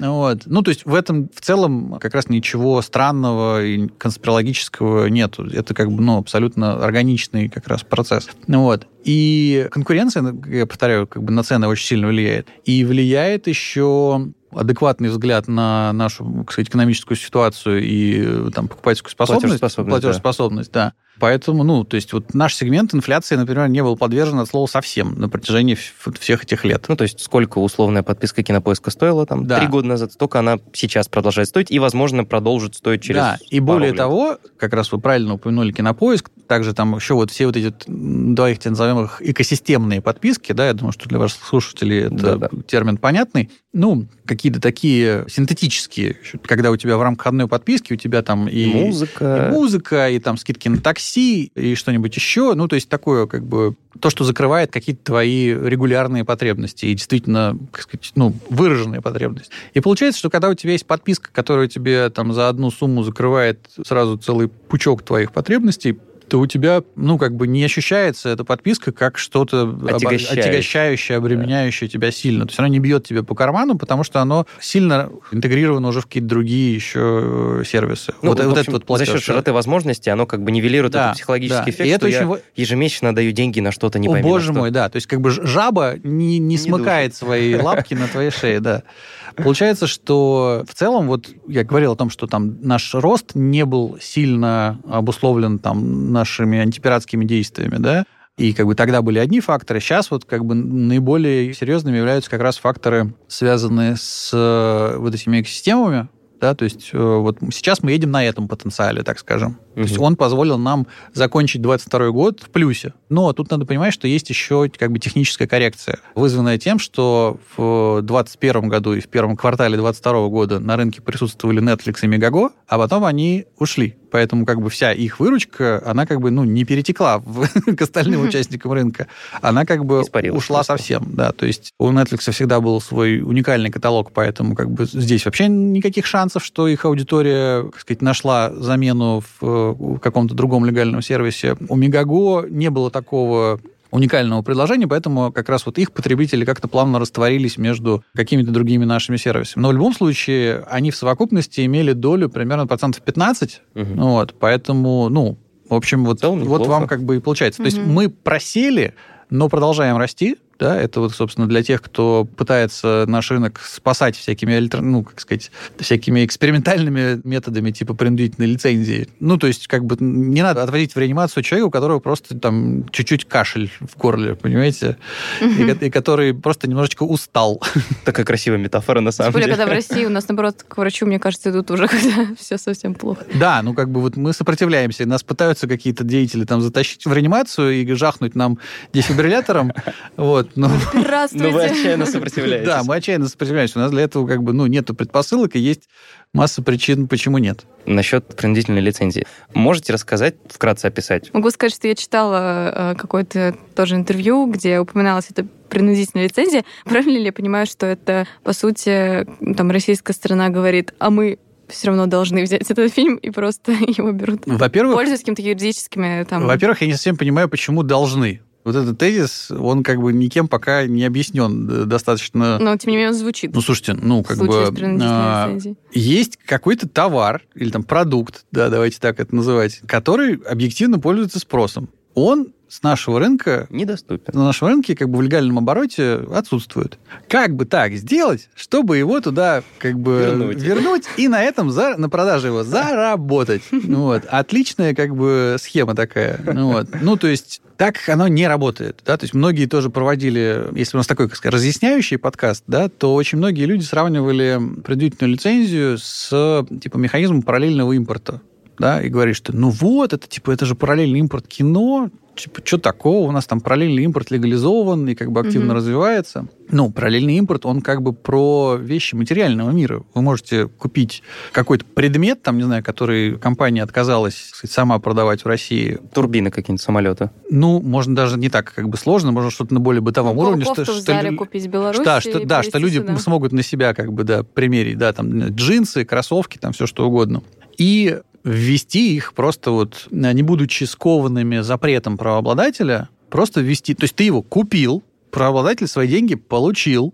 Вот. 0.01 0.43
Ну, 0.45 0.61
то 0.61 0.69
есть 0.69 0.85
в 0.85 0.93
этом 0.93 1.29
в 1.33 1.41
целом 1.41 1.97
как 1.99 2.13
раз 2.13 2.29
ничего 2.29 2.81
странного 2.81 3.63
и 3.63 3.87
конспирологического 3.87 5.07
нету. 5.07 5.45
Это 5.45 5.73
как 5.73 5.91
бы, 5.91 6.01
ну, 6.01 6.17
абсолютно 6.17 6.83
органичный 6.83 7.49
как 7.49 7.67
раз 7.67 7.83
процесс. 7.83 8.29
Вот. 8.47 8.87
И 9.03 9.67
конкуренция, 9.71 10.35
я 10.47 10.65
повторяю, 10.65 11.07
как 11.07 11.23
бы 11.23 11.31
на 11.31 11.43
цены 11.43 11.67
очень 11.67 11.85
сильно 11.85 12.07
влияет. 12.07 12.47
И 12.65 12.83
влияет 12.85 13.47
еще 13.47 14.31
адекватный 14.53 15.09
взгляд 15.09 15.47
на 15.47 15.91
нашу, 15.93 16.45
сказать, 16.49 16.69
экономическую 16.69 17.17
ситуацию 17.17 17.81
и 17.83 18.51
там, 18.51 18.67
покупательскую 18.67 19.11
способность, 19.11 19.43
платежеспособность, 19.59 20.01
платежеспособность 20.01 20.71
да. 20.71 20.85
да. 20.85 20.93
Поэтому, 21.21 21.63
ну, 21.63 21.83
то 21.83 21.97
есть 21.97 22.13
вот 22.13 22.33
наш 22.33 22.55
сегмент 22.55 22.95
инфляции, 22.95 23.35
например, 23.35 23.67
не 23.67 23.83
был 23.83 23.95
подвержен 23.95 24.39
от 24.39 24.49
слова 24.49 24.65
совсем 24.65 25.13
на 25.19 25.29
протяжении 25.29 25.77
всех 26.19 26.45
этих 26.45 26.65
лет. 26.65 26.85
Ну, 26.87 26.95
то 26.95 27.03
есть 27.03 27.19
сколько 27.19 27.59
условная 27.59 28.01
подписка 28.01 28.41
кинопоиска 28.41 28.89
стоила 28.89 29.27
там 29.27 29.45
да. 29.45 29.59
три 29.59 29.67
года 29.67 29.87
назад, 29.87 30.13
столько 30.13 30.39
она 30.39 30.57
сейчас 30.73 31.07
продолжает 31.07 31.47
стоить 31.47 31.69
и, 31.69 31.77
возможно, 31.77 32.25
продолжит 32.25 32.73
стоить 32.73 33.03
через 33.03 33.21
Да, 33.21 33.37
и 33.51 33.59
более 33.59 33.89
лет. 33.89 33.97
того, 33.97 34.39
как 34.57 34.73
раз 34.73 34.91
вы 34.91 34.99
правильно 34.99 35.35
упомянули 35.35 35.71
кинопоиск, 35.71 36.31
также 36.47 36.73
там 36.73 36.95
еще 36.95 37.13
вот 37.13 37.29
все 37.29 37.45
вот 37.45 37.55
эти, 37.55 37.71
давай 37.85 38.53
их 38.53 38.65
назовем 38.65 39.03
их 39.03 39.21
экосистемные 39.21 40.01
подписки, 40.01 40.53
да, 40.53 40.65
я 40.65 40.73
думаю, 40.73 40.91
что 40.91 41.07
для 41.07 41.19
ваших 41.19 41.45
слушателей 41.45 42.05
это 42.05 42.15
да, 42.15 42.35
да. 42.35 42.49
термин 42.67 42.97
понятный. 42.97 43.51
Ну, 43.73 44.07
какие-то 44.25 44.59
такие 44.59 45.25
синтетические, 45.29 46.17
когда 46.43 46.71
у 46.71 46.77
тебя 46.77 46.97
в 46.97 47.01
рамках 47.01 47.27
одной 47.27 47.47
подписки 47.47 47.93
у 47.93 47.95
тебя 47.95 48.21
там 48.21 48.47
и, 48.47 48.63
и 48.63 48.73
музыка, 48.73 49.49
и 49.49 49.51
музыка, 49.53 50.09
и 50.09 50.19
там 50.19 50.37
скидки 50.37 50.67
на 50.67 50.77
такси, 50.77 51.10
и 51.19 51.75
что-нибудь 51.75 52.15
еще. 52.15 52.53
Ну, 52.53 52.67
то 52.67 52.75
есть 52.75 52.89
такое 52.89 53.27
как 53.27 53.45
бы 53.45 53.75
то, 53.99 54.09
что 54.09 54.23
закрывает 54.23 54.71
какие-то 54.71 55.03
твои 55.03 55.47
регулярные 55.47 56.23
потребности 56.23 56.85
и 56.85 56.93
действительно, 56.93 57.57
как 57.71 57.83
сказать, 57.83 58.11
ну, 58.15 58.33
выраженные 58.49 59.01
потребности. 59.01 59.51
И 59.73 59.79
получается, 59.79 60.19
что 60.19 60.29
когда 60.29 60.49
у 60.49 60.53
тебя 60.53 60.73
есть 60.73 60.85
подписка, 60.85 61.29
которая 61.31 61.67
тебе 61.67 62.09
там 62.09 62.33
за 62.33 62.49
одну 62.49 62.71
сумму 62.71 63.03
закрывает 63.03 63.59
сразу 63.85 64.17
целый 64.17 64.47
пучок 64.47 65.03
твоих 65.03 65.31
потребностей, 65.31 65.97
то 66.31 66.39
у 66.39 66.47
тебя, 66.47 66.81
ну, 66.95 67.17
как 67.17 67.35
бы 67.35 67.45
не 67.45 67.61
ощущается 67.61 68.29
эта 68.29 68.45
подписка 68.45 68.93
как 68.93 69.17
что-то 69.17 69.63
отягощающее, 69.85 70.39
отягощающее 70.39 71.17
обременяющее 71.17 71.89
да. 71.89 71.91
тебя 71.91 72.09
сильно. 72.09 72.45
То 72.45 72.51
есть 72.51 72.59
оно 72.59 72.69
не 72.69 72.79
бьет 72.79 73.05
тебе 73.05 73.21
по 73.21 73.35
карману, 73.35 73.77
потому 73.77 74.05
что 74.05 74.21
оно 74.21 74.47
сильно 74.61 75.09
интегрировано 75.33 75.89
уже 75.89 75.99
в 75.99 76.05
какие-то 76.05 76.29
другие 76.29 76.73
еще 76.73 77.59
э, 77.59 77.63
сервисы. 77.65 78.13
Ну, 78.21 78.29
вот, 78.29 78.39
вот 78.39 78.45
общем, 78.47 78.61
этот 78.61 78.73
вот 78.75 78.85
платеж. 78.85 79.09
За 79.09 79.15
счет 79.15 79.23
широты 79.23 79.51
возможностей 79.51 80.09
оно 80.09 80.25
как 80.25 80.41
бы 80.41 80.53
нивелирует 80.53 80.93
да, 80.93 81.07
этот 81.07 81.15
психологический 81.17 81.65
да. 81.65 81.69
эффект, 81.69 81.85
и 81.85 81.89
это 81.89 82.09
что 82.09 82.27
очень... 82.29 82.43
я 82.55 82.61
ежемесячно 82.63 83.13
даю 83.13 83.33
деньги 83.33 83.59
на 83.59 83.73
что-то 83.73 83.99
не 83.99 84.07
О, 84.07 84.11
пойми 84.11 84.29
боже 84.29 84.53
мой, 84.53 84.71
да. 84.71 84.87
То 84.87 84.95
есть 84.95 85.07
как 85.07 85.19
бы 85.19 85.31
жаба 85.31 85.95
не, 86.01 86.39
не, 86.39 86.39
не 86.39 86.57
смыкает 86.57 87.11
душит. 87.11 87.25
свои 87.25 87.55
лапки 87.55 87.93
на 87.93 88.07
твоей 88.07 88.31
шее, 88.31 88.61
да. 88.61 88.83
Получается, 89.35 89.87
что 89.87 90.63
в 90.67 90.73
целом, 90.73 91.07
вот 91.07 91.29
я 91.47 91.63
говорил 91.63 91.93
о 91.93 91.95
том, 91.95 92.09
что 92.09 92.27
там 92.27 92.57
наш 92.61 92.93
рост 92.93 93.31
не 93.35 93.65
был 93.65 93.97
сильно 94.01 94.79
обусловлен 94.87 95.59
там 95.59 96.11
нашими 96.11 96.59
антипиратскими 96.59 97.25
действиями, 97.25 97.77
да, 97.77 98.05
и 98.37 98.53
как 98.53 98.65
бы 98.65 98.75
тогда 98.75 99.01
были 99.01 99.19
одни 99.19 99.39
факторы, 99.39 99.79
сейчас 99.79 100.09
вот 100.09 100.25
как 100.25 100.45
бы 100.45 100.55
наиболее 100.55 101.53
серьезными 101.53 101.97
являются 101.97 102.29
как 102.29 102.41
раз 102.41 102.57
факторы, 102.57 103.13
связанные 103.27 103.95
с 103.97 104.31
э, 104.33 104.97
вот 104.97 105.13
этими 105.13 105.41
экосистемами, 105.41 106.07
да, 106.41 106.55
то 106.55 106.65
есть 106.65 106.89
э, 106.91 106.97
вот 106.97 107.37
сейчас 107.51 107.83
мы 107.83 107.91
едем 107.91 108.11
на 108.11 108.25
этом 108.25 108.47
потенциале, 108.47 109.03
так 109.03 109.19
скажем. 109.19 109.51
Угу. 109.51 109.75
То 109.75 109.81
есть 109.81 109.99
он 109.99 110.15
позволил 110.15 110.57
нам 110.57 110.87
закончить 111.13 111.61
22 111.61 112.09
год 112.09 112.41
в 112.41 112.49
плюсе. 112.49 112.93
Но 113.09 113.31
тут 113.31 113.51
надо 113.51 113.65
понимать, 113.65 113.93
что 113.93 114.07
есть 114.07 114.29
еще 114.29 114.69
как 114.75 114.91
бы 114.91 114.97
техническая 114.99 115.47
коррекция, 115.47 115.99
вызванная 116.15 116.57
тем, 116.57 116.79
что 116.79 117.39
в 117.55 118.01
2021 118.01 118.69
году 118.69 118.93
и 118.93 118.99
в 118.99 119.07
первом 119.07 119.37
квартале 119.37 119.77
2022 119.77 120.27
года 120.29 120.59
на 120.59 120.75
рынке 120.75 121.01
присутствовали 121.01 121.61
Netflix 121.61 121.99
и 122.01 122.07
Megago, 122.07 122.49
а 122.67 122.77
потом 122.79 123.05
они 123.05 123.45
ушли. 123.57 123.95
Поэтому 124.11 124.45
как 124.45 124.61
бы 124.61 124.69
вся 124.69 124.91
их 124.91 125.19
выручка, 125.19 125.81
она 125.85 126.05
как 126.05 126.19
бы 126.19 126.31
ну, 126.31 126.43
не 126.43 126.65
перетекла 126.65 127.19
в, 127.19 127.47
к 127.75 127.81
остальным 127.81 128.25
участникам 128.25 128.73
рынка. 128.73 129.07
Она 129.41 129.65
как 129.65 129.85
бы 129.85 130.01
Испарилась 130.01 130.37
ушла 130.37 130.57
просто. 130.57 130.77
совсем. 130.77 131.03
Да. 131.13 131.31
То 131.31 131.45
есть 131.45 131.73
у 131.79 131.89
Netflix 131.91 132.31
всегда 132.31 132.59
был 132.59 132.79
свой 132.81 133.21
уникальный 133.21 133.71
каталог, 133.71 134.11
поэтому 134.11 134.55
как 134.55 134.69
бы 134.69 134.85
здесь 134.85 135.25
вообще 135.25 135.47
никаких 135.47 136.05
шансов, 136.05 136.43
что 136.43 136.67
их 136.67 136.85
аудитория, 136.85 137.63
так 137.63 137.79
сказать, 137.79 138.01
нашла 138.01 138.51
замену 138.53 139.23
в, 139.39 139.73
в 139.73 139.99
каком-то 139.99 140.35
другом 140.35 140.65
легальном 140.65 141.01
сервисе. 141.01 141.55
У 141.69 141.77
Megago 141.77 142.49
не 142.49 142.69
было 142.69 142.91
такого 142.91 143.59
уникального 143.91 144.41
предложения, 144.41 144.87
поэтому 144.87 145.31
как 145.31 145.49
раз 145.49 145.65
вот 145.65 145.77
их 145.77 145.91
потребители 145.91 146.45
как-то 146.45 146.67
плавно 146.67 146.97
растворились 146.99 147.57
между 147.57 148.03
какими-то 148.15 148.51
другими 148.51 148.85
нашими 148.85 149.17
сервисами. 149.17 149.61
Но 149.61 149.69
в 149.69 149.73
любом 149.73 149.93
случае 149.93 150.63
они 150.69 150.91
в 150.91 150.95
совокупности 150.95 151.65
имели 151.65 151.93
долю 151.93 152.29
примерно 152.29 152.65
процентов 152.65 153.03
15, 153.03 153.61
угу. 153.75 153.85
вот, 153.95 154.35
поэтому, 154.39 155.09
ну, 155.09 155.37
в 155.69 155.73
общем, 155.73 156.05
вот, 156.05 156.21
вот 156.23 156.67
вам 156.67 156.87
как 156.87 157.03
бы 157.03 157.17
и 157.17 157.19
получается. 157.19 157.61
Угу. 157.61 157.69
То 157.69 157.75
есть 157.75 157.87
мы 157.87 158.09
просели, 158.09 158.95
но 159.29 159.49
продолжаем 159.49 159.97
расти, 159.97 160.37
да, 160.61 160.79
это 160.79 160.99
вот, 160.99 161.11
собственно, 161.15 161.47
для 161.47 161.63
тех, 161.63 161.81
кто 161.81 162.23
пытается 162.23 163.05
наш 163.07 163.31
рынок 163.31 163.59
спасать 163.65 164.15
всякими, 164.15 164.69
ну, 164.79 165.01
как 165.01 165.19
сказать, 165.19 165.51
всякими 165.79 166.23
экспериментальными 166.23 167.19
методами 167.23 167.71
типа 167.71 167.95
принудительной 167.95 168.47
лицензии. 168.47 169.09
Ну, 169.19 169.39
то 169.39 169.47
есть, 169.47 169.65
как 169.65 169.83
бы 169.85 169.97
не 169.99 170.43
надо 170.43 170.61
отводить 170.61 170.93
в 170.93 170.99
реанимацию 170.99 171.41
человека, 171.41 171.67
у 171.67 171.71
которого 171.71 171.99
просто 171.99 172.37
там 172.37 172.87
чуть-чуть 172.91 173.25
кашель 173.25 173.71
в 173.79 173.97
горле, 173.97 174.35
понимаете, 174.35 174.97
и, 175.41 175.85
и 175.85 175.89
который 175.89 176.35
просто 176.35 176.69
немножечко 176.69 177.01
устал. 177.01 177.59
Такая 178.05 178.23
красивая 178.23 178.59
метафора, 178.59 179.01
на 179.01 179.11
самом 179.11 179.33
деле. 179.33 179.47
когда 179.47 179.65
в 179.65 179.69
России 179.69 180.05
у 180.05 180.09
нас, 180.09 180.27
наоборот, 180.27 180.63
к 180.67 180.77
врачу, 180.77 181.07
мне 181.07 181.17
кажется, 181.17 181.49
идут 181.49 181.71
уже, 181.71 181.87
когда 181.87 182.35
все 182.37 182.59
совсем 182.59 182.93
плохо. 182.93 183.25
Да, 183.33 183.63
ну, 183.63 183.73
как 183.73 183.89
бы 183.89 183.99
вот 183.99 184.15
мы 184.15 184.31
сопротивляемся, 184.31 185.07
нас 185.07 185.23
пытаются 185.23 185.67
какие-то 185.67 186.03
деятели 186.03 186.45
там 186.45 186.61
затащить 186.61 187.07
в 187.07 187.11
реанимацию 187.11 187.81
и 187.81 187.93
жахнуть 187.93 188.35
нам 188.35 188.59
дефибриллятором, 188.93 189.73
вот, 190.17 190.50
но... 190.55 190.69
Здравствуйте. 190.93 191.45
Но 191.45 191.51
вы 191.51 191.63
отчаянно 191.63 192.05
сопротивляетесь. 192.05 192.67
Да, 192.67 192.83
мы 192.83 192.95
отчаянно 192.95 193.27
сопротивляемся. 193.27 193.79
У 193.79 193.81
нас 193.81 193.91
для 193.91 194.03
этого 194.03 194.27
как 194.27 194.43
бы, 194.43 194.53
ну, 194.53 194.65
нету 194.67 194.93
предпосылок, 194.93 195.55
и 195.55 195.59
есть 195.59 195.89
масса 196.33 196.61
причин, 196.61 197.07
почему 197.07 197.37
нет. 197.37 197.65
Насчет 197.85 198.35
принудительной 198.35 198.81
лицензии. 198.81 199.25
Можете 199.53 199.93
рассказать, 199.93 200.35
вкратце 200.47 200.87
описать? 200.87 201.33
Могу 201.33 201.49
сказать, 201.51 201.73
что 201.73 201.87
я 201.87 201.95
читала 201.95 202.93
э, 202.93 202.95
какое-то 202.95 203.55
тоже 203.75 203.95
интервью, 203.95 204.47
где 204.47 204.79
упоминалась 204.79 205.27
эта 205.29 205.45
принудительная 205.69 206.25
лицензия. 206.25 206.65
Правильно 206.83 207.17
ли 207.17 207.25
я 207.25 207.33
понимаю, 207.33 207.65
что 207.65 207.85
это, 207.85 208.27
по 208.43 208.53
сути, 208.53 209.25
там 209.55 209.71
российская 209.71 210.13
сторона 210.13 210.49
говорит, 210.49 210.93
а 210.99 211.09
мы 211.09 211.39
все 211.71 211.87
равно 211.87 212.05
должны 212.05 212.43
взять 212.43 212.69
этот 212.69 212.93
фильм 212.93 213.15
и 213.15 213.29
просто 213.29 213.71
его 213.97 214.11
берут. 214.11 214.41
Во-первых... 214.45 214.95
Пользуясь 214.95 215.19
какими-то 215.19 215.41
юридическими 215.41 216.23
там... 216.23 216.45
Во-первых, 216.45 216.81
я 216.81 216.87
не 216.87 216.93
совсем 216.93 217.17
понимаю, 217.17 217.49
почему 217.49 217.83
должны. 217.83 218.41
Вот 218.63 218.75
этот 218.75 218.97
тезис, 218.97 219.49
он 219.51 219.83
как 219.83 219.99
бы 219.99 220.13
никем 220.13 220.47
пока 220.47 220.85
не 220.85 221.03
объяснен 221.03 221.87
достаточно... 221.87 222.59
Но, 222.59 222.77
тем 222.77 222.91
не 222.91 222.97
менее, 222.97 223.09
он 223.09 223.15
звучит. 223.15 223.53
Ну, 223.53 223.61
слушайте, 223.61 223.93
ну, 223.93 224.23
как 224.23 224.37
бы... 224.37 224.71
А, 225.01 225.57
есть 225.91 226.37
какой-то 226.45 226.87
товар 226.87 227.41
или 227.55 227.71
там 227.71 227.83
продукт, 227.83 228.45
да, 228.51 228.69
давайте 228.69 228.99
так 228.99 229.19
это 229.19 229.35
называть, 229.35 229.81
который 229.87 230.35
объективно 230.35 230.99
пользуется 230.99 231.39
спросом. 231.39 231.89
Он 232.13 232.53
с 232.71 232.83
нашего 232.83 233.19
рынка... 233.19 233.67
Недоступен. 233.69 234.33
На 234.33 234.45
нашем 234.45 234.69
рынке 234.69 234.95
как 234.95 235.09
бы 235.09 235.17
в 235.17 235.21
легальном 235.21 235.57
обороте 235.57 236.21
отсутствует. 236.33 236.97
Как 237.27 237.53
бы 237.53 237.65
так 237.65 237.93
сделать, 237.95 238.49
чтобы 238.55 238.97
его 238.97 239.19
туда 239.19 239.61
как 239.77 239.99
бы 239.99 240.19
вернуть, 240.19 240.61
вернуть 240.61 241.03
и 241.17 241.27
на 241.27 241.43
этом, 241.43 241.69
за, 241.69 241.97
на 241.97 242.09
продаже 242.09 242.47
его 242.47 242.63
заработать? 242.63 243.63
Ну, 243.71 244.03
вот. 244.03 244.23
Отличная 244.25 244.95
как 244.95 245.13
бы 245.15 245.57
схема 245.59 245.95
такая. 245.95 246.39
Ну, 246.45 246.71
вот. 246.71 246.87
ну, 247.01 247.17
то 247.17 247.27
есть 247.27 247.61
так 247.75 247.97
оно 248.07 248.29
не 248.29 248.47
работает. 248.47 249.01
Да? 249.05 249.17
То 249.17 249.25
есть 249.25 249.33
многие 249.33 249.65
тоже 249.65 249.89
проводили, 249.89 250.67
если 250.73 250.95
у 250.95 250.99
нас 250.99 251.07
такой, 251.07 251.27
как 251.27 251.35
сказать, 251.35 251.55
разъясняющий 251.55 252.17
подкаст, 252.17 252.63
да, 252.67 252.87
то 252.87 253.15
очень 253.15 253.37
многие 253.39 253.65
люди 253.65 253.83
сравнивали 253.83 254.61
предварительную 254.85 255.33
лицензию 255.33 255.97
с 255.97 256.65
типа 256.81 256.97
механизмом 256.97 257.41
параллельного 257.41 257.91
импорта 257.93 258.39
да, 258.81 259.01
и 259.01 259.07
говоришь, 259.07 259.37
что 259.37 259.55
ну 259.55 259.69
вот, 259.69 260.11
это 260.11 260.27
типа, 260.27 260.51
это 260.51 260.65
же 260.65 260.75
параллельный 260.75 261.19
импорт 261.19 261.47
кино, 261.47 262.09
типа, 262.35 262.61
что 262.63 262.77
такого, 262.77 263.27
у 263.27 263.31
нас 263.31 263.45
там 263.45 263.61
параллельный 263.61 264.03
импорт 264.03 264.31
легализован 264.31 265.07
и 265.07 265.15
как 265.15 265.31
бы 265.31 265.41
активно 265.41 265.71
mm-hmm. 265.71 265.75
развивается. 265.75 266.47
Ну, 266.69 266.89
параллельный 266.89 267.35
импорт, 267.35 267.65
он 267.65 267.81
как 267.81 268.01
бы 268.01 268.13
про 268.13 268.77
вещи 268.79 269.13
материального 269.13 269.69
мира. 269.71 270.03
Вы 270.13 270.21
можете 270.21 270.67
купить 270.67 271.21
какой-то 271.51 271.85
предмет, 271.85 272.41
там, 272.41 272.57
не 272.57 272.63
знаю, 272.63 272.83
который 272.83 273.37
компания 273.37 273.83
отказалась 273.83 274.49
сказать, 274.53 274.73
сама 274.73 274.97
продавать 274.99 275.43
в 275.43 275.47
России. 275.47 275.99
Турбины 276.13 276.49
какие-нибудь 276.49 276.81
самолета. 276.81 277.31
Ну, 277.49 277.81
можно 277.81 278.15
даже 278.15 278.39
не 278.39 278.49
так 278.49 278.73
как 278.73 278.89
бы 278.89 278.97
сложно, 278.97 279.31
можно 279.31 279.51
что-то 279.51 279.73
на 279.73 279.79
более 279.79 280.01
бытовом 280.01 280.35
ну, 280.35 280.41
уровне. 280.41 280.63
Что, 280.63 280.85
что, 280.85 281.35
купить 281.37 281.65
в 281.65 281.69
Беларуси 281.69 282.03
да, 282.03 282.21
что, 282.21 282.45
да, 282.45 282.63
что 282.63 282.79
люди 282.79 282.97
сюда. 282.97 283.17
смогут 283.17 283.51
на 283.51 283.63
себя 283.63 283.93
как 283.93 284.11
бы, 284.13 284.23
да, 284.23 284.43
примерить, 284.43 284.97
да, 284.97 285.13
там, 285.13 285.49
джинсы, 285.49 286.05
кроссовки, 286.05 286.57
там, 286.57 286.71
все 286.73 286.87
что 286.87 287.05
угодно. 287.05 287.43
И 287.77 288.19
ввести 288.43 289.15
их 289.15 289.33
просто 289.33 289.71
вот, 289.71 290.07
не 290.11 290.43
будучи 290.43 290.83
скованными 290.83 291.59
запретом 291.59 292.17
правообладателя, 292.17 293.09
просто 293.29 293.61
ввести... 293.61 293.93
То 293.93 294.03
есть 294.03 294.15
ты 294.15 294.23
его 294.23 294.41
купил, 294.41 295.03
правообладатель 295.31 295.87
свои 295.87 296.07
деньги 296.07 296.35
получил, 296.35 297.13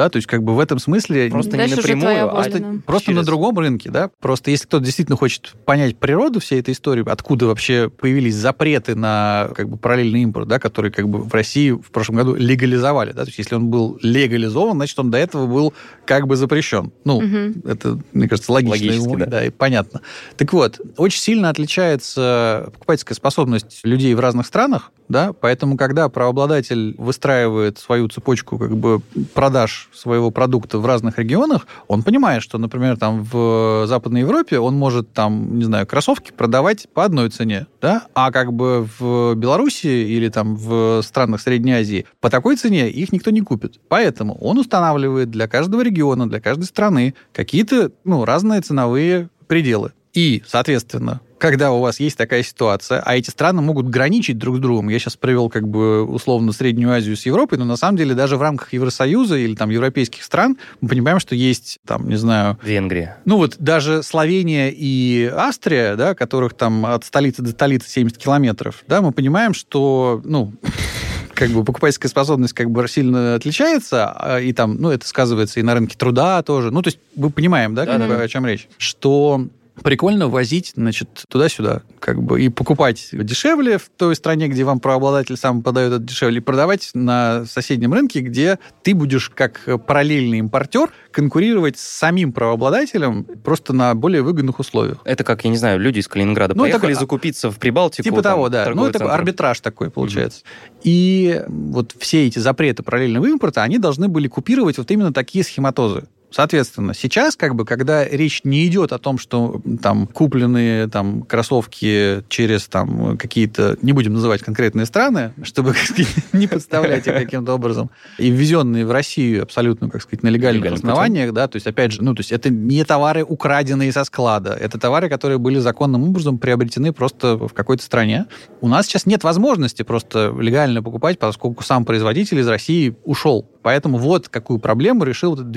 да, 0.00 0.08
то 0.08 0.16
есть 0.16 0.26
как 0.26 0.42
бы 0.42 0.54
в 0.54 0.60
этом 0.60 0.78
смысле... 0.78 1.28
Просто 1.28 1.58
Дальше 1.58 1.74
не 1.74 1.76
напрямую, 1.76 2.24
а 2.24 2.28
просто, 2.28 2.80
просто 2.86 3.06
через... 3.08 3.18
на 3.18 3.24
другом 3.26 3.58
рынке, 3.58 3.90
да. 3.90 4.10
Просто 4.18 4.50
если 4.50 4.64
кто-то 4.64 4.82
действительно 4.82 5.18
хочет 5.18 5.52
понять 5.66 5.98
природу 5.98 6.40
всей 6.40 6.58
этой 6.60 6.72
истории, 6.72 7.04
откуда 7.06 7.44
вообще 7.44 7.90
появились 7.90 8.34
запреты 8.34 8.94
на 8.94 9.50
как 9.54 9.68
бы 9.68 9.76
параллельный 9.76 10.22
импорт, 10.22 10.48
да, 10.48 10.58
который 10.58 10.90
как 10.90 11.06
бы 11.06 11.18
в 11.18 11.34
России 11.34 11.72
в 11.72 11.90
прошлом 11.90 12.16
году 12.16 12.34
легализовали, 12.34 13.12
да, 13.12 13.24
то 13.24 13.28
есть 13.28 13.36
если 13.36 13.56
он 13.56 13.68
был 13.68 13.98
легализован, 14.00 14.76
значит, 14.76 14.98
он 14.98 15.10
до 15.10 15.18
этого 15.18 15.46
был 15.46 15.74
как 16.06 16.26
бы 16.26 16.36
запрещен. 16.36 16.92
Ну, 17.04 17.18
угу. 17.18 17.68
это, 17.68 17.98
мне 18.12 18.26
кажется, 18.26 18.52
логично. 18.52 18.86
Логически, 18.86 19.16
да. 19.16 19.26
да, 19.26 19.44
и 19.44 19.50
понятно. 19.50 20.00
Так 20.38 20.50
вот, 20.54 20.80
очень 20.96 21.20
сильно 21.20 21.50
отличается 21.50 22.70
покупательская 22.72 23.16
способность 23.16 23.80
людей 23.82 24.14
в 24.14 24.20
разных 24.20 24.46
странах, 24.46 24.92
да, 25.10 25.34
поэтому 25.34 25.76
когда 25.76 26.08
правообладатель 26.08 26.94
выстраивает 26.96 27.78
свою 27.78 28.08
цепочку 28.08 28.56
как 28.56 28.74
бы 28.76 29.02
продаж 29.34 29.89
своего 29.92 30.30
продукта 30.30 30.78
в 30.78 30.86
разных 30.86 31.18
регионах, 31.18 31.66
он 31.88 32.02
понимает, 32.02 32.42
что, 32.42 32.58
например, 32.58 32.96
там 32.96 33.22
в 33.22 33.86
Западной 33.86 34.20
Европе 34.20 34.58
он 34.58 34.76
может 34.76 35.12
там, 35.12 35.58
не 35.58 35.64
знаю, 35.64 35.86
кроссовки 35.86 36.32
продавать 36.32 36.88
по 36.92 37.04
одной 37.04 37.30
цене, 37.30 37.66
да, 37.80 38.06
а 38.14 38.30
как 38.30 38.52
бы 38.52 38.86
в 38.98 39.34
Беларуси 39.34 39.86
или 39.86 40.28
там 40.28 40.56
в 40.56 41.02
странах 41.02 41.40
Средней 41.40 41.72
Азии 41.72 42.06
по 42.20 42.30
такой 42.30 42.56
цене 42.56 42.90
их 42.90 43.12
никто 43.12 43.30
не 43.30 43.40
купит. 43.40 43.80
Поэтому 43.88 44.34
он 44.38 44.58
устанавливает 44.58 45.30
для 45.30 45.48
каждого 45.48 45.82
региона, 45.82 46.28
для 46.28 46.40
каждой 46.40 46.64
страны 46.64 47.14
какие-то, 47.32 47.92
ну, 48.04 48.24
разные 48.24 48.60
ценовые 48.60 49.30
пределы. 49.46 49.92
И, 50.12 50.42
соответственно, 50.46 51.20
когда 51.40 51.72
у 51.72 51.80
вас 51.80 51.98
есть 51.98 52.16
такая 52.16 52.42
ситуация, 52.42 53.00
а 53.04 53.16
эти 53.16 53.30
страны 53.30 53.62
могут 53.62 53.88
граничить 53.88 54.38
друг 54.38 54.56
с 54.56 54.58
другом. 54.60 54.88
Я 54.90 54.98
сейчас 54.98 55.16
привел 55.16 55.48
как 55.48 55.66
бы 55.66 56.04
условно 56.04 56.52
Среднюю 56.52 56.92
Азию 56.92 57.16
с 57.16 57.26
Европой, 57.26 57.58
но 57.58 57.64
на 57.64 57.76
самом 57.76 57.96
деле 57.96 58.14
даже 58.14 58.36
в 58.36 58.42
рамках 58.42 58.72
Евросоюза 58.72 59.36
или 59.36 59.54
там 59.54 59.70
европейских 59.70 60.22
стран 60.22 60.58
мы 60.80 60.88
понимаем, 60.88 61.18
что 61.18 61.34
есть 61.34 61.80
там, 61.86 62.08
не 62.08 62.16
знаю... 62.16 62.58
Венгрия. 62.62 63.16
Ну 63.24 63.38
вот 63.38 63.56
даже 63.58 64.02
Словения 64.02 64.70
и 64.70 65.32
Австрия, 65.34 65.96
да, 65.96 66.14
которых 66.14 66.54
там 66.54 66.84
от 66.84 67.04
столицы 67.04 67.42
до 67.42 67.50
столицы 67.50 67.88
70 67.88 68.18
километров, 68.18 68.84
да, 68.86 69.00
мы 69.00 69.10
понимаем, 69.10 69.54
что, 69.54 70.20
ну, 70.24 70.52
как 71.34 71.50
бы 71.50 71.64
покупательская 71.64 72.10
способность 72.10 72.52
как 72.52 72.70
бы 72.70 72.86
сильно 72.86 73.34
отличается, 73.34 74.12
а, 74.12 74.40
и 74.40 74.52
там, 74.52 74.76
ну, 74.76 74.90
это 74.90 75.08
сказывается 75.08 75.58
и 75.58 75.62
на 75.62 75.74
рынке 75.74 75.96
труда 75.96 76.42
тоже. 76.42 76.70
Ну, 76.70 76.82
то 76.82 76.88
есть 76.88 76.98
мы 77.16 77.30
понимаем, 77.30 77.74
да, 77.74 77.86
да, 77.86 77.92
как 77.92 78.00
да. 78.00 78.08
Бы, 78.08 78.22
о 78.22 78.28
чем 78.28 78.44
речь. 78.44 78.68
Что 78.76 79.46
прикольно 79.82 80.28
возить, 80.28 80.72
значит, 80.76 81.24
туда-сюда, 81.28 81.82
как 81.98 82.22
бы, 82.22 82.42
и 82.42 82.48
покупать 82.48 83.08
дешевле 83.12 83.78
в 83.78 83.88
той 83.96 84.14
стране, 84.16 84.48
где 84.48 84.64
вам 84.64 84.80
правообладатель 84.80 85.36
сам 85.36 85.62
подает 85.62 85.92
это 85.92 86.02
дешевле, 86.02 86.38
и 86.38 86.40
продавать 86.40 86.90
на 86.94 87.44
соседнем 87.46 87.92
рынке, 87.92 88.20
где 88.20 88.58
ты 88.82 88.94
будешь 88.94 89.30
как 89.30 89.60
параллельный 89.86 90.38
импортер 90.38 90.90
конкурировать 91.10 91.78
с 91.78 91.82
самим 91.82 92.32
правообладателем 92.32 93.24
просто 93.24 93.72
на 93.72 93.94
более 93.94 94.22
выгодных 94.22 94.58
условиях. 94.58 94.98
Это 95.04 95.24
как, 95.24 95.44
я 95.44 95.50
не 95.50 95.56
знаю, 95.56 95.80
люди 95.80 95.98
из 95.98 96.08
Калининграда 96.08 96.54
ну, 96.54 96.62
поехали 96.62 96.92
такой, 96.92 96.94
закупиться 96.94 97.50
в 97.50 97.58
Прибалтику. 97.58 98.04
Типа 98.04 98.22
там, 98.22 98.34
того, 98.34 98.48
да. 98.48 98.70
Ну, 98.74 98.86
это 98.86 98.98
центр. 98.98 99.14
арбитраж 99.14 99.60
такой 99.60 99.90
получается. 99.90 100.42
Mm-hmm. 100.42 100.80
И 100.84 101.42
вот 101.48 101.94
все 101.98 102.26
эти 102.26 102.38
запреты 102.38 102.82
параллельного 102.82 103.26
импорта, 103.26 103.62
они 103.62 103.78
должны 103.78 104.08
были 104.08 104.28
купировать 104.28 104.78
вот 104.78 104.90
именно 104.90 105.12
такие 105.12 105.44
схематозы. 105.44 106.04
Соответственно, 106.30 106.94
сейчас, 106.94 107.36
как 107.36 107.54
бы, 107.54 107.64
когда 107.64 108.04
речь 108.04 108.42
не 108.44 108.66
идет 108.66 108.92
о 108.92 108.98
том, 108.98 109.18
что 109.18 109.60
там 109.82 110.06
купленные 110.06 110.88
там 110.88 111.22
кроссовки 111.22 112.22
через 112.28 112.66
там 112.68 113.18
какие-то, 113.18 113.76
не 113.82 113.92
будем 113.92 114.14
называть 114.14 114.42
конкретные 114.42 114.86
страны, 114.86 115.32
чтобы 115.42 115.74
сказать, 115.74 116.06
не 116.32 116.46
подставлять 116.46 117.06
их 117.06 117.14
каким-то 117.14 117.54
образом, 117.54 117.90
и 118.18 118.30
ввезенные 118.30 118.86
в 118.86 118.92
Россию 118.92 119.42
абсолютно, 119.42 119.90
как 119.90 120.02
сказать, 120.02 120.22
на 120.22 120.28
легальных 120.28 120.64
Легальным 120.64 120.78
основаниях, 120.78 121.26
путем. 121.26 121.34
да, 121.34 121.48
то 121.48 121.56
есть, 121.56 121.66
опять 121.66 121.92
же, 121.92 122.02
ну, 122.02 122.14
то 122.14 122.20
есть 122.20 122.32
это 122.32 122.50
не 122.50 122.84
товары, 122.84 123.24
украденные 123.24 123.92
со 123.92 124.04
склада, 124.04 124.52
это 124.52 124.78
товары, 124.78 125.08
которые 125.08 125.38
были 125.38 125.58
законным 125.58 126.04
образом 126.04 126.38
приобретены 126.38 126.92
просто 126.92 127.36
в 127.36 127.52
какой-то 127.52 127.82
стране. 127.82 128.26
У 128.60 128.68
нас 128.68 128.86
сейчас 128.86 129.06
нет 129.06 129.24
возможности 129.24 129.82
просто 129.82 130.34
легально 130.38 130.82
покупать, 130.82 131.18
поскольку 131.18 131.64
сам 131.64 131.84
производитель 131.84 132.38
из 132.38 132.48
России 132.48 132.96
ушел. 133.04 133.48
Поэтому 133.62 133.98
вот 133.98 134.28
какую 134.28 134.58
проблему 134.58 135.04
решил 135.04 135.34
этот 135.34 135.50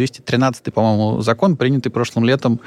213-й, 0.64 0.72
по-моему, 0.72 1.22
закон, 1.22 1.58
принятый 1.58 1.90
прошлым 1.90 2.26
летом. 2.26 2.60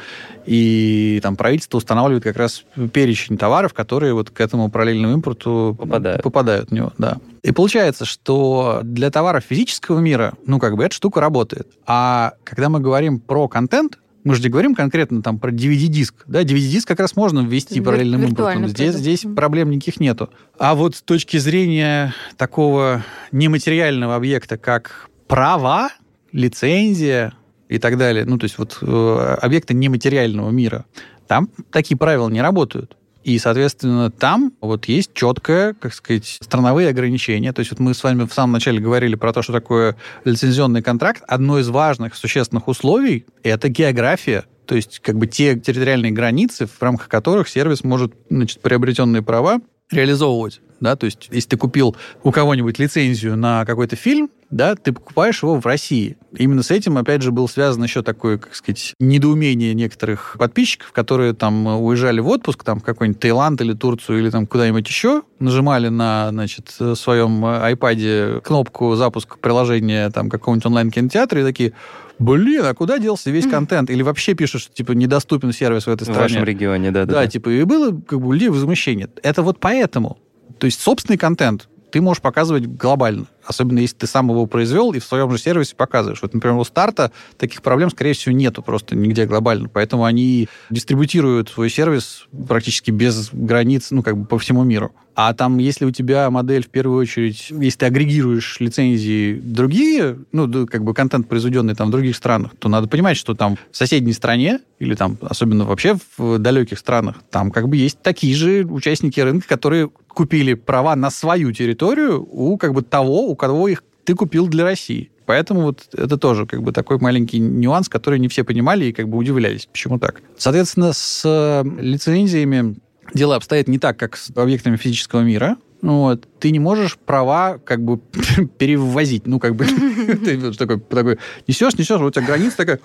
И 0.44 1.20
там 1.22 1.36
правительство 1.36 1.78
устанавливает 1.78 2.24
как 2.24 2.36
раз 2.36 2.64
перечень 2.92 3.38
товаров, 3.38 3.74
которые 3.74 4.14
вот 4.14 4.30
к 4.30 4.40
этому 4.40 4.70
параллельному 4.70 5.14
импорту 5.14 5.76
попадают, 5.78 6.22
попадают 6.22 6.70
в 6.70 6.72
него. 6.72 6.92
Да. 6.98 7.18
И 7.42 7.52
получается, 7.52 8.04
что 8.04 8.80
для 8.82 9.10
товаров 9.10 9.44
физического 9.48 10.00
мира, 10.00 10.34
ну, 10.46 10.58
как 10.58 10.76
бы 10.76 10.84
эта 10.84 10.94
штука 10.94 11.20
работает. 11.20 11.68
А 11.86 12.34
когда 12.44 12.68
мы 12.68 12.80
говорим 12.80 13.20
про 13.20 13.48
контент, 13.48 13.98
мы 14.24 14.34
же 14.34 14.42
не 14.42 14.48
говорим 14.48 14.74
конкретно 14.74 15.22
там 15.22 15.38
про 15.38 15.52
DVD-диск. 15.52 16.24
Да, 16.26 16.42
DVD-диск 16.42 16.88
как 16.88 16.98
раз 16.98 17.14
можно 17.14 17.40
ввести 17.40 17.80
параллельным 17.80 18.24
импортом. 18.24 18.66
Здесь, 18.66 18.96
здесь 18.96 19.24
проблем 19.36 19.70
никаких 19.70 20.00
нету. 20.00 20.30
А 20.58 20.74
вот 20.74 20.96
с 20.96 21.02
точки 21.02 21.36
зрения 21.36 22.12
такого 22.36 23.04
нематериального 23.30 24.16
объекта, 24.16 24.58
как 24.58 25.08
права, 25.28 25.90
лицензия 26.32 27.34
и 27.68 27.78
так 27.78 27.98
далее, 27.98 28.24
ну, 28.24 28.38
то 28.38 28.44
есть 28.44 28.58
вот 28.58 28.78
э, 28.82 29.36
объекты 29.40 29.74
нематериального 29.74 30.50
мира, 30.50 30.84
там 31.26 31.48
такие 31.70 31.96
правила 31.96 32.28
не 32.28 32.40
работают. 32.40 32.96
И, 33.26 33.40
соответственно, 33.40 34.12
там 34.12 34.52
вот 34.60 34.84
есть 34.84 35.12
четкое, 35.12 35.74
как 35.74 35.92
сказать, 35.94 36.38
страновые 36.40 36.88
ограничения. 36.90 37.52
То 37.52 37.58
есть 37.58 37.72
вот 37.72 37.80
мы 37.80 37.92
с 37.92 38.04
вами 38.04 38.24
в 38.24 38.32
самом 38.32 38.52
начале 38.52 38.78
говорили 38.78 39.16
про 39.16 39.32
то, 39.32 39.42
что 39.42 39.52
такое 39.52 39.96
лицензионный 40.24 40.80
контракт. 40.80 41.24
Одно 41.26 41.58
из 41.58 41.68
важных, 41.68 42.14
существенных 42.14 42.68
условий– 42.68 43.26
это 43.42 43.68
география. 43.68 44.44
То 44.64 44.76
есть 44.76 45.00
как 45.00 45.18
бы 45.18 45.26
те 45.26 45.58
территориальные 45.58 46.12
границы, 46.12 46.66
в 46.66 46.80
рамках 46.80 47.08
которых 47.08 47.48
сервис 47.48 47.82
может 47.82 48.14
значит, 48.30 48.60
приобретенные 48.62 49.22
права 49.22 49.60
реализовывать. 49.90 50.60
Да? 50.80 50.96
То 50.96 51.06
есть 51.06 51.28
если 51.30 51.50
ты 51.50 51.56
купил 51.56 51.96
у 52.22 52.30
кого-нибудь 52.30 52.78
лицензию 52.78 53.36
на 53.36 53.64
какой-то 53.64 53.96
фильм, 53.96 54.30
да, 54.50 54.76
ты 54.76 54.92
покупаешь 54.92 55.42
его 55.42 55.60
в 55.60 55.66
России. 55.66 56.16
Именно 56.36 56.62
с 56.62 56.70
этим, 56.70 56.98
опять 56.98 57.20
же, 57.22 57.32
был 57.32 57.48
связан 57.48 57.82
еще 57.82 58.02
такое, 58.02 58.38
как 58.38 58.54
сказать, 58.54 58.94
недоумение 59.00 59.74
некоторых 59.74 60.36
подписчиков, 60.38 60.92
которые 60.92 61.32
там 61.32 61.66
уезжали 61.66 62.20
в 62.20 62.28
отпуск, 62.28 62.62
там, 62.62 62.78
в 62.78 62.84
какой-нибудь 62.84 63.20
Таиланд 63.20 63.60
или 63.60 63.72
Турцию, 63.72 64.20
или 64.20 64.30
там 64.30 64.46
куда-нибудь 64.46 64.86
еще, 64.86 65.22
нажимали 65.40 65.88
на, 65.88 66.28
значит, 66.30 66.68
своем 66.94 67.44
iPad 67.44 68.40
кнопку 68.42 68.94
запуска 68.94 69.36
приложения 69.36 70.10
там 70.10 70.30
какого-нибудь 70.30 70.66
онлайн-кинотеатра 70.66 71.40
и 71.40 71.44
такие, 71.44 71.72
блин, 72.20 72.64
а 72.64 72.74
куда 72.74 72.98
делся 72.98 73.30
весь 73.30 73.48
контент? 73.48 73.90
Или 73.90 74.02
вообще 74.02 74.34
пишут, 74.34 74.62
что, 74.62 74.72
типа, 74.72 74.92
недоступен 74.92 75.52
сервис 75.52 75.86
в 75.86 75.90
этой 75.90 76.04
стране. 76.04 76.20
В 76.20 76.22
вашем 76.22 76.44
регионе, 76.44 76.92
да, 76.92 77.04
да. 77.04 77.14
Да, 77.14 77.26
типа, 77.26 77.48
и 77.48 77.64
было, 77.64 77.90
как 78.06 78.20
бы, 78.20 78.32
людей 78.32 78.48
возмущение. 78.48 79.08
Это 79.22 79.42
вот 79.42 79.58
поэтому. 79.58 80.18
То 80.58 80.66
есть 80.66 80.80
собственный 80.80 81.18
контент 81.18 81.68
ты 81.90 82.00
можешь 82.00 82.22
показывать 82.22 82.66
глобально. 82.66 83.26
Особенно 83.46 83.78
если 83.78 83.96
ты 83.96 84.06
сам 84.06 84.30
его 84.30 84.46
произвел 84.46 84.92
и 84.92 84.98
в 84.98 85.04
своем 85.04 85.30
же 85.30 85.38
сервисе 85.38 85.74
показываешь. 85.76 86.20
Вот, 86.22 86.34
например, 86.34 86.56
у 86.58 86.64
старта 86.64 87.12
таких 87.38 87.62
проблем, 87.62 87.90
скорее 87.90 88.12
всего, 88.12 88.34
нету 88.34 88.62
просто 88.62 88.96
нигде 88.96 89.24
глобально. 89.26 89.68
Поэтому 89.68 90.04
они 90.04 90.48
дистрибутируют 90.70 91.48
свой 91.48 91.70
сервис 91.70 92.26
практически 92.48 92.90
без 92.90 93.30
границ, 93.32 93.88
ну, 93.90 94.02
как 94.02 94.16
бы 94.16 94.26
по 94.26 94.38
всему 94.38 94.64
миру. 94.64 94.92
А 95.16 95.32
там, 95.32 95.56
если 95.56 95.86
у 95.86 95.90
тебя 95.90 96.28
модель, 96.30 96.62
в 96.62 96.68
первую 96.68 97.00
очередь, 97.00 97.46
если 97.48 97.78
ты 97.78 97.86
агрегируешь 97.86 98.60
лицензии 98.60 99.40
другие, 99.42 100.18
ну, 100.32 100.66
как 100.66 100.84
бы 100.84 100.92
контент, 100.92 101.26
произведенный 101.26 101.74
там 101.74 101.88
в 101.88 101.90
других 101.90 102.14
странах, 102.16 102.52
то 102.58 102.68
надо 102.68 102.86
понимать, 102.86 103.16
что 103.16 103.34
там 103.34 103.56
в 103.72 103.76
соседней 103.76 104.12
стране, 104.12 104.60
или 104.78 104.94
там, 104.94 105.16
особенно 105.22 105.64
вообще 105.64 105.96
в 106.18 106.38
далеких 106.38 106.78
странах, 106.78 107.16
там 107.30 107.50
как 107.50 107.66
бы 107.66 107.78
есть 107.78 108.02
такие 108.02 108.34
же 108.34 108.64
участники 108.64 109.18
рынка, 109.18 109.48
которые 109.48 109.88
купили 110.08 110.52
права 110.52 110.94
на 110.96 111.10
свою 111.10 111.52
территорию 111.52 112.26
у 112.30 112.56
как 112.58 112.74
бы 112.74 112.82
того, 112.82 113.28
у 113.36 113.38
кого 113.38 113.68
их 113.68 113.84
ты 114.04 114.14
купил 114.14 114.48
для 114.48 114.64
России. 114.64 115.10
Поэтому 115.26 115.62
вот 115.62 115.88
это 115.92 116.16
тоже 116.16 116.46
как 116.46 116.62
бы 116.62 116.72
такой 116.72 116.98
маленький 116.98 117.38
нюанс, 117.38 117.88
который 117.88 118.18
не 118.18 118.28
все 118.28 118.44
понимали 118.44 118.86
и 118.86 118.92
как 118.92 119.08
бы 119.08 119.18
удивлялись, 119.18 119.66
почему 119.66 119.98
так. 119.98 120.22
Соответственно, 120.38 120.92
с 120.94 121.22
э, 121.24 121.64
лицензиями 121.80 122.76
дело 123.12 123.36
обстоит 123.36 123.68
не 123.68 123.78
так, 123.78 123.98
как 123.98 124.16
с 124.16 124.30
объектами 124.34 124.76
физического 124.76 125.20
мира. 125.20 125.56
Вот. 125.82 126.26
Ты 126.40 126.50
не 126.52 126.58
можешь 126.58 126.96
права 126.96 127.58
как 127.62 127.82
бы 127.82 127.98
перевозить. 128.58 129.26
Ну, 129.26 129.38
как 129.38 129.54
бы 129.56 129.66
ты 130.24 130.52
такой 130.52 131.18
несешь, 131.46 131.76
несешь, 131.76 132.00
вот 132.00 132.06
у 132.06 132.10
тебя 132.10 132.26
граница 132.26 132.56
такая... 132.56 132.80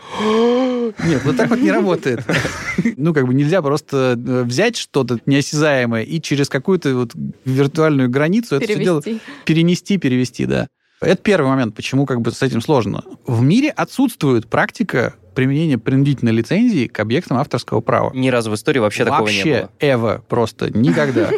Нет, 1.04 1.24
вот 1.24 1.38
так 1.38 1.50
вот 1.50 1.60
не 1.60 1.72
работает. 1.72 2.24
Ну, 2.98 3.14
как 3.14 3.28
бы 3.28 3.34
нельзя 3.34 3.62
просто 3.62 4.18
э, 4.18 4.44
взять 4.44 4.78
что-то 4.78 5.20
неосязаемое 5.26 6.04
и 6.04 6.22
через 6.22 6.50
какую-то 6.50 6.96
вот 6.96 7.12
виртуальную 7.46 8.10
границу 8.10 8.56
это 8.56 8.66
все 8.66 8.84
дело 8.84 9.02
перенести, 9.46 9.98
перевести, 9.98 10.46
да. 10.46 10.68
Это 11.02 11.22
первый 11.22 11.48
момент, 11.48 11.76
почему 11.76 12.06
как 12.06 12.22
бы 12.22 12.32
с 12.32 12.42
этим 12.44 12.62
сложно. 12.62 13.04
В 13.26 13.42
мире 13.42 13.70
отсутствует 13.70 14.48
практика 14.48 15.16
применения 15.34 15.78
принудительной 15.78 16.32
лицензии 16.32 16.88
к 16.88 17.00
объектам 17.00 17.38
авторского 17.38 17.82
права. 17.82 18.12
Ни 18.14 18.30
разу 18.30 18.52
в 18.52 18.56
истории 18.56 18.80
вообще, 18.80 19.06
такого 19.06 19.28
не 19.28 19.44
было. 19.44 19.54
Вообще, 19.54 19.70
эво, 19.80 20.24
просто 20.28 20.78
никогда. 20.78 21.32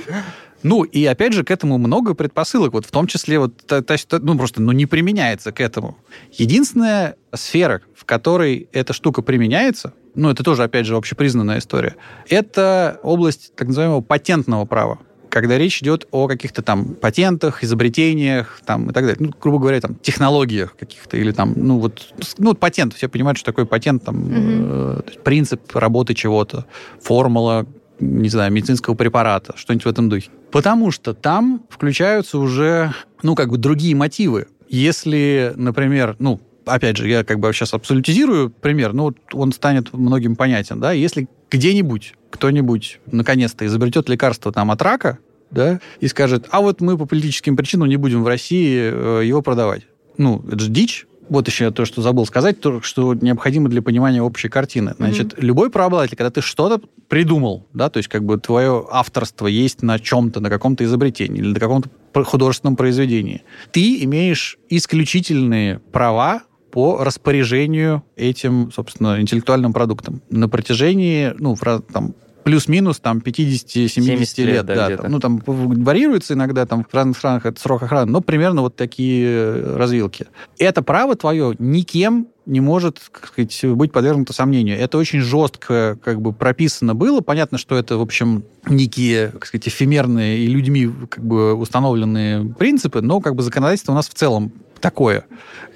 Ну, 0.64 0.84
и 0.84 1.05
опять 1.05 1.34
же, 1.34 1.43
к 1.43 1.51
этому 1.51 1.78
много 1.78 2.14
предпосылок, 2.14 2.74
вот 2.74 2.86
в 2.86 2.91
том 2.91 3.07
числе 3.07 3.39
вот, 3.39 3.57
та, 3.66 3.82
та, 3.82 3.95
ну, 4.20 4.38
просто, 4.38 4.61
ну, 4.61 4.72
не 4.72 4.86
применяется 4.86 5.51
к 5.51 5.59
этому. 5.59 5.97
Единственная 6.32 7.16
сфера, 7.34 7.82
в 7.95 8.05
которой 8.05 8.68
эта 8.72 8.93
штука 8.93 9.22
применяется, 9.22 9.93
ну, 10.16 10.30
это 10.30 10.43
тоже, 10.43 10.64
опять 10.64 10.86
же, 10.86 10.95
общепризнанная 10.95 11.59
история, 11.59 11.95
это 12.30 12.99
область 13.03 13.53
так 13.55 13.68
называемого 13.68 14.01
патентного 14.01 14.66
права 14.66 14.99
когда 15.34 15.57
речь 15.57 15.82
идет 15.82 16.07
о 16.11 16.28
каких-то 16.28 16.61
там 16.61 16.93
патентах, 16.93 17.64
изобретениях, 17.64 18.61
там 18.68 18.91
и 18.91 18.93
так 18.93 19.03
далее. 19.03 19.18
Ну, 19.20 19.32
грубо 19.41 19.57
говоря, 19.57 19.82
там 19.82 19.95
технологиях 19.95 20.76
каких-то 20.76 21.18
или 21.18 21.32
там, 21.32 21.55
ну 21.55 21.80
вот, 21.80 22.14
ну 22.38 22.53
патент, 22.53 22.93
все 22.93 23.07
понимают, 23.07 23.39
что 23.39 23.47
такое 23.47 23.66
патент, 23.66 24.03
там 24.03 24.16
mm-hmm. 24.16 25.03
э, 25.16 25.20
принцип 25.24 25.76
работы 25.76 26.14
чего-то, 26.14 26.68
формула, 27.01 27.66
не 28.04 28.30
знаю, 28.30 28.51
медицинского 28.51 28.95
препарата, 28.95 29.54
что-нибудь 29.56 29.86
в 29.86 29.89
этом 29.89 30.10
духе. 30.10 30.30
Потому 30.51 30.91
что 30.91 31.14
там 31.14 31.64
включаются 31.70 32.38
уже, 32.38 32.93
ну, 33.22 33.36
как 33.36 33.49
бы 33.49 33.58
другие 33.58 33.95
мотивы. 33.95 34.47
Если, 34.70 35.54
например, 35.56 36.16
ну, 36.20 36.39
опять 36.66 36.97
же, 36.97 37.08
я 37.08 37.24
как 37.24 37.39
бы 37.39 37.51
сейчас 37.54 37.74
абсолютизирую 37.74 38.49
пример, 38.49 38.93
но 38.93 39.06
вот 39.06 39.18
он 39.34 39.51
станет 39.51 39.93
многим 39.93 40.36
понятен, 40.36 40.80
да, 40.80 40.91
если 40.91 41.28
где-нибудь 41.49 42.14
кто-нибудь 42.30 42.99
наконец-то 43.12 43.66
изобретет 43.66 44.10
лекарство 44.10 44.51
там 44.51 44.72
от 44.72 44.82
рака, 44.82 45.20
да, 45.51 45.80
и 45.99 46.08
скажет, 46.08 46.47
а 46.49 46.62
вот 46.62 46.82
мы 46.82 46.97
по 46.97 47.06
политическим 47.06 47.56
причинам 47.56 47.88
не 47.88 47.97
будем 47.97 48.24
в 48.24 48.28
России 48.28 48.89
э, 48.91 49.22
его 49.24 49.43
продавать. 49.43 49.84
Ну, 50.18 50.43
это 50.47 50.60
же 50.60 50.70
дичь, 50.72 51.06
вот 51.30 51.48
еще 51.48 51.72
то, 51.72 51.86
что 51.86 52.02
забыл 52.02 52.26
сказать, 52.26 52.60
то, 52.60 52.82
что 52.82 53.14
необходимо 53.14 53.70
для 53.70 53.82
понимания 53.82 54.22
общей 54.22 54.50
картины. 54.50 54.94
Значит, 54.98 55.34
mm-hmm. 55.34 55.42
любой 55.42 55.70
правообладатель, 55.70 56.18
когда 56.18 56.32
ты 56.32 56.42
что-то 56.42 56.82
придумал, 57.08 57.68
да, 57.74 57.90
то 57.90 57.98
есть 57.98 58.10
как 58.10 58.24
бы 58.24 58.38
твое 58.38 58.86
авторство 58.92 59.48
есть 59.48 59.82
на 59.82 60.00
чем-то, 60.00 60.40
на 60.40 60.50
каком-то 60.50 60.84
изобретении 60.84 61.40
или 61.40 61.54
на 61.54 61.60
каком-то 61.60 61.90
художественном 62.24 62.76
произведении, 62.76 63.44
ты 63.72 64.04
имеешь 64.04 64.58
исключительные 64.70 65.80
права 65.80 66.44
по 66.72 67.04
распоряжению 67.04 68.04
этим, 68.16 68.72
собственно, 68.72 69.22
интеллектуальным 69.22 69.74
продуктом 69.74 70.22
на 70.30 70.50
протяжении, 70.50 71.32
ну, 71.38 71.56
там, 71.92 72.16
плюс-минус 72.44 73.00
там 73.00 73.20
50-70 73.20 74.44
лет. 74.44 74.66
Да, 74.66 74.89
да, 74.89 74.98
там, 74.98 75.12
ну, 75.12 75.20
там 75.20 75.41
варьируется 75.46 76.34
иногда 76.34 76.66
там 76.66 76.86
в 76.89 76.94
разных 76.94 77.18
странах 77.18 77.46
это 77.46 77.60
срок 77.60 77.84
охраны, 77.84 78.12
но 78.12 78.22
примерно 78.22 78.62
вот 78.62 78.76
такие 78.76 79.26
э, 79.28 79.76
развилки. 79.78 80.28
Это 80.58 80.82
право 80.82 81.16
твое 81.16 81.56
никем 81.60 82.28
не 82.46 82.60
может, 82.60 83.00
как 83.12 83.28
сказать, 83.28 83.66
быть 83.76 83.91
подвергнуто 83.91 84.34
сомнению. 84.34 84.78
Это 84.78 84.98
очень 84.98 85.22
жестко 85.22 85.98
как 86.04 86.22
бы 86.22 86.34
прописано 86.34 86.94
было. 86.94 87.22
Понятно, 87.22 87.58
что 87.58 87.76
это, 87.78 87.98
в 87.98 88.02
общем, 88.02 88.44
некие, 88.68 89.30
как 89.30 89.46
сказать, 89.46 89.68
эфемерные 89.68 90.39
и 90.39 90.48
людьми 90.48 90.89
как 91.10 91.24
бы 91.24 91.54
установленные 91.54 92.46
принципы, 92.46 93.02
но 93.02 93.22
как 93.22 93.36
бы 93.36 93.44
законодательство 93.44 93.94
у 93.94 93.96
нас 93.96 94.10
в 94.10 94.14
целом 94.14 94.52
такое. 94.84 95.24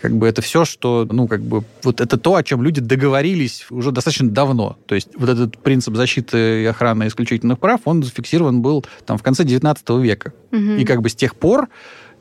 Как 0.01 0.11
бы 0.11 0.27
это 0.27 0.41
все, 0.41 0.65
что, 0.65 1.07
ну, 1.09 1.27
как 1.27 1.41
бы, 1.41 1.63
вот 1.83 2.01
это 2.01 2.17
то, 2.17 2.35
о 2.35 2.43
чем 2.43 2.61
люди 2.61 2.81
договорились 2.81 3.65
уже 3.69 3.91
достаточно 3.91 4.29
давно. 4.29 4.77
То 4.85 4.95
есть 4.95 5.09
вот 5.15 5.29
этот 5.29 5.57
принцип 5.57 5.95
защиты 5.95 6.63
и 6.63 6.65
охраны 6.65 7.07
исключительных 7.07 7.57
прав, 7.57 7.81
он 7.85 8.03
зафиксирован 8.03 8.61
был 8.61 8.85
там 9.05 9.17
в 9.17 9.23
конце 9.23 9.45
19 9.45 9.89
века. 10.01 10.33
Угу. 10.51 10.59
И 10.59 10.83
как 10.83 11.01
бы 11.01 11.07
с 11.07 11.15
тех 11.15 11.37
пор 11.37 11.69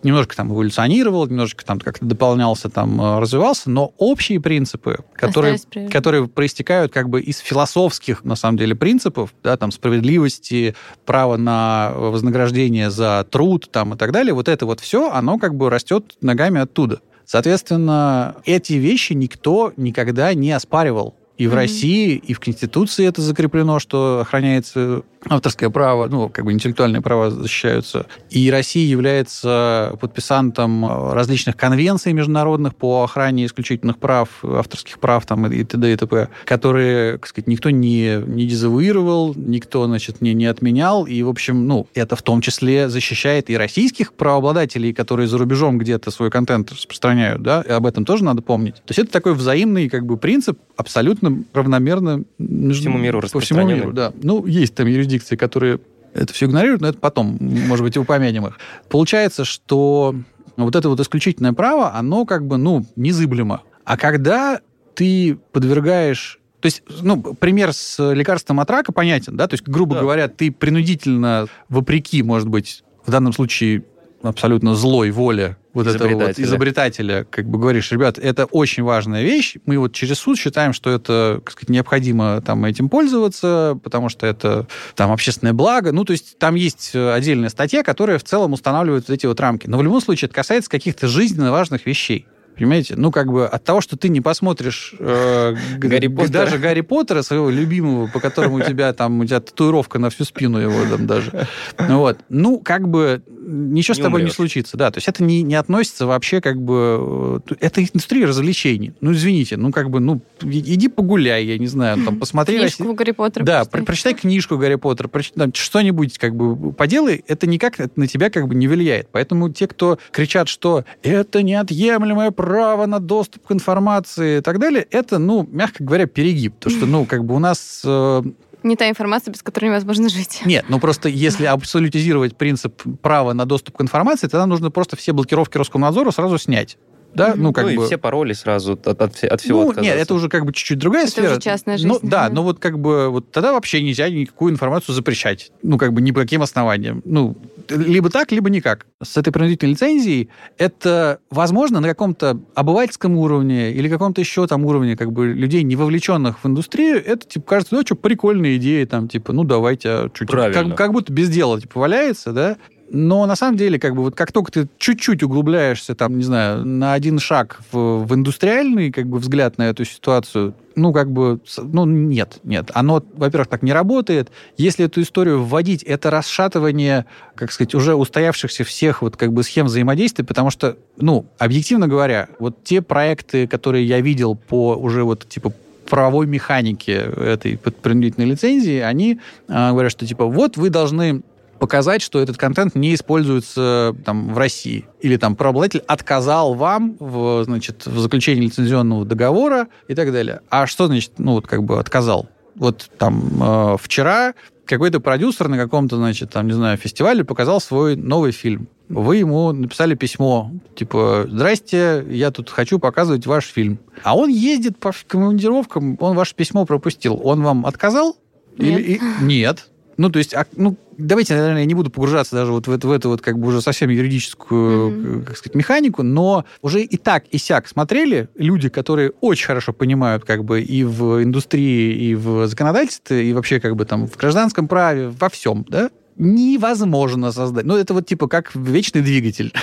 немножко 0.06 0.36
там 0.36 0.52
эволюционировал, 0.52 1.26
немножечко 1.26 1.64
там 1.64 1.80
как-то 1.80 2.04
дополнялся, 2.06 2.70
там 2.70 3.00
э, 3.00 3.18
развивался, 3.18 3.68
но 3.68 3.92
общие 3.98 4.40
принципы, 4.40 5.00
которые, 5.14 5.58
которые 5.90 6.28
проистекают 6.28 6.92
как 6.92 7.08
бы 7.08 7.20
из 7.20 7.38
философских, 7.38 8.24
на 8.24 8.36
самом 8.36 8.56
деле, 8.56 8.74
принципов, 8.74 9.34
да, 9.42 9.56
там 9.56 9.72
справедливости, 9.72 10.74
права 11.04 11.36
на 11.36 11.92
вознаграждение 11.94 12.90
за 12.90 13.26
труд, 13.30 13.68
там 13.70 13.94
и 13.94 13.96
так 13.96 14.12
далее, 14.12 14.32
вот 14.32 14.48
это 14.48 14.64
вот 14.64 14.80
все, 14.80 15.10
оно 15.10 15.38
как 15.38 15.54
бы 15.54 15.68
растет 15.68 16.16
ногами 16.20 16.60
оттуда. 16.60 17.00
Соответственно, 17.24 18.36
эти 18.44 18.74
вещи 18.74 19.12
никто 19.12 19.72
никогда 19.76 20.32
не 20.32 20.52
оспаривал. 20.52 21.16
И 21.36 21.46
в 21.46 21.52
mm-hmm. 21.52 21.54
России, 21.54 22.16
и 22.16 22.32
в 22.32 22.40
Конституции 22.40 23.06
это 23.06 23.20
закреплено, 23.22 23.78
что 23.78 24.20
охраняется 24.20 25.02
авторское 25.28 25.70
право, 25.70 26.06
ну, 26.08 26.28
как 26.28 26.44
бы 26.44 26.52
интеллектуальные 26.52 27.02
права 27.02 27.30
защищаются. 27.30 28.06
И 28.30 28.50
Россия 28.50 28.86
является 28.86 29.96
подписантом 30.00 31.12
различных 31.12 31.56
конвенций 31.56 32.12
международных 32.12 32.76
по 32.76 33.02
охране 33.02 33.46
исключительных 33.46 33.98
прав, 33.98 34.28
авторских 34.44 34.98
прав 34.98 35.26
там, 35.26 35.46
и 35.46 35.64
т.д. 35.64 35.92
и 35.92 35.96
т.п., 35.96 36.28
которые, 36.44 37.14
так 37.14 37.26
сказать, 37.26 37.48
никто 37.48 37.70
не, 37.70 38.22
не 38.26 38.46
дезавуировал, 38.46 39.34
никто, 39.34 39.86
значит, 39.86 40.20
не, 40.20 40.32
не 40.34 40.46
отменял. 40.46 41.06
И, 41.06 41.22
в 41.22 41.28
общем, 41.28 41.66
ну, 41.66 41.88
это 41.94 42.16
в 42.16 42.22
том 42.22 42.40
числе 42.40 42.88
защищает 42.88 43.50
и 43.50 43.56
российских 43.56 44.12
правообладателей, 44.12 44.92
которые 44.92 45.26
за 45.26 45.38
рубежом 45.38 45.78
где-то 45.78 46.10
свой 46.10 46.30
контент 46.30 46.70
распространяют, 46.72 47.42
да, 47.42 47.62
и 47.62 47.70
об 47.70 47.86
этом 47.86 48.04
тоже 48.04 48.24
надо 48.24 48.42
помнить. 48.42 48.76
То 48.76 48.90
есть 48.90 49.00
это 49.00 49.10
такой 49.10 49.34
взаимный, 49.34 49.88
как 49.88 50.06
бы, 50.06 50.16
принцип 50.16 50.58
абсолютно 50.76 51.25
равномерно 51.52 52.24
между, 52.38 52.82
всему 52.82 52.98
миру 52.98 53.22
по 53.32 53.40
всему 53.40 53.66
миру, 53.66 53.92
да. 53.92 54.12
Ну, 54.22 54.46
есть 54.46 54.74
там 54.74 54.86
юрисдикции, 54.86 55.36
которые 55.36 55.80
это 56.14 56.32
все 56.32 56.46
игнорируют, 56.46 56.80
но 56.80 56.88
это 56.88 56.98
потом, 56.98 57.36
может 57.40 57.84
быть, 57.84 57.96
упомянем 57.96 58.46
их. 58.46 58.58
Получается, 58.88 59.44
что 59.44 60.14
вот 60.56 60.74
это 60.74 60.88
вот 60.88 61.00
исключительное 61.00 61.52
право, 61.52 61.94
оно 61.94 62.24
как 62.24 62.46
бы, 62.46 62.56
ну, 62.56 62.86
незыблемо. 62.96 63.62
А 63.84 63.96
когда 63.96 64.60
ты 64.94 65.38
подвергаешь 65.52 66.40
то 66.60 66.66
есть, 66.66 66.82
ну, 67.02 67.22
пример 67.22 67.72
с 67.72 68.12
лекарством 68.12 68.58
от 68.58 68.68
рака 68.70 68.90
понятен, 68.90 69.36
да? 69.36 69.46
То 69.46 69.54
есть, 69.54 69.68
грубо 69.68 69.94
да. 69.94 70.00
говоря, 70.00 70.26
ты 70.26 70.50
принудительно, 70.50 71.46
вопреки, 71.68 72.22
может 72.24 72.48
быть, 72.48 72.82
в 73.04 73.10
данном 73.10 73.32
случае 73.32 73.84
абсолютно 74.22 74.74
злой 74.74 75.10
воле 75.10 75.58
вот 75.76 75.86
этого 75.94 76.14
вот 76.14 76.38
изобретателя, 76.38 77.24
как 77.28 77.46
бы 77.46 77.58
говоришь, 77.58 77.92
ребят, 77.92 78.18
это 78.18 78.46
очень 78.46 78.82
важная 78.82 79.22
вещь, 79.22 79.56
мы 79.66 79.78
вот 79.78 79.92
через 79.92 80.18
суд 80.18 80.38
считаем, 80.38 80.72
что 80.72 80.90
это, 80.90 81.40
так 81.44 81.52
сказать, 81.52 81.70
необходимо 81.70 82.40
там 82.40 82.64
этим 82.64 82.88
пользоваться, 82.88 83.78
потому 83.82 84.08
что 84.08 84.26
это 84.26 84.66
там 84.94 85.12
общественное 85.12 85.52
благо, 85.52 85.92
ну, 85.92 86.04
то 86.04 86.12
есть 86.12 86.38
там 86.38 86.54
есть 86.54 86.94
отдельная 86.94 87.48
статья, 87.48 87.82
которая 87.82 88.18
в 88.18 88.24
целом 88.24 88.52
устанавливает 88.52 89.08
вот 89.08 89.14
эти 89.14 89.26
вот 89.26 89.38
рамки. 89.40 89.66
Но 89.66 89.78
в 89.78 89.82
любом 89.82 90.00
случае 90.00 90.26
это 90.26 90.34
касается 90.34 90.70
каких-то 90.70 91.08
жизненно 91.08 91.52
важных 91.52 91.86
вещей. 91.86 92.26
Понимаете? 92.56 92.94
Ну, 92.96 93.10
как 93.10 93.30
бы 93.30 93.46
от 93.46 93.64
того, 93.64 93.80
что 93.80 93.96
ты 93.96 94.08
не 94.08 94.20
посмотришь 94.20 94.94
э, 94.98 95.54
Гарри 95.78 96.08
Поттера. 96.08 96.44
даже 96.44 96.58
Гарри 96.58 96.80
Поттера, 96.80 97.22
своего 97.22 97.50
любимого, 97.50 98.06
по 98.06 98.20
которому 98.20 98.56
у 98.56 98.60
тебя 98.60 98.92
там, 98.92 99.20
у 99.20 99.24
тебя 99.24 99.40
татуировка 99.40 99.98
на 99.98 100.10
всю 100.10 100.24
спину 100.24 100.58
его 100.58 100.84
там 100.90 101.06
даже. 101.06 101.46
Вот. 101.78 102.18
Ну, 102.28 102.58
как 102.58 102.88
бы 102.88 103.22
ничего 103.28 103.94
не 103.94 104.00
с 104.00 104.02
тобой 104.02 104.20
умрешь. 104.20 104.32
не 104.32 104.34
случится. 104.34 104.76
Да, 104.76 104.90
то 104.90 104.98
есть 104.98 105.08
это 105.08 105.22
не, 105.22 105.42
не 105.42 105.54
относится 105.54 106.06
вообще 106.06 106.40
как 106.40 106.60
бы... 106.60 107.42
Э, 107.48 107.54
это 107.60 107.82
индустрия 107.82 108.26
развлечений. 108.26 108.94
Ну, 109.00 109.12
извините, 109.12 109.56
ну, 109.56 109.70
как 109.70 109.90
бы, 109.90 110.00
ну, 110.00 110.20
иди 110.42 110.88
погуляй, 110.88 111.44
я 111.44 111.58
не 111.58 111.66
знаю, 111.66 112.02
там, 112.04 112.18
посмотри... 112.18 112.58
Книжку 112.58 112.82
Россия... 112.82 112.96
Гарри 112.96 113.10
Поттера. 113.12 113.44
Да, 113.44 113.64
прочитай, 113.64 113.84
прочитай 113.84 114.14
книжку 114.14 114.56
Гарри 114.56 114.76
Поттера, 114.76 115.08
прочитай, 115.08 115.50
что-нибудь 115.54 116.18
как 116.18 116.34
бы 116.34 116.72
поделай, 116.72 117.24
это 117.26 117.46
никак 117.46 117.78
на 117.96 118.06
тебя 118.06 118.30
как 118.30 118.48
бы 118.48 118.54
не 118.54 118.68
влияет. 118.68 119.08
Поэтому 119.12 119.50
те, 119.50 119.66
кто 119.66 119.98
кричат, 120.10 120.48
что 120.48 120.84
это 121.02 121.42
неотъемлемое 121.42 122.30
право 122.46 122.86
на 122.86 123.00
доступ 123.00 123.44
к 123.48 123.50
информации 123.50 124.38
и 124.38 124.40
так 124.40 124.60
далее, 124.60 124.86
это, 124.92 125.18
ну, 125.18 125.48
мягко 125.50 125.82
говоря, 125.82 126.06
перегиб. 126.06 126.54
То, 126.60 126.70
что, 126.70 126.86
ну, 126.86 127.04
как 127.04 127.24
бы 127.24 127.34
у 127.34 127.40
нас 127.40 127.82
э, 127.84 128.22
не 128.62 128.76
та 128.76 128.88
информация, 128.88 129.32
без 129.32 129.42
которой 129.42 129.64
невозможно 129.64 130.08
жить. 130.08 130.42
Нет, 130.44 130.66
ну 130.68 130.78
просто 130.78 131.08
если 131.08 131.46
абсолютизировать 131.46 132.36
принцип 132.36 132.80
права 133.02 133.32
на 133.32 133.46
доступ 133.46 133.78
к 133.78 133.80
информации, 133.82 134.28
тогда 134.28 134.46
нужно 134.46 134.70
просто 134.70 134.94
все 134.94 135.12
блокировки 135.12 135.58
Роскомнадзора 135.58 136.12
сразу 136.12 136.38
снять 136.38 136.78
да, 137.16 137.32
ну 137.34 137.52
как 137.52 137.66
ну, 137.66 137.76
бы... 137.76 137.82
и 137.82 137.86
все 137.86 137.98
пароли 137.98 138.34
сразу 138.34 138.74
от, 138.74 138.86
от, 138.86 139.24
от 139.24 139.40
всего 139.40 139.72
Ну, 139.72 139.80
нет, 139.80 139.96
это 139.96 140.14
уже 140.14 140.28
как 140.28 140.44
бы 140.44 140.52
чуть-чуть 140.52 140.78
другая 140.78 141.04
это 141.04 141.12
сфера. 141.12 141.24
Это 141.24 141.32
уже 141.34 141.40
частная 141.40 141.78
жизнь. 141.78 141.88
Ну, 141.88 141.98
да, 142.02 142.28
но 142.28 142.42
вот 142.42 142.58
как 142.58 142.78
бы 142.78 143.08
вот 143.08 143.32
тогда 143.32 143.52
вообще 143.52 143.82
нельзя 143.82 144.08
никакую 144.10 144.52
информацию 144.52 144.94
запрещать. 144.94 145.50
Ну, 145.62 145.78
как 145.78 145.92
бы 145.92 146.02
ни 146.02 146.10
по 146.10 146.20
каким 146.20 146.42
основаниям. 146.42 147.02
Ну, 147.04 147.36
либо 147.70 148.10
так, 148.10 148.32
либо 148.32 148.50
никак. 148.50 148.86
С 149.02 149.16
этой 149.16 149.32
принудительной 149.32 149.72
лицензией 149.72 150.28
это 150.58 151.20
возможно 151.30 151.80
на 151.80 151.88
каком-то 151.88 152.40
обывательском 152.54 153.16
уровне 153.16 153.72
или 153.72 153.88
каком-то 153.88 154.20
еще 154.20 154.46
там 154.46 154.64
уровне 154.64 154.96
как 154.96 155.12
бы 155.12 155.28
людей, 155.28 155.62
не 155.62 155.76
вовлеченных 155.76 156.42
в 156.42 156.46
индустрию, 156.46 157.04
это, 157.04 157.26
типа, 157.26 157.46
кажется, 157.46 157.74
ну, 157.74 157.82
что, 157.82 157.94
прикольная 157.94 158.56
идея, 158.56 158.86
там, 158.86 159.08
типа, 159.08 159.32
ну, 159.32 159.44
давайте, 159.44 159.88
а 159.88 160.10
чуть-чуть. 160.12 160.52
Как, 160.52 160.76
как 160.76 160.92
будто 160.92 161.12
без 161.12 161.28
дела, 161.28 161.60
типа, 161.60 161.80
валяется, 161.80 162.32
да, 162.32 162.56
но 162.90 163.26
на 163.26 163.36
самом 163.36 163.56
деле, 163.56 163.78
как 163.78 163.94
бы 163.94 164.02
вот 164.02 164.14
как 164.14 164.32
только 164.32 164.52
ты 164.52 164.68
чуть-чуть 164.78 165.22
углубляешься, 165.22 165.94
там, 165.94 166.18
не 166.18 166.24
знаю, 166.24 166.64
на 166.64 166.92
один 166.92 167.18
шаг 167.18 167.60
в, 167.72 168.04
в 168.04 168.14
индустриальный 168.14 168.92
как 168.92 169.06
бы 169.06 169.18
взгляд 169.18 169.58
на 169.58 169.68
эту 169.68 169.84
ситуацию, 169.84 170.54
ну, 170.76 170.92
как 170.92 171.10
бы, 171.10 171.40
ну, 171.56 171.86
нет, 171.86 172.38
нет. 172.44 172.70
Оно, 172.74 173.02
во-первых, 173.14 173.48
так 173.48 173.62
не 173.62 173.72
работает. 173.72 174.30
Если 174.56 174.84
эту 174.84 175.00
историю 175.00 175.42
вводить, 175.42 175.82
это 175.82 176.10
расшатывание, 176.10 177.06
как 177.34 177.50
сказать, 177.50 177.74
уже 177.74 177.94
устоявшихся 177.94 178.62
всех 178.64 179.02
вот 179.02 179.16
как 179.16 179.32
бы 179.32 179.42
схем 179.42 179.66
взаимодействия, 179.66 180.24
потому 180.24 180.50
что, 180.50 180.76
ну, 180.96 181.26
объективно 181.38 181.88
говоря, 181.88 182.28
вот 182.38 182.62
те 182.62 182.82
проекты, 182.82 183.46
которые 183.46 183.86
я 183.86 184.00
видел 184.00 184.36
по 184.36 184.76
уже 184.76 185.02
вот 185.02 185.26
типа 185.28 185.52
правовой 185.88 186.26
механики 186.26 186.90
этой 186.90 187.56
принудительной 187.56 188.26
лицензии, 188.26 188.80
они 188.80 189.20
э, 189.48 189.70
говорят, 189.70 189.92
что 189.92 190.06
типа 190.06 190.26
вот 190.26 190.56
вы 190.56 190.68
должны 190.68 191.22
показать, 191.58 192.02
что 192.02 192.20
этот 192.20 192.36
контент 192.36 192.74
не 192.74 192.94
используется 192.94 193.94
там, 194.04 194.32
в 194.32 194.38
России. 194.38 194.86
Или 195.00 195.16
там 195.16 195.36
правообладатель 195.36 195.82
отказал 195.86 196.54
вам 196.54 196.96
в, 196.98 197.44
значит, 197.44 197.86
в 197.86 197.98
заключении 197.98 198.42
лицензионного 198.42 199.04
договора 199.04 199.68
и 199.88 199.94
так 199.94 200.12
далее. 200.12 200.40
А 200.50 200.66
что 200.66 200.86
значит, 200.86 201.12
ну, 201.18 201.32
вот 201.32 201.46
как 201.46 201.62
бы 201.64 201.78
отказал? 201.78 202.28
Вот 202.54 202.90
там 202.98 203.42
э, 203.42 203.76
вчера 203.80 204.34
какой-то 204.66 205.00
продюсер 205.00 205.48
на 205.48 205.56
каком-то, 205.56 205.96
значит, 205.96 206.30
там, 206.30 206.46
не 206.46 206.52
знаю, 206.52 206.76
фестивале 206.76 207.24
показал 207.24 207.60
свой 207.60 207.96
новый 207.96 208.32
фильм. 208.32 208.68
Вы 208.88 209.16
ему 209.16 209.52
написали 209.52 209.94
письмо, 209.94 210.52
типа, 210.76 211.26
здрасте, 211.28 212.04
я 212.08 212.30
тут 212.30 212.50
хочу 212.50 212.78
показывать 212.78 213.26
ваш 213.26 213.46
фильм. 213.46 213.78
А 214.02 214.16
он 214.16 214.28
ездит 214.28 214.78
по 214.78 214.92
командировкам, 215.06 215.96
он 216.00 216.16
ваше 216.16 216.34
письмо 216.34 216.64
пропустил. 216.66 217.20
Он 217.22 217.42
вам 217.42 217.66
отказал? 217.66 218.16
Нет. 218.56 218.80
Или, 218.80 218.92
и, 218.94 219.00
нет. 219.22 219.68
Ну, 219.96 220.10
то 220.10 220.18
есть, 220.18 220.34
а, 220.34 220.46
ну, 220.56 220.76
давайте, 220.98 221.34
наверное, 221.34 221.60
я 221.60 221.66
не 221.66 221.74
буду 221.74 221.90
погружаться 221.90 222.36
даже 222.36 222.52
вот 222.52 222.66
в, 222.66 222.70
эту, 222.70 222.88
в 222.88 222.92
эту 222.92 223.08
вот 223.08 223.22
как 223.22 223.38
бы 223.38 223.48
уже 223.48 223.62
совсем 223.62 223.88
юридическую, 223.90 224.90
mm-hmm. 224.90 225.24
как 225.24 225.36
сказать, 225.36 225.54
механику, 225.54 226.02
но 226.02 226.44
уже 226.62 226.82
и 226.82 226.96
так, 226.96 227.24
и 227.30 227.38
сяк 227.38 227.66
смотрели 227.66 228.28
люди, 228.34 228.68
которые 228.68 229.12
очень 229.20 229.46
хорошо 229.46 229.72
понимают 229.72 230.24
как 230.24 230.44
бы 230.44 230.60
и 230.60 230.84
в 230.84 231.22
индустрии, 231.22 231.94
и 231.94 232.14
в 232.14 232.46
законодательстве, 232.46 233.28
и 233.28 233.32
вообще 233.32 233.58
как 233.60 233.76
бы 233.76 233.84
там 233.84 234.06
в 234.06 234.16
гражданском 234.16 234.68
праве, 234.68 235.08
во 235.08 235.28
всем, 235.28 235.64
да, 235.68 235.90
невозможно 236.16 237.32
создать. 237.32 237.64
Ну, 237.64 237.76
это 237.76 237.94
вот 237.94 238.06
типа 238.06 238.28
как 238.28 238.54
вечный 238.54 239.02
двигатель. 239.02 239.52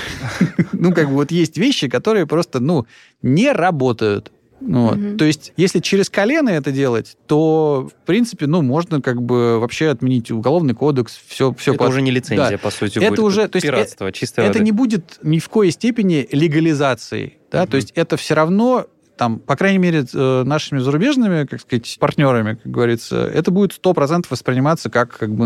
Ну, 0.74 0.94
как 0.94 1.08
бы 1.08 1.14
вот 1.14 1.32
есть 1.32 1.58
вещи, 1.58 1.88
которые 1.88 2.28
просто, 2.28 2.60
ну, 2.60 2.86
не 3.22 3.54
работают. 3.54 4.34
Ну 4.66 4.88
вот. 4.88 4.98
Угу. 4.98 5.18
То 5.18 5.26
есть, 5.26 5.54
если 5.58 5.80
через 5.80 6.10
колено 6.10 6.50
это 6.50 6.72
делать, 6.72 7.18
то, 7.28 7.90
в 7.90 8.06
принципе, 8.06 8.48
ну, 8.48 8.62
можно 8.62 9.02
как 9.02 9.22
бы 9.22 9.60
вообще 9.60 9.90
отменить 9.90 10.32
уголовный 10.32 10.74
кодекс, 10.74 11.20
все, 11.28 11.54
все 11.54 11.72
это 11.72 11.80
под... 11.80 11.90
уже 11.90 12.02
не 12.02 12.12
лицензия, 12.12 12.52
да. 12.52 12.58
по 12.58 12.72
сути, 12.72 12.98
это 12.98 13.10
будет. 13.10 13.20
уже, 13.20 13.48
то 13.48 13.58
есть, 13.58 13.66
пиратство, 13.66 14.06
это, 14.06 14.18
чистое 14.18 14.48
это 14.48 14.60
не 14.60 14.72
будет 14.72 15.20
ни 15.22 15.40
в 15.40 15.50
коей 15.50 15.72
степени 15.72 16.28
легализацией. 16.32 17.38
Да? 17.52 17.64
Угу. 17.64 17.72
То 17.72 17.78
есть, 17.78 17.92
это 17.96 18.18
все 18.18 18.34
равно 18.34 18.88
там, 19.16 19.40
по 19.40 19.56
крайней 19.56 19.78
мере, 19.78 20.06
э, 20.12 20.44
нашими 20.44 20.80
зарубежными, 20.80 21.46
как 21.46 21.62
сказать, 21.62 21.98
партнерами, 22.00 22.56
как 22.62 22.72
говорится, 22.72 23.28
это 23.28 23.52
будет 23.52 23.72
100% 23.72 24.26
восприниматься 24.30 24.90
как, 24.90 25.18
как 25.18 25.34
бы 25.34 25.46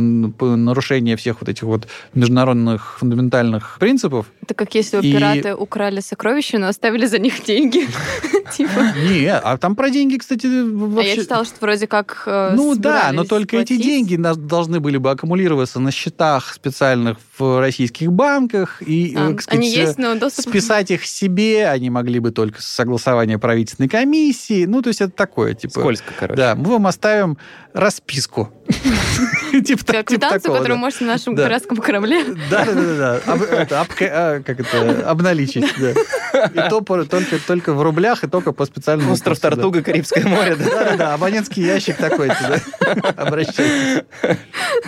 нарушение 0.55 1.17
всех 1.17 1.41
вот 1.41 1.49
этих 1.49 1.63
вот 1.63 1.87
международных 2.13 2.97
фундаментальных 2.99 3.77
принципов. 3.79 4.27
Это 4.41 4.53
как 4.53 4.73
если 4.75 4.97
бы 4.97 5.05
и... 5.05 5.11
пираты 5.11 5.55
украли 5.55 5.99
сокровища, 5.99 6.57
но 6.59 6.67
оставили 6.67 7.05
за 7.05 7.19
них 7.19 7.43
деньги. 7.43 7.87
Типа. 8.53 8.93
Не, 9.09 9.33
а 9.33 9.57
там 9.57 9.75
про 9.75 9.89
деньги, 9.89 10.17
кстати, 10.17 10.47
вообще... 10.47 11.11
А 11.11 11.15
я 11.15 11.21
читала, 11.21 11.45
что 11.45 11.55
вроде 11.59 11.87
как 11.87 12.23
э, 12.25 12.53
Ну 12.55 12.75
да, 12.75 13.11
но 13.11 13.25
только 13.25 13.57
эти 13.57 13.75
деньги 13.77 14.15
должны 14.15 14.79
были 14.79 14.97
бы 14.97 15.11
аккумулироваться 15.11 15.79
на 15.79 15.91
счетах 15.91 16.53
специальных 16.53 17.17
в 17.37 17.59
российских 17.59 18.11
банках, 18.11 18.81
и, 18.81 19.15
а, 19.15 19.35
списать 20.29 20.91
их 20.91 21.05
себе 21.05 21.67
они 21.67 21.89
могли 21.89 22.19
бы 22.19 22.31
только 22.31 22.61
с 22.61 22.65
согласования 22.65 23.37
правительственной 23.57 23.89
комиссии. 23.89 24.65
Ну, 24.65 24.83
то 24.83 24.89
есть 24.89 25.01
это 25.01 25.11
такое, 25.11 25.55
типа... 25.55 25.79
Скользко, 25.79 26.13
короче. 26.17 26.37
Да, 26.37 26.55
мы 26.55 26.71
вам 26.71 26.85
оставим 26.85 27.37
расписку. 27.73 28.53
Типа 29.65 30.03
Квитанцию, 30.03 30.53
которую 30.53 30.77
можете 30.77 31.05
на 31.05 31.13
нашем 31.13 31.35
пиратском 31.35 31.77
корабле. 31.77 32.23
Да, 32.49 32.65
да, 32.65 33.21
да. 33.25 33.85
А, 34.01 34.39
как 34.39 34.59
это? 34.59 35.09
Обналичить, 35.09 35.65
И 36.53 36.69
то 36.69 36.81
только 37.47 37.73
в 37.73 37.81
рублях, 37.81 38.23
и 38.23 38.27
только 38.27 38.51
по 38.51 38.65
специальному... 38.65 39.13
Остров 39.13 39.39
Тартуга, 39.39 39.81
Карибское 39.81 40.25
море. 40.25 40.55
Да, 40.55 40.83
да, 40.83 40.97
да. 40.97 41.13
Абонентский 41.13 41.63
ящик 41.63 41.97
такой. 41.97 42.29
Обращайтесь. 43.15 44.03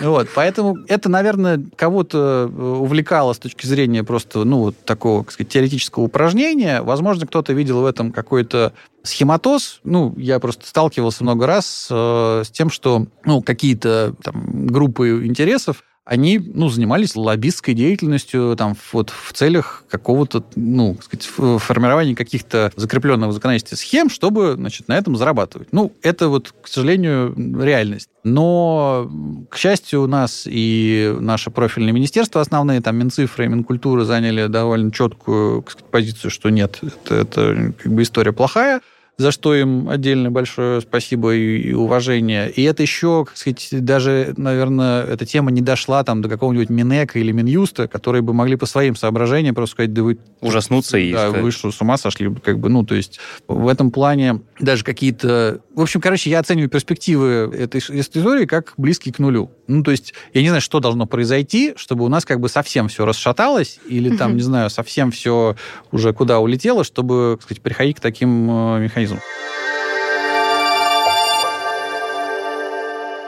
Вот, 0.00 0.28
поэтому 0.34 0.76
это, 0.88 1.08
наверное, 1.08 1.60
кого-то 1.76 2.46
увлекало 2.46 3.32
с 3.32 3.38
точки 3.38 3.66
зрения 3.66 4.04
просто, 4.04 4.44
ну, 4.44 4.58
вот 4.58 4.76
такого, 4.84 5.24
так 5.24 5.32
сказать, 5.32 5.52
теоретического 5.52 6.04
упражнения. 6.04 6.82
Возможно, 6.82 7.26
кто-то 7.26 7.52
видел 7.52 7.80
в 7.80 7.86
этом 7.86 8.12
какой-то 8.12 8.72
Схематоз, 9.02 9.80
ну, 9.84 10.14
я 10.18 10.38
просто 10.38 10.66
сталкивался 10.66 11.22
много 11.24 11.46
раз 11.46 11.88
э, 11.90 12.42
с 12.44 12.50
тем, 12.50 12.70
что, 12.70 13.06
ну, 13.24 13.40
какие-то 13.42 14.14
там 14.22 14.66
группы 14.66 15.26
интересов, 15.26 15.84
они, 16.04 16.38
ну, 16.38 16.68
занимались 16.68 17.14
лоббистской 17.14 17.74
деятельностью 17.74 18.56
там 18.56 18.76
вот 18.92 19.10
в 19.10 19.32
целях 19.32 19.84
какого-то, 19.88 20.44
ну, 20.56 20.96
сказать, 21.02 21.24
формирования 21.60 22.14
каких-то 22.14 22.72
закрепленных 22.74 23.28
в 23.28 23.32
законодательстве 23.32 23.76
схем, 23.76 24.08
чтобы, 24.08 24.54
значит, 24.54 24.88
на 24.88 24.96
этом 24.96 25.16
зарабатывать. 25.16 25.68
Ну, 25.72 25.92
это 26.02 26.28
вот, 26.28 26.54
к 26.62 26.68
сожалению, 26.68 27.34
реальность. 27.62 28.08
Но, 28.24 29.10
к 29.50 29.56
счастью, 29.56 30.02
у 30.02 30.06
нас 30.06 30.44
и 30.46 31.14
наше 31.20 31.50
профильное 31.50 31.92
министерство 31.92 32.40
основные, 32.40 32.80
там, 32.80 32.96
Минцифры 32.96 33.44
и 33.44 33.48
Минкультура 33.48 34.04
заняли 34.04 34.46
довольно 34.46 34.90
четкую 34.90 35.64
сказать, 35.68 35.90
позицию, 35.90 36.30
что 36.30 36.50
нет, 36.50 36.80
это, 36.82 37.14
это 37.14 37.72
как 37.78 37.92
бы 37.92 38.02
история 38.02 38.32
плохая 38.32 38.80
за 39.20 39.32
что 39.32 39.54
им 39.54 39.86
отдельно 39.90 40.30
большое 40.30 40.80
спасибо 40.80 41.34
и, 41.34 41.58
и 41.58 41.72
уважение. 41.74 42.50
И 42.50 42.62
это 42.62 42.82
еще, 42.82 43.26
как 43.26 43.36
сказать, 43.36 43.68
даже, 43.70 44.32
наверное, 44.38 45.04
эта 45.04 45.26
тема 45.26 45.50
не 45.50 45.60
дошла 45.60 46.02
там 46.04 46.22
до 46.22 46.30
какого-нибудь 46.30 46.70
Минека 46.70 47.18
или 47.18 47.30
Минюста, 47.30 47.86
которые 47.86 48.22
бы 48.22 48.32
могли 48.32 48.56
по 48.56 48.64
своим 48.64 48.96
соображениям 48.96 49.54
просто 49.54 49.74
сказать, 49.74 49.92
да 49.92 50.02
вы... 50.02 50.18
Ужаснуться 50.40 50.96
и... 50.96 51.12
Да, 51.12 51.30
вы 51.30 51.50
что, 51.50 51.70
с 51.70 51.78
ума 51.82 51.98
сошли? 51.98 52.34
Как 52.42 52.58
бы, 52.58 52.70
ну, 52.70 52.82
то 52.82 52.94
есть 52.94 53.20
в 53.46 53.68
этом 53.68 53.90
плане 53.90 54.40
даже 54.58 54.84
какие-то... 54.84 55.60
В 55.74 55.82
общем, 55.82 56.00
короче, 56.00 56.30
я 56.30 56.38
оцениваю 56.38 56.70
перспективы 56.70 57.54
этой 57.54 57.78
истории 57.80 58.46
как 58.46 58.72
близкие 58.78 59.12
к 59.12 59.18
нулю. 59.18 59.50
Ну, 59.66 59.82
то 59.82 59.90
есть 59.90 60.14
я 60.32 60.40
не 60.40 60.48
знаю, 60.48 60.62
что 60.62 60.80
должно 60.80 61.04
произойти, 61.04 61.74
чтобы 61.76 62.06
у 62.06 62.08
нас 62.08 62.24
как 62.24 62.40
бы 62.40 62.48
совсем 62.48 62.88
все 62.88 63.04
расшаталось 63.04 63.80
или 63.86 64.16
там, 64.16 64.36
не 64.36 64.42
знаю, 64.42 64.70
совсем 64.70 65.10
все 65.10 65.56
уже 65.92 66.14
куда 66.14 66.38
улетело, 66.38 66.84
чтобы, 66.84 67.36
так 67.36 67.44
сказать, 67.44 67.62
приходить 67.62 67.96
к 67.98 68.00
таким 68.00 68.50
э, 68.50 68.80
механизмам 68.80 69.09
механизм. 69.10 69.20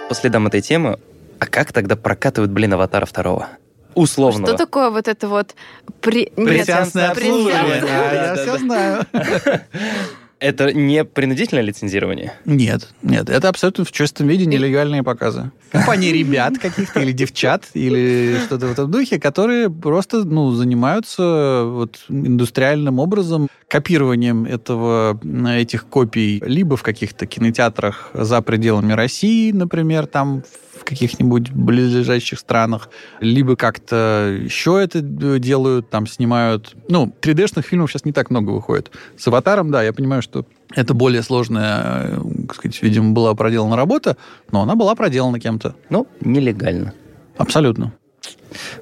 По 0.08 0.14
следам 0.14 0.46
этой 0.46 0.60
темы, 0.60 0.98
а 1.38 1.46
как 1.46 1.72
тогда 1.72 1.96
прокатывают, 1.96 2.52
блин, 2.52 2.74
аватара 2.74 3.06
второго? 3.06 3.48
Условно. 3.94 4.46
Что 4.46 4.56
такое 4.56 4.90
вот 4.90 5.08
это 5.08 5.28
вот... 5.28 5.54
При... 6.00 6.26
Пресеансное 6.26 7.10
обслуживание. 7.10 7.82
Я 7.86 8.34
все 8.34 8.58
знаю. 8.58 9.06
Это 10.42 10.72
не 10.72 11.04
принудительное 11.04 11.62
лицензирование? 11.62 12.32
Нет, 12.44 12.88
нет. 13.02 13.30
Это 13.30 13.48
абсолютно 13.48 13.84
в 13.84 13.92
чистом 13.92 14.26
виде 14.26 14.44
нелегальные 14.44 15.04
показы. 15.04 15.52
Компании 15.70 16.10
ребят 16.10 16.58
каких-то 16.58 16.98
или 16.98 17.12
девчат 17.12 17.66
или 17.74 18.38
что-то 18.44 18.66
в 18.66 18.72
этом 18.72 18.90
духе, 18.90 19.20
которые 19.20 19.70
просто 19.70 20.24
ну, 20.24 20.50
занимаются 20.50 21.62
вот 21.64 22.00
индустриальным 22.08 22.98
образом 22.98 23.46
копированием 23.68 24.44
этого, 24.44 25.20
этих 25.48 25.86
копий 25.86 26.42
либо 26.44 26.76
в 26.76 26.82
каких-то 26.82 27.24
кинотеатрах 27.26 28.10
за 28.12 28.42
пределами 28.42 28.94
России, 28.94 29.52
например, 29.52 30.06
там 30.06 30.42
в 30.82 30.84
каких-нибудь 30.84 31.52
близлежащих 31.52 32.38
странах, 32.38 32.90
либо 33.20 33.54
как-то 33.54 34.36
еще 34.42 34.82
это 34.82 35.00
делают, 35.00 35.90
там 35.90 36.08
снимают. 36.08 36.74
Ну, 36.88 37.14
3D-шных 37.20 37.62
фильмов 37.62 37.90
сейчас 37.90 38.04
не 38.04 38.12
так 38.12 38.30
много 38.30 38.50
выходит. 38.50 38.90
С 39.16 39.28
«Аватаром», 39.28 39.70
да, 39.70 39.82
я 39.82 39.92
понимаю, 39.92 40.22
что 40.22 40.44
это 40.74 40.92
более 40.92 41.22
сложная, 41.22 42.18
так 42.48 42.56
сказать, 42.56 42.82
видимо, 42.82 43.12
была 43.12 43.34
проделана 43.34 43.76
работа, 43.76 44.16
но 44.50 44.62
она 44.62 44.74
была 44.74 44.96
проделана 44.96 45.38
кем-то. 45.38 45.76
Ну, 45.88 46.08
нелегально. 46.20 46.94
Абсолютно. 47.36 47.92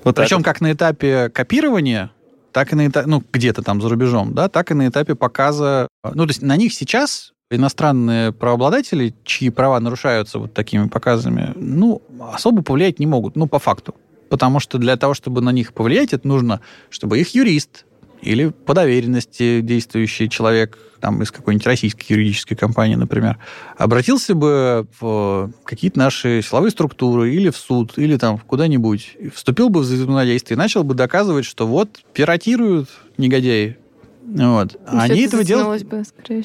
Вот 0.03 0.17
Причем 0.17 0.39
вот. 0.39 0.45
как 0.45 0.63
на 0.63 0.73
этапе 0.73 1.29
копирования, 1.29 2.11
так 2.53 2.73
и 2.73 2.77
на 2.77 2.87
этапе, 2.87 3.09
ну, 3.09 3.23
где-то 3.31 3.63
там 3.63 3.83
за 3.83 3.91
рубежом, 3.91 4.33
да, 4.35 4.49
так 4.49 4.71
и 4.71 4.75
на 4.75 4.89
этапе 4.89 5.15
показа. 5.15 5.87
Ну, 6.03 6.25
то 6.25 6.31
есть 6.31 6.43
на 6.43 6.57
них 6.57 6.73
сейчас 6.73 7.33
иностранные 7.51 8.33
правообладатели, 8.33 9.15
чьи 9.25 9.51
права 9.51 9.81
нарушаются 9.81 10.39
вот 10.39 10.55
такими 10.55 10.87
показами, 10.87 11.53
ну, 11.57 12.03
особо 12.33 12.63
повлиять 12.63 12.99
не 12.99 13.07
могут, 13.07 13.37
ну, 13.37 13.47
по 13.47 13.59
факту. 13.59 13.95
Потому 14.29 14.61
что 14.61 14.79
для 14.79 14.97
того, 14.97 15.15
чтобы 15.15 15.41
на 15.41 15.51
них 15.51 15.73
повлиять, 15.73 16.13
это 16.13 16.27
нужно, 16.27 16.61
чтобы 16.89 17.19
их 17.19 17.35
юрист 17.35 17.85
или 18.23 18.49
по 18.51 18.75
доверенности 18.75 19.61
действующий 19.61 20.29
человек 20.29 20.79
там, 21.01 21.23
из 21.23 21.31
какой-нибудь 21.31 21.67
российской 21.67 22.13
юридической 22.13 22.55
компании, 22.55 22.95
например, 22.95 23.39
обратился 23.79 24.35
бы 24.35 24.87
в 25.01 25.51
какие-то 25.65 25.99
наши 25.99 26.43
силовые 26.43 26.71
структуры 26.71 27.35
или 27.35 27.49
в 27.49 27.57
суд, 27.57 27.95
или 27.97 28.17
там 28.17 28.39
куда-нибудь, 28.39 29.17
вступил 29.35 29.71
бы 29.71 29.81
в 29.81 29.85
взаимодействие 29.85 30.57
и 30.57 30.59
начал 30.59 30.85
бы 30.85 30.95
доказывать, 30.95 31.47
что 31.47 31.67
вот 31.67 32.01
пиратируют 32.13 32.91
негодяи 33.17 33.79
вот. 34.23 34.81
Ну, 34.91 34.99
они 35.01 35.23
этого, 35.23 35.45
делать, 35.45 35.85
бы, 35.85 36.03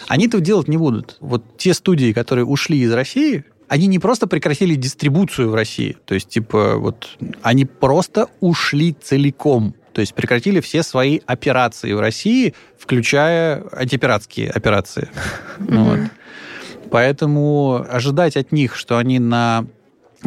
они 0.07 0.27
этого 0.27 0.41
делать 0.41 0.67
не 0.67 0.77
будут. 0.77 1.17
Вот 1.19 1.57
те 1.57 1.73
студии, 1.73 2.13
которые 2.13 2.45
ушли 2.45 2.79
из 2.79 2.91
России, 2.91 3.45
они 3.67 3.87
не 3.87 3.99
просто 3.99 4.27
прекратили 4.27 4.75
дистрибуцию 4.75 5.49
в 5.49 5.55
России, 5.55 5.97
то 6.05 6.13
есть, 6.13 6.29
типа, 6.29 6.75
вот, 6.77 7.17
они 7.41 7.65
просто 7.65 8.27
ушли 8.39 8.93
целиком. 8.93 9.75
То 9.93 10.01
есть 10.01 10.13
прекратили 10.13 10.59
все 10.59 10.83
свои 10.83 11.21
операции 11.25 11.93
в 11.93 12.01
России, 12.01 12.53
включая 12.77 13.63
антипиратские 13.71 14.49
операции. 14.49 15.09
Вот. 15.59 15.99
Поэтому 16.91 17.85
ожидать 17.89 18.37
от 18.37 18.51
них, 18.51 18.75
что 18.75 18.97
они 18.97 19.19
на 19.19 19.65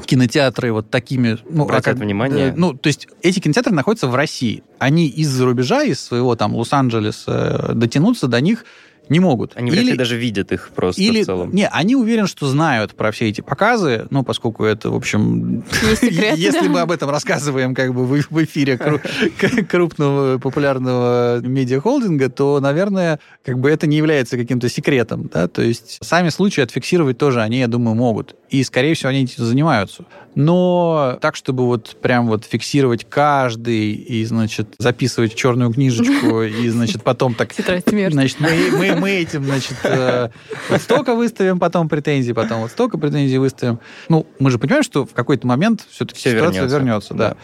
кинотеатры 0.07 0.73
вот 0.73 0.91
такими... 0.91 1.39
Ну, 1.49 1.65
Обратят 1.65 1.97
а 1.97 2.05
внимание. 2.05 2.53
Ну, 2.57 2.75
то 2.75 2.87
есть 2.89 3.09
эти 3.23 3.41
кинотеатры 3.41 3.73
находятся 3.73 4.09
в 4.09 4.15
России. 4.15 4.63
Они 4.79 5.09
из-за 5.09 5.45
рубежа, 5.45 5.83
из 5.83 6.01
своего 6.01 6.37
там 6.37 6.55
Лос-Анджелеса 6.55 7.73
дотянуться 7.75 8.29
до 8.29 8.41
них 8.41 8.65
не 9.11 9.21
могут. 9.21 9.53
Они 9.57 9.71
вряд 9.71 9.85
ли 9.85 9.95
даже 9.95 10.17
видят 10.17 10.53
их 10.53 10.71
просто 10.75 11.01
или, 11.01 11.23
в 11.23 11.27
целом. 11.27 11.55
Не, 11.55 11.69
они 11.69 11.97
уверены, 11.97 12.29
что 12.29 12.47
знают 12.47 12.95
про 12.95 13.11
все 13.11 13.29
эти 13.29 13.41
показы, 13.41 14.07
ну, 14.11 14.23
поскольку 14.23 14.65
это, 14.65 14.91
в 14.91 14.95
общем... 14.95 15.65
Если 16.03 16.69
мы 16.69 16.81
об 16.81 16.91
этом 16.91 17.11
рассказываем 17.11 17.75
как 17.75 17.95
бы 17.95 18.05
в 18.05 18.45
эфире 18.45 18.79
крупного 19.69 20.39
популярного 20.39 21.41
медиахолдинга, 21.41 22.29
то, 22.29 22.61
наверное, 22.61 23.21
как 23.45 23.59
бы 23.59 23.71
это 23.71 23.87
не 23.87 23.97
является 23.97 24.37
каким-то 24.37 24.69
секретом, 24.69 25.31
да, 25.33 25.49
то 25.49 25.63
есть 25.63 25.99
сами 26.03 26.29
случаи 26.29 26.61
отфиксировать 26.61 27.19
тоже 27.19 27.43
они, 27.43 27.59
я 27.59 27.69
думаю, 27.69 27.95
могут. 27.95 28.37
И, 28.51 28.63
скорее 28.65 28.95
всего, 28.95 29.11
они 29.11 29.25
этим 29.25 29.45
занимаются. 29.45 30.05
Но 30.35 31.19
так, 31.21 31.37
чтобы 31.37 31.67
вот 31.67 31.97
прям 32.01 32.29
вот 32.29 32.45
фиксировать 32.45 33.05
каждый 33.09 33.93
и, 33.93 34.25
значит, 34.25 34.69
записывать 34.79 35.35
в 35.35 35.37
черную 35.37 35.73
книжечку 35.73 36.43
и, 36.43 36.69
значит, 36.69 37.03
потом 37.03 37.35
так... 37.35 37.53
Значит, 37.59 38.39
мы, 38.41 38.71
мы, 38.73 38.95
мы 39.01 39.11
этим, 39.11 39.45
значит, 39.45 39.77
э, 39.85 40.29
вот 40.69 40.81
столько 40.81 41.15
выставим, 41.15 41.59
потом 41.59 41.89
претензий, 41.89 42.33
потом 42.33 42.63
вот 42.63 42.71
столько 42.71 42.99
претензий 42.99 43.39
выставим. 43.39 43.81
Ну, 44.09 44.27
мы 44.39 44.51
же 44.51 44.59
понимаем, 44.59 44.83
что 44.83 45.07
в 45.07 45.13
какой-то 45.13 45.47
момент 45.47 45.87
все-таки 45.91 46.19
все 46.19 46.31
ситуация 46.31 46.63
вернется, 46.63 46.77
вернется 46.77 47.15
да. 47.15 47.31
да. 47.31 47.37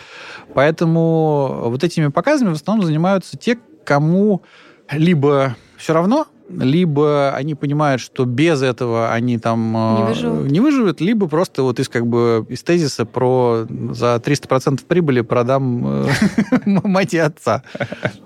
Поэтому 0.55 1.63
вот 1.65 1.83
этими 1.85 2.09
показами 2.09 2.51
в 2.51 2.55
основном 2.55 2.87
занимаются 2.87 3.37
те, 3.37 3.59
кому 3.85 4.43
либо 4.91 5.57
все 5.77 5.93
равно, 5.93 6.27
либо 6.49 7.35
они 7.35 7.55
понимают, 7.55 8.01
что 8.01 8.25
без 8.25 8.63
этого 8.63 9.13
они 9.13 9.39
там 9.39 9.73
не 9.73 10.03
э, 10.03 10.07
выживут, 10.09 10.51
не 10.51 10.61
выживут 10.61 11.01
либо 11.01 11.27
просто 11.27 11.63
вот 11.63 11.81
из 11.81 11.89
как 11.89 12.07
бы 12.07 12.47
из 12.49 12.63
тезиса 12.63 13.07
про 13.07 13.67
за 13.69 14.17
300% 14.17 14.85
прибыли 14.87 15.23
продам 15.23 16.07
э, 16.07 16.09
мать 16.67 17.15
и 17.15 17.19
отца. 17.19 17.63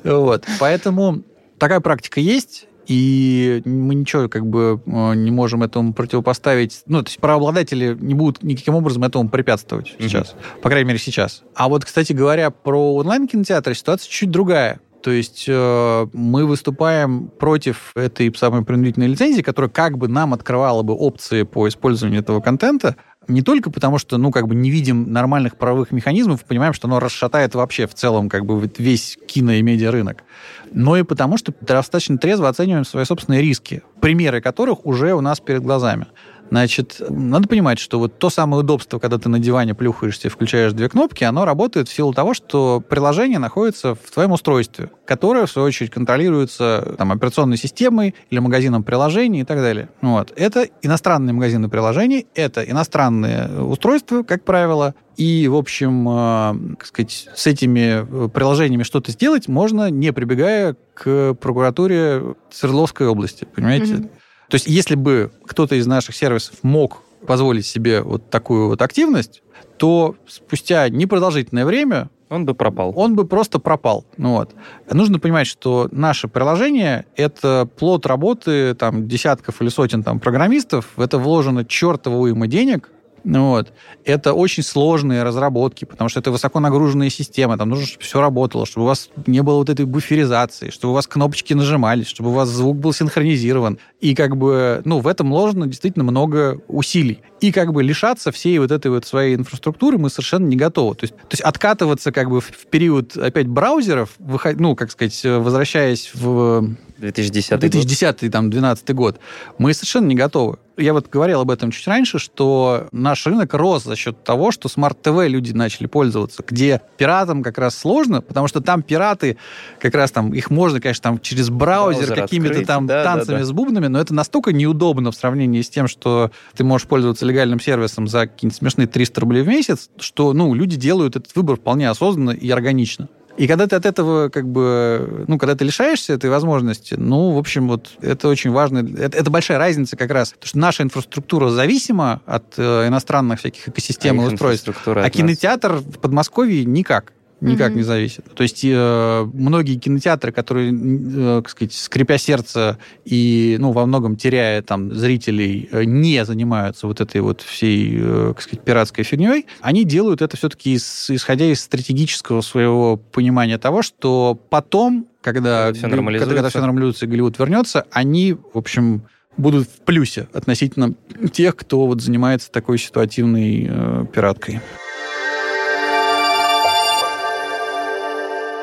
Вот. 0.02 0.44
Поэтому 0.58 1.22
такая 1.58 1.80
практика 1.80 2.20
есть, 2.20 2.67
и 2.88 3.60
мы 3.66 3.94
ничего 3.94 4.28
как 4.28 4.46
бы 4.46 4.80
э, 4.84 5.14
не 5.14 5.30
можем 5.30 5.62
этому 5.62 5.92
противопоставить. 5.92 6.82
Ну, 6.86 7.02
то 7.02 7.08
есть 7.08 7.20
правообладатели 7.20 7.96
не 8.00 8.14
будут 8.14 8.42
никаким 8.42 8.74
образом 8.74 9.04
этому 9.04 9.28
препятствовать 9.28 9.94
сейчас. 10.00 10.28
Mm-hmm. 10.28 10.60
По 10.62 10.70
крайней 10.70 10.88
мере, 10.88 10.98
сейчас. 10.98 11.42
А 11.54 11.68
вот, 11.68 11.84
кстати 11.84 12.14
говоря, 12.14 12.50
про 12.50 12.94
онлайн-кинотеатры 12.94 13.74
ситуация 13.74 14.10
чуть 14.10 14.30
другая. 14.30 14.80
То 15.02 15.10
есть 15.10 15.44
э, 15.46 16.06
мы 16.12 16.46
выступаем 16.46 17.28
против 17.28 17.92
этой 17.94 18.34
самой 18.34 18.64
принудительной 18.64 19.08
лицензии, 19.08 19.42
которая 19.42 19.70
как 19.70 19.98
бы 19.98 20.08
нам 20.08 20.32
открывала 20.32 20.82
бы 20.82 20.94
опции 20.94 21.42
по 21.42 21.68
использованию 21.68 22.22
этого 22.22 22.40
контента, 22.40 22.96
не 23.28 23.42
только 23.42 23.70
потому, 23.70 23.98
что, 23.98 24.16
ну, 24.16 24.30
как 24.30 24.48
бы 24.48 24.54
не 24.54 24.70
видим 24.70 25.12
нормальных 25.12 25.56
правовых 25.56 25.92
механизмов, 25.92 26.44
понимаем, 26.44 26.72
что 26.72 26.88
оно 26.88 26.98
расшатает 26.98 27.54
вообще 27.54 27.86
в 27.86 27.94
целом 27.94 28.28
как 28.28 28.44
бы 28.46 28.70
весь 28.78 29.18
кино- 29.26 29.52
и 29.52 29.62
медиарынок, 29.62 30.24
но 30.72 30.96
и 30.96 31.02
потому, 31.02 31.36
что 31.36 31.52
достаточно 31.60 32.18
трезво 32.18 32.48
оцениваем 32.48 32.84
свои 32.84 33.04
собственные 33.04 33.42
риски, 33.42 33.82
примеры 34.00 34.40
которых 34.40 34.86
уже 34.86 35.12
у 35.14 35.20
нас 35.20 35.40
перед 35.40 35.62
глазами. 35.62 36.06
Значит, 36.50 37.00
надо 37.08 37.48
понимать, 37.48 37.78
что 37.78 37.98
вот 37.98 38.18
то 38.18 38.30
самое 38.30 38.62
удобство, 38.62 38.98
когда 38.98 39.18
ты 39.18 39.28
на 39.28 39.38
диване 39.38 39.74
плюхаешься 39.74 40.28
и 40.28 40.30
включаешь 40.30 40.72
две 40.72 40.88
кнопки, 40.88 41.24
оно 41.24 41.44
работает 41.44 41.88
в 41.88 41.92
силу 41.92 42.12
того, 42.12 42.34
что 42.34 42.82
приложение 42.86 43.38
находится 43.38 43.94
в 43.94 44.10
твоем 44.12 44.32
устройстве, 44.32 44.90
которое, 45.06 45.46
в 45.46 45.50
свою 45.50 45.68
очередь, 45.68 45.90
контролируется 45.90 46.94
там, 46.96 47.12
операционной 47.12 47.56
системой 47.56 48.14
или 48.30 48.38
магазином 48.38 48.82
приложений 48.82 49.40
и 49.40 49.44
так 49.44 49.58
далее. 49.58 49.90
Вот. 50.00 50.32
Это 50.36 50.68
иностранные 50.82 51.34
магазины 51.34 51.68
приложений, 51.68 52.26
это 52.34 52.62
иностранные 52.62 53.62
устройства, 53.62 54.22
как 54.22 54.44
правило, 54.44 54.94
и, 55.16 55.48
в 55.48 55.56
общем, 55.56 56.08
э, 56.08 56.84
сказать, 56.84 57.28
с 57.34 57.46
этими 57.46 58.28
приложениями 58.28 58.84
что-то 58.84 59.10
сделать 59.10 59.48
можно, 59.48 59.90
не 59.90 60.12
прибегая 60.12 60.76
к 60.94 61.34
прокуратуре 61.34 62.36
Свердловской 62.50 63.08
области, 63.08 63.44
понимаете? 63.44 63.94
Mm-hmm. 63.94 64.10
То 64.48 64.54
есть 64.54 64.66
если 64.66 64.94
бы 64.94 65.30
кто-то 65.46 65.74
из 65.74 65.86
наших 65.86 66.14
сервисов 66.14 66.56
мог 66.62 67.02
позволить 67.26 67.66
себе 67.66 68.00
вот 68.02 68.30
такую 68.30 68.68
вот 68.68 68.82
активность, 68.82 69.42
то 69.76 70.16
спустя 70.26 70.88
непродолжительное 70.88 71.64
время 71.64 72.10
он 72.28 72.44
бы 72.44 72.54
пропал. 72.54 72.92
Он 72.96 73.16
бы 73.16 73.26
просто 73.26 73.58
пропал. 73.58 74.04
Ну, 74.16 74.34
вот. 74.34 74.54
Нужно 74.90 75.18
понимать, 75.18 75.46
что 75.46 75.88
наше 75.92 76.28
приложение— 76.28 77.06
это 77.16 77.68
плод 77.78 78.06
работы 78.06 78.74
там, 78.74 79.08
десятков 79.08 79.62
или 79.62 79.68
сотен 79.68 80.02
там, 80.02 80.20
программистов. 80.20 80.90
В 80.96 81.00
это 81.00 81.18
вложено 81.18 81.64
чертово 81.64 82.16
уйма 82.16 82.46
денег, 82.46 82.90
вот. 83.36 83.72
Это 84.06 84.32
очень 84.32 84.62
сложные 84.62 85.22
разработки, 85.22 85.84
потому 85.84 86.08
что 86.08 86.18
это 86.18 86.30
высоко 86.30 86.60
нагруженные 86.60 87.10
системы. 87.10 87.58
Там 87.58 87.68
нужно, 87.68 87.86
чтобы 87.86 88.02
все 88.02 88.20
работало, 88.22 88.64
чтобы 88.64 88.84
у 88.84 88.88
вас 88.88 89.10
не 89.26 89.42
было 89.42 89.58
вот 89.58 89.68
этой 89.68 89.84
буферизации, 89.84 90.70
чтобы 90.70 90.92
у 90.92 90.94
вас 90.94 91.06
кнопочки 91.06 91.52
нажимались, 91.52 92.06
чтобы 92.06 92.30
у 92.30 92.32
вас 92.32 92.48
звук 92.48 92.78
был 92.78 92.94
синхронизирован. 92.94 93.78
И 94.00 94.14
как 94.14 94.38
бы, 94.38 94.80
ну, 94.86 95.00
в 95.00 95.06
этом 95.06 95.30
вложено 95.30 95.66
действительно 95.66 96.04
много 96.04 96.58
усилий. 96.68 97.20
И 97.40 97.52
как 97.52 97.74
бы 97.74 97.82
лишаться 97.82 98.32
всей 98.32 98.58
вот 98.58 98.70
этой 98.70 98.90
вот 98.90 99.04
своей 99.04 99.36
инфраструктуры 99.36 99.98
мы 99.98 100.08
совершенно 100.08 100.46
не 100.46 100.56
готовы. 100.56 100.94
То 100.94 101.04
есть, 101.04 101.14
то 101.14 101.32
есть 101.32 101.42
откатываться 101.42 102.12
как 102.12 102.30
бы 102.30 102.40
в 102.40 102.66
период 102.70 103.14
опять 103.14 103.46
браузеров, 103.46 104.10
выход, 104.18 104.58
ну, 104.58 104.74
как 104.74 104.90
сказать, 104.90 105.20
возвращаясь 105.22 106.12
в 106.14 106.66
2010 106.96 107.60
2010 107.60 108.22
год. 108.22 108.32
там, 108.32 108.48
12 108.48 108.94
год, 108.94 109.20
мы 109.58 109.74
совершенно 109.74 110.06
не 110.06 110.14
готовы. 110.14 110.56
Я 110.78 110.92
вот 110.92 111.08
говорил 111.08 111.40
об 111.40 111.50
этом 111.50 111.72
чуть 111.72 111.86
раньше, 111.88 112.20
что 112.20 112.86
наш 112.92 113.26
рынок 113.26 113.52
рос 113.54 113.82
за 113.82 113.96
счет 113.96 114.22
того, 114.22 114.52
что 114.52 114.68
смарт-ТВ 114.68 115.26
люди 115.26 115.52
начали 115.52 115.88
пользоваться, 115.88 116.44
где 116.46 116.80
пиратам 116.96 117.42
как 117.42 117.58
раз 117.58 117.76
сложно, 117.76 118.22
потому 118.22 118.46
что 118.46 118.60
там 118.60 118.82
пираты, 118.82 119.38
как 119.80 119.94
раз 119.94 120.12
там, 120.12 120.32
их 120.32 120.50
можно, 120.50 120.80
конечно, 120.80 121.02
там 121.02 121.20
через 121.20 121.50
браузер, 121.50 122.06
браузер 122.06 122.22
какими-то 122.22 122.64
там 122.64 122.86
да, 122.86 123.02
танцами 123.02 123.36
да, 123.36 123.40
да. 123.40 123.46
с 123.46 123.52
бубнами, 123.52 123.88
но 123.88 124.00
это 124.00 124.14
настолько 124.14 124.52
неудобно 124.52 125.10
в 125.10 125.16
сравнении 125.16 125.62
с 125.62 125.68
тем, 125.68 125.88
что 125.88 126.30
ты 126.56 126.62
можешь 126.62 126.86
пользоваться 126.86 127.26
легальным 127.26 127.58
сервисом 127.58 128.06
за 128.06 128.28
какие-нибудь 128.28 128.56
смешные 128.56 128.86
300 128.86 129.20
рублей 129.20 129.42
в 129.42 129.48
месяц, 129.48 129.90
что, 129.98 130.32
ну, 130.32 130.54
люди 130.54 130.76
делают 130.76 131.16
этот 131.16 131.34
выбор 131.34 131.56
вполне 131.56 131.90
осознанно 131.90 132.30
и 132.30 132.48
органично. 132.50 133.08
И 133.38 133.46
когда 133.46 133.66
ты 133.68 133.76
от 133.76 133.86
этого, 133.86 134.28
как 134.28 134.48
бы, 134.48 135.24
ну, 135.28 135.38
когда 135.38 135.54
ты 135.54 135.64
лишаешься 135.64 136.12
этой 136.12 136.28
возможности, 136.28 136.94
ну, 136.94 137.30
в 137.30 137.38
общем, 137.38 137.68
вот 137.68 137.92
это 138.00 138.28
очень 138.28 138.50
важно. 138.50 138.78
Это, 138.78 139.16
это 139.16 139.30
большая 139.30 139.58
разница 139.58 139.96
как 139.96 140.10
раз. 140.10 140.30
Потому 140.32 140.48
что 140.48 140.58
наша 140.58 140.82
инфраструктура 140.82 141.48
зависима 141.48 142.20
от 142.26 142.54
э, 142.56 142.88
иностранных 142.88 143.38
всяких 143.38 143.68
экосистем 143.68 144.20
а 144.20 144.24
и 144.24 144.26
устройств. 144.26 144.70
А 144.86 145.08
кинотеатр 145.08 145.76
в 145.76 145.98
Подмосковье 145.98 146.64
никак 146.64 147.12
никак 147.40 147.72
mm-hmm. 147.72 147.76
не 147.76 147.82
зависит. 147.82 148.24
То 148.34 148.42
есть 148.42 148.64
э, 148.64 149.30
многие 149.32 149.76
кинотеатры, 149.76 150.32
которые, 150.32 150.72
э, 150.72 151.40
так 151.42 151.50
сказать, 151.50 151.72
скрипя 151.72 152.18
сердце 152.18 152.78
и, 153.04 153.56
ну, 153.60 153.72
во 153.72 153.86
многом 153.86 154.16
теряя 154.16 154.62
там 154.62 154.92
зрителей, 154.94 155.68
э, 155.70 155.84
не 155.84 156.24
занимаются 156.24 156.86
вот 156.86 157.00
этой 157.00 157.20
вот 157.20 157.40
всей, 157.42 157.98
э, 158.00 158.32
так 158.34 158.42
сказать, 158.42 158.64
пиратской 158.64 159.04
фигней, 159.04 159.46
они 159.60 159.84
делают 159.84 160.22
это 160.22 160.36
все-таки 160.36 160.74
из, 160.74 161.10
исходя 161.10 161.46
из 161.46 161.60
стратегического 161.60 162.40
своего 162.40 162.96
понимания 162.96 163.58
того, 163.58 163.82
что 163.82 164.38
потом, 164.50 165.06
когда, 165.20 165.66
когда 165.66 165.72
все 165.78 165.86
нормализуется, 165.86 166.26
когда, 166.26 166.36
когда 166.36 166.48
все 166.50 166.60
нормализуется 166.60 167.04
и 167.06 167.08
Голливуд 167.08 167.38
вернется, 167.38 167.86
они, 167.92 168.34
в 168.34 168.58
общем, 168.58 169.02
будут 169.36 169.68
в 169.68 169.80
плюсе 169.84 170.28
относительно 170.32 170.94
тех, 171.32 171.56
кто 171.56 171.86
вот 171.86 172.02
занимается 172.02 172.50
такой 172.50 172.78
ситуативной 172.78 173.66
э, 173.70 174.06
пираткой. 174.12 174.60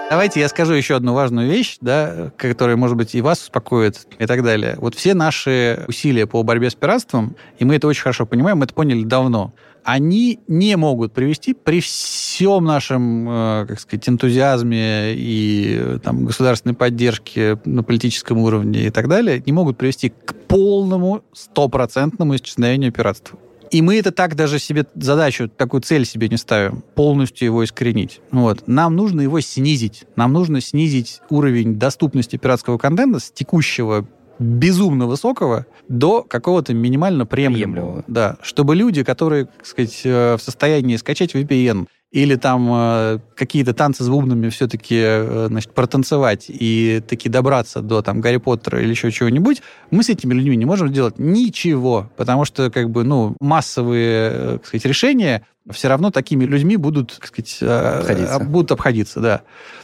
Давайте 0.08 0.40
я 0.40 0.48
скажу 0.50 0.74
еще 0.74 0.96
одну 0.96 1.14
важную 1.14 1.50
вещь, 1.50 1.78
да, 1.82 2.32
которая, 2.38 2.78
может 2.78 2.96
быть, 2.96 3.16
и 3.16 3.22
вас 3.22 3.42
успокоит 3.42 4.06
и 4.20 4.26
так 4.28 4.44
далее. 4.44 4.76
Вот 4.78 4.94
все 4.94 5.16
наши 5.16 5.84
усилия 5.88 6.28
по 6.28 6.44
борьбе 6.44 6.70
с 6.70 6.76
пиратством, 6.76 7.36
и 7.58 7.66
мы 7.66 7.76
это 7.76 7.88
очень 7.88 8.04
хорошо 8.04 8.28
понимаем, 8.28 8.60
мы 8.60 8.66
это 8.66 8.74
поняли 8.76 9.04
давно, 9.04 9.54
они 9.84 10.40
не 10.48 10.78
могут 10.78 11.14
привести 11.14 11.54
при 11.54 11.80
всем 11.80 12.66
нашем, 12.66 13.30
э, 13.30 13.66
как 13.68 13.80
сказать, 13.80 14.08
энтузиазме 14.08 15.14
и 15.16 16.00
там, 16.04 16.26
государственной 16.26 16.76
поддержке 16.76 17.60
на 17.66 17.84
политическом 17.84 18.40
уровне 18.40 18.88
и 18.88 18.90
так 18.92 19.08
далее, 19.08 19.42
не 19.46 19.52
могут 19.54 19.78
привести 19.78 20.10
к 20.10 20.34
полному 20.48 21.24
стопроцентному 21.34 22.36
исчезновению 22.36 22.92
пиратства. 22.92 23.40
И 23.72 23.82
мы 23.82 23.98
это 23.98 24.12
так 24.12 24.36
даже 24.36 24.60
себе 24.60 24.86
задачу, 24.96 25.50
такую 25.50 25.82
цель 25.82 26.06
себе 26.06 26.30
не 26.30 26.38
ставим, 26.38 26.84
полностью 26.96 27.46
его 27.46 27.64
искоренить. 27.64 28.22
Вот. 28.32 28.68
Нам 28.68 28.96
нужно 28.96 29.22
его 29.22 29.40
снизить. 29.42 30.06
Нам 30.16 30.34
нужно 30.34 30.62
снизить 30.62 31.22
уровень 31.30 31.76
доступности 31.76 32.38
пиратского 32.38 32.78
контента 32.78 33.20
с 33.20 33.32
текущего 33.32 34.08
безумно 34.40 35.08
высокого 35.08 35.66
до 35.88 36.24
какого-то 36.24 36.74
минимально 36.74 37.26
приемлемого. 37.26 37.74
приемлемого. 37.74 38.04
Да, 38.08 38.38
чтобы 38.42 38.76
люди, 38.76 39.04
которые, 39.04 39.46
так 39.46 39.66
сказать, 39.66 40.02
э, 40.04 40.36
в 40.36 40.42
состоянии 40.42 40.98
скачать 40.98 41.34
VPN, 41.36 41.88
или 42.16 42.36
там 42.36 42.70
э, 42.72 43.20
какие-то 43.36 43.74
танцы 43.74 44.06
с 44.06 44.08
бубнами 44.08 44.48
все-таки, 44.48 44.98
э, 44.98 45.48
значит, 45.50 45.74
протанцевать 45.74 46.46
и 46.48 47.04
таки 47.06 47.28
добраться 47.28 47.82
до 47.82 48.02
там 48.02 48.22
Гарри 48.22 48.38
Поттера 48.38 48.82
или 48.82 48.92
еще 48.92 49.12
чего-нибудь, 49.12 49.62
мы 49.92 50.02
с 50.02 50.08
этими 50.08 50.34
людьми 50.34 50.56
не 50.56 50.64
можем 50.64 50.88
сделать 50.88 51.20
ничего, 51.20 52.10
потому 52.16 52.46
что, 52.46 52.72
как 52.72 52.90
бы, 52.90 53.04
ну, 53.04 53.36
массовые, 53.42 54.30
э, 54.32 54.52
так 54.60 54.66
сказать, 54.66 54.86
решения 54.86 55.46
все 55.70 55.90
равно 55.90 56.10
такими 56.10 56.46
людьми 56.46 56.78
будут, 56.78 57.16
так 57.16 57.28
сказать, 57.28 57.58
э, 57.60 58.00
обходиться. 58.00 58.40
будут 58.40 58.72
обходиться, 58.72 59.20
да. 59.20 59.42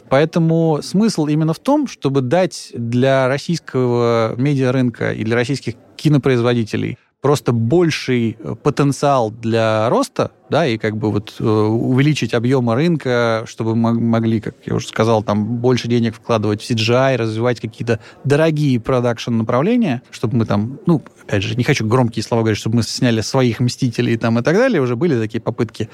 Поэтому 0.08 0.80
смысл 0.82 1.26
именно 1.26 1.52
в 1.52 1.58
том, 1.58 1.86
чтобы 1.86 2.22
дать 2.22 2.70
для 2.72 3.28
российского 3.28 4.34
медиарынка 4.38 5.12
и 5.12 5.22
для 5.22 5.36
российских 5.36 5.74
кинопроизводителей 5.96 6.96
просто 7.22 7.52
больший 7.52 8.36
э, 8.38 8.56
потенциал 8.60 9.30
для 9.30 9.88
роста, 9.88 10.32
да, 10.50 10.66
и 10.66 10.76
как 10.76 10.96
бы 10.96 11.12
вот 11.12 11.36
э, 11.38 11.44
увеличить 11.44 12.34
объемы 12.34 12.74
рынка, 12.74 13.44
чтобы 13.46 13.76
могли, 13.76 14.40
как 14.40 14.56
я 14.66 14.74
уже 14.74 14.88
сказал, 14.88 15.22
там 15.22 15.58
больше 15.58 15.86
денег 15.86 16.16
вкладывать 16.16 16.60
в 16.60 16.68
CGI, 16.68 17.16
развивать 17.16 17.60
какие-то 17.60 18.00
дорогие 18.24 18.80
продакшн 18.80 19.36
направления, 19.36 20.02
чтобы 20.10 20.36
мы 20.36 20.46
там, 20.46 20.80
ну, 20.86 21.00
опять 21.22 21.44
же, 21.44 21.54
не 21.54 21.62
хочу 21.62 21.86
громкие 21.86 22.24
слова 22.24 22.42
говорить, 22.42 22.58
чтобы 22.58 22.76
мы 22.76 22.82
сняли 22.82 23.20
своих 23.20 23.60
мстителей 23.60 24.16
там 24.16 24.40
и 24.40 24.42
так 24.42 24.56
далее, 24.56 24.82
уже 24.82 24.96
были 24.96 25.18
такие 25.18 25.40
попытки. 25.40 25.88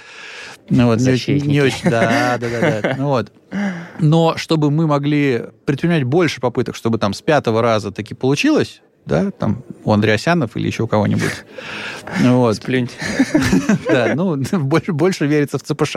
Ну, 0.71 0.87
вот, 0.87 0.99
не, 0.99 1.41
не 1.47 1.61
очень, 1.61 1.91
да, 1.91 2.39
да, 2.41 2.49
да, 2.49 2.81
да. 2.81 2.95
Ну, 2.99 3.09
вот. 3.09 3.33
Но 4.01 4.37
чтобы 4.37 4.71
мы 4.71 4.87
могли 4.87 5.45
предпринимать 5.67 6.05
больше 6.05 6.41
попыток, 6.41 6.75
чтобы 6.75 6.97
там 6.97 7.13
с 7.13 7.21
пятого 7.21 7.61
раза 7.61 7.91
таки 7.91 8.15
получилось, 8.15 8.81
да, 9.09 9.31
там 9.33 9.65
у 9.85 9.93
Андреасянов 9.93 10.57
или 10.57 10.67
еще 10.67 10.85
у 10.85 10.87
кого-нибудь. 10.87 11.45
Вот. 12.21 12.57
Сплюньте. 12.57 12.95
Да, 13.89 14.13
ну, 14.15 14.37
больше, 14.37 14.93
больше 14.93 15.27
верится 15.27 15.59
в 15.59 15.63
ЦПШ. 15.63 15.97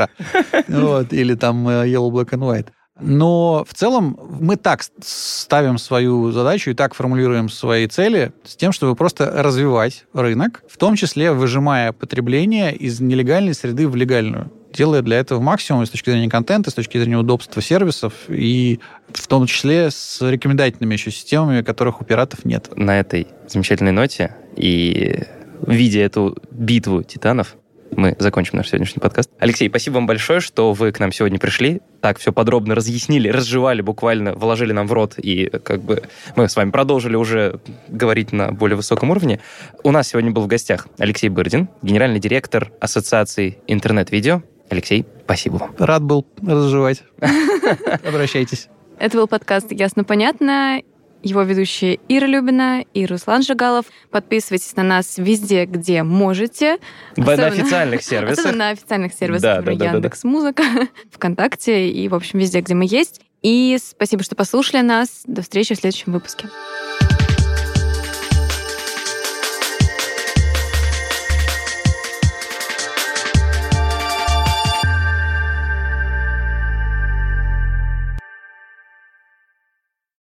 Вот, 0.68 1.14
или 1.14 1.36
там 1.36 1.68
э, 1.68 1.88
Yellow, 1.88 2.09
Black 2.09 2.30
and 2.30 2.39
White. 2.39 2.68
Но 2.99 3.66
в 3.68 3.74
целом 3.74 4.18
мы 4.39 4.55
так 4.55 4.84
ставим 5.03 5.78
свою 5.78 6.32
задачу 6.32 6.70
и 6.70 6.74
так 6.74 6.93
формулируем 6.93 7.49
свои 7.49 7.88
цели 7.88 8.32
с 8.43 8.55
тем, 8.55 8.72
чтобы 8.72 8.95
просто 8.95 9.32
развивать 9.43 10.05
рынок, 10.14 10.64
в 10.70 10.78
том 10.78 10.95
числе 10.95 11.32
выжимая 11.32 11.91
потребление 11.93 12.76
из 12.76 13.01
нелегальной 13.01 13.53
среды 13.53 13.88
в 13.88 13.95
легальную 13.95 14.51
делая 14.74 15.01
для 15.01 15.17
этого 15.17 15.39
максимум 15.39 15.86
с 15.86 15.89
точки 15.89 16.09
зрения 16.09 16.30
контента, 16.30 16.72
с 16.72 16.74
точки 16.74 16.97
зрения 16.97 17.17
удобства 17.17 17.61
сервисов 17.61 18.13
и 18.28 18.80
в 19.13 19.28
том 19.28 19.45
числе 19.45 19.91
с 19.91 20.19
рекомендательными 20.22 20.93
еще 20.93 21.11
системами, 21.11 21.61
которых 21.61 22.01
у 22.01 22.05
пиратов 22.05 22.45
нет. 22.45 22.69
На 22.76 22.99
этой 22.99 23.28
замечательной 23.47 23.91
ноте 23.91 24.36
и 24.55 25.24
видя 25.65 25.99
эту 25.99 26.38
битву 26.51 27.03
титанов, 27.03 27.55
мы 27.95 28.15
закончим 28.19 28.57
наш 28.57 28.69
сегодняшний 28.69 29.01
подкаст. 29.01 29.30
Алексей, 29.38 29.67
спасибо 29.67 29.95
вам 29.95 30.07
большое, 30.07 30.39
что 30.39 30.72
вы 30.72 30.91
к 30.91 30.99
нам 30.99 31.11
сегодня 31.11 31.39
пришли. 31.39 31.82
Так 31.99 32.19
все 32.19 32.32
подробно 32.32 32.74
разъяснили, 32.74 33.28
разжевали 33.28 33.82
буквально, 33.82 34.34
вложили 34.34 34.72
нам 34.72 34.88
в 34.88 34.93
рот, 34.93 35.15
и 35.17 35.47
как 35.63 35.84
бы 35.84 36.03
мы 36.36 36.47
с 36.47 36.55
вами 36.55 36.72
продолжили 36.72 37.15
уже 37.15 37.59
говорить 37.89 38.32
на 38.32 38.51
более 38.51 38.78
высоком 38.78 39.11
уровне. 39.11 39.41
У 39.84 39.91
нас 39.91 40.07
сегодня 40.07 40.32
был 40.32 40.43
в 40.43 40.47
гостях 40.47 40.88
Алексей 40.97 41.30
Бырдин, 41.30 41.67
генеральный 41.82 42.19
директор 42.19 42.72
Ассоциации 42.80 43.57
интернет-видео. 43.67 44.41
Алексей, 44.72 45.05
спасибо 45.26 45.57
вам. 45.57 45.76
Рад 45.78 46.01
был 46.01 46.26
разжевать. 46.41 47.03
Обращайтесь. 48.07 48.69
Это 48.99 49.17
был 49.17 49.28
подкаст 49.28 49.69
«Ясно-понятно». 49.69 50.82
Его 51.24 51.41
ведущие 51.43 51.99
Ира 52.07 52.26
Любина 52.26 52.86
и 52.93 53.05
Руслан 53.05 53.43
Жигалов. 53.43 53.86
Подписывайтесь 54.11 54.74
на 54.78 54.84
нас 54.84 55.17
везде, 55.17 55.65
где 55.65 56.03
можете. 56.03 56.78
Особенно, 57.17 57.38
на 57.38 57.47
официальных 57.47 58.01
сервисах. 58.01 58.39
Особенно 58.39 58.57
на 58.57 58.69
официальных 58.69 59.13
сервисах, 59.13 59.41
да, 59.41 59.55
например, 59.57 59.80
да, 59.80 59.86
да, 59.86 59.91
Яндекс 59.97 60.24
Музыка, 60.24 60.63
ВКонтакте 61.11 61.89
и, 61.89 62.07
в 62.07 62.15
общем, 62.15 62.39
везде, 62.39 62.61
где 62.61 62.74
мы 62.74 62.86
есть. 62.88 63.22
И 63.43 63.78
спасибо, 63.80 64.24
что 64.24 64.36
послушали 64.36 64.82
нас. 64.82 65.24
До 65.26 65.41
встречи 65.41 65.76
в 65.76 65.80
следующем 65.80 66.13
выпуске. 66.13 66.47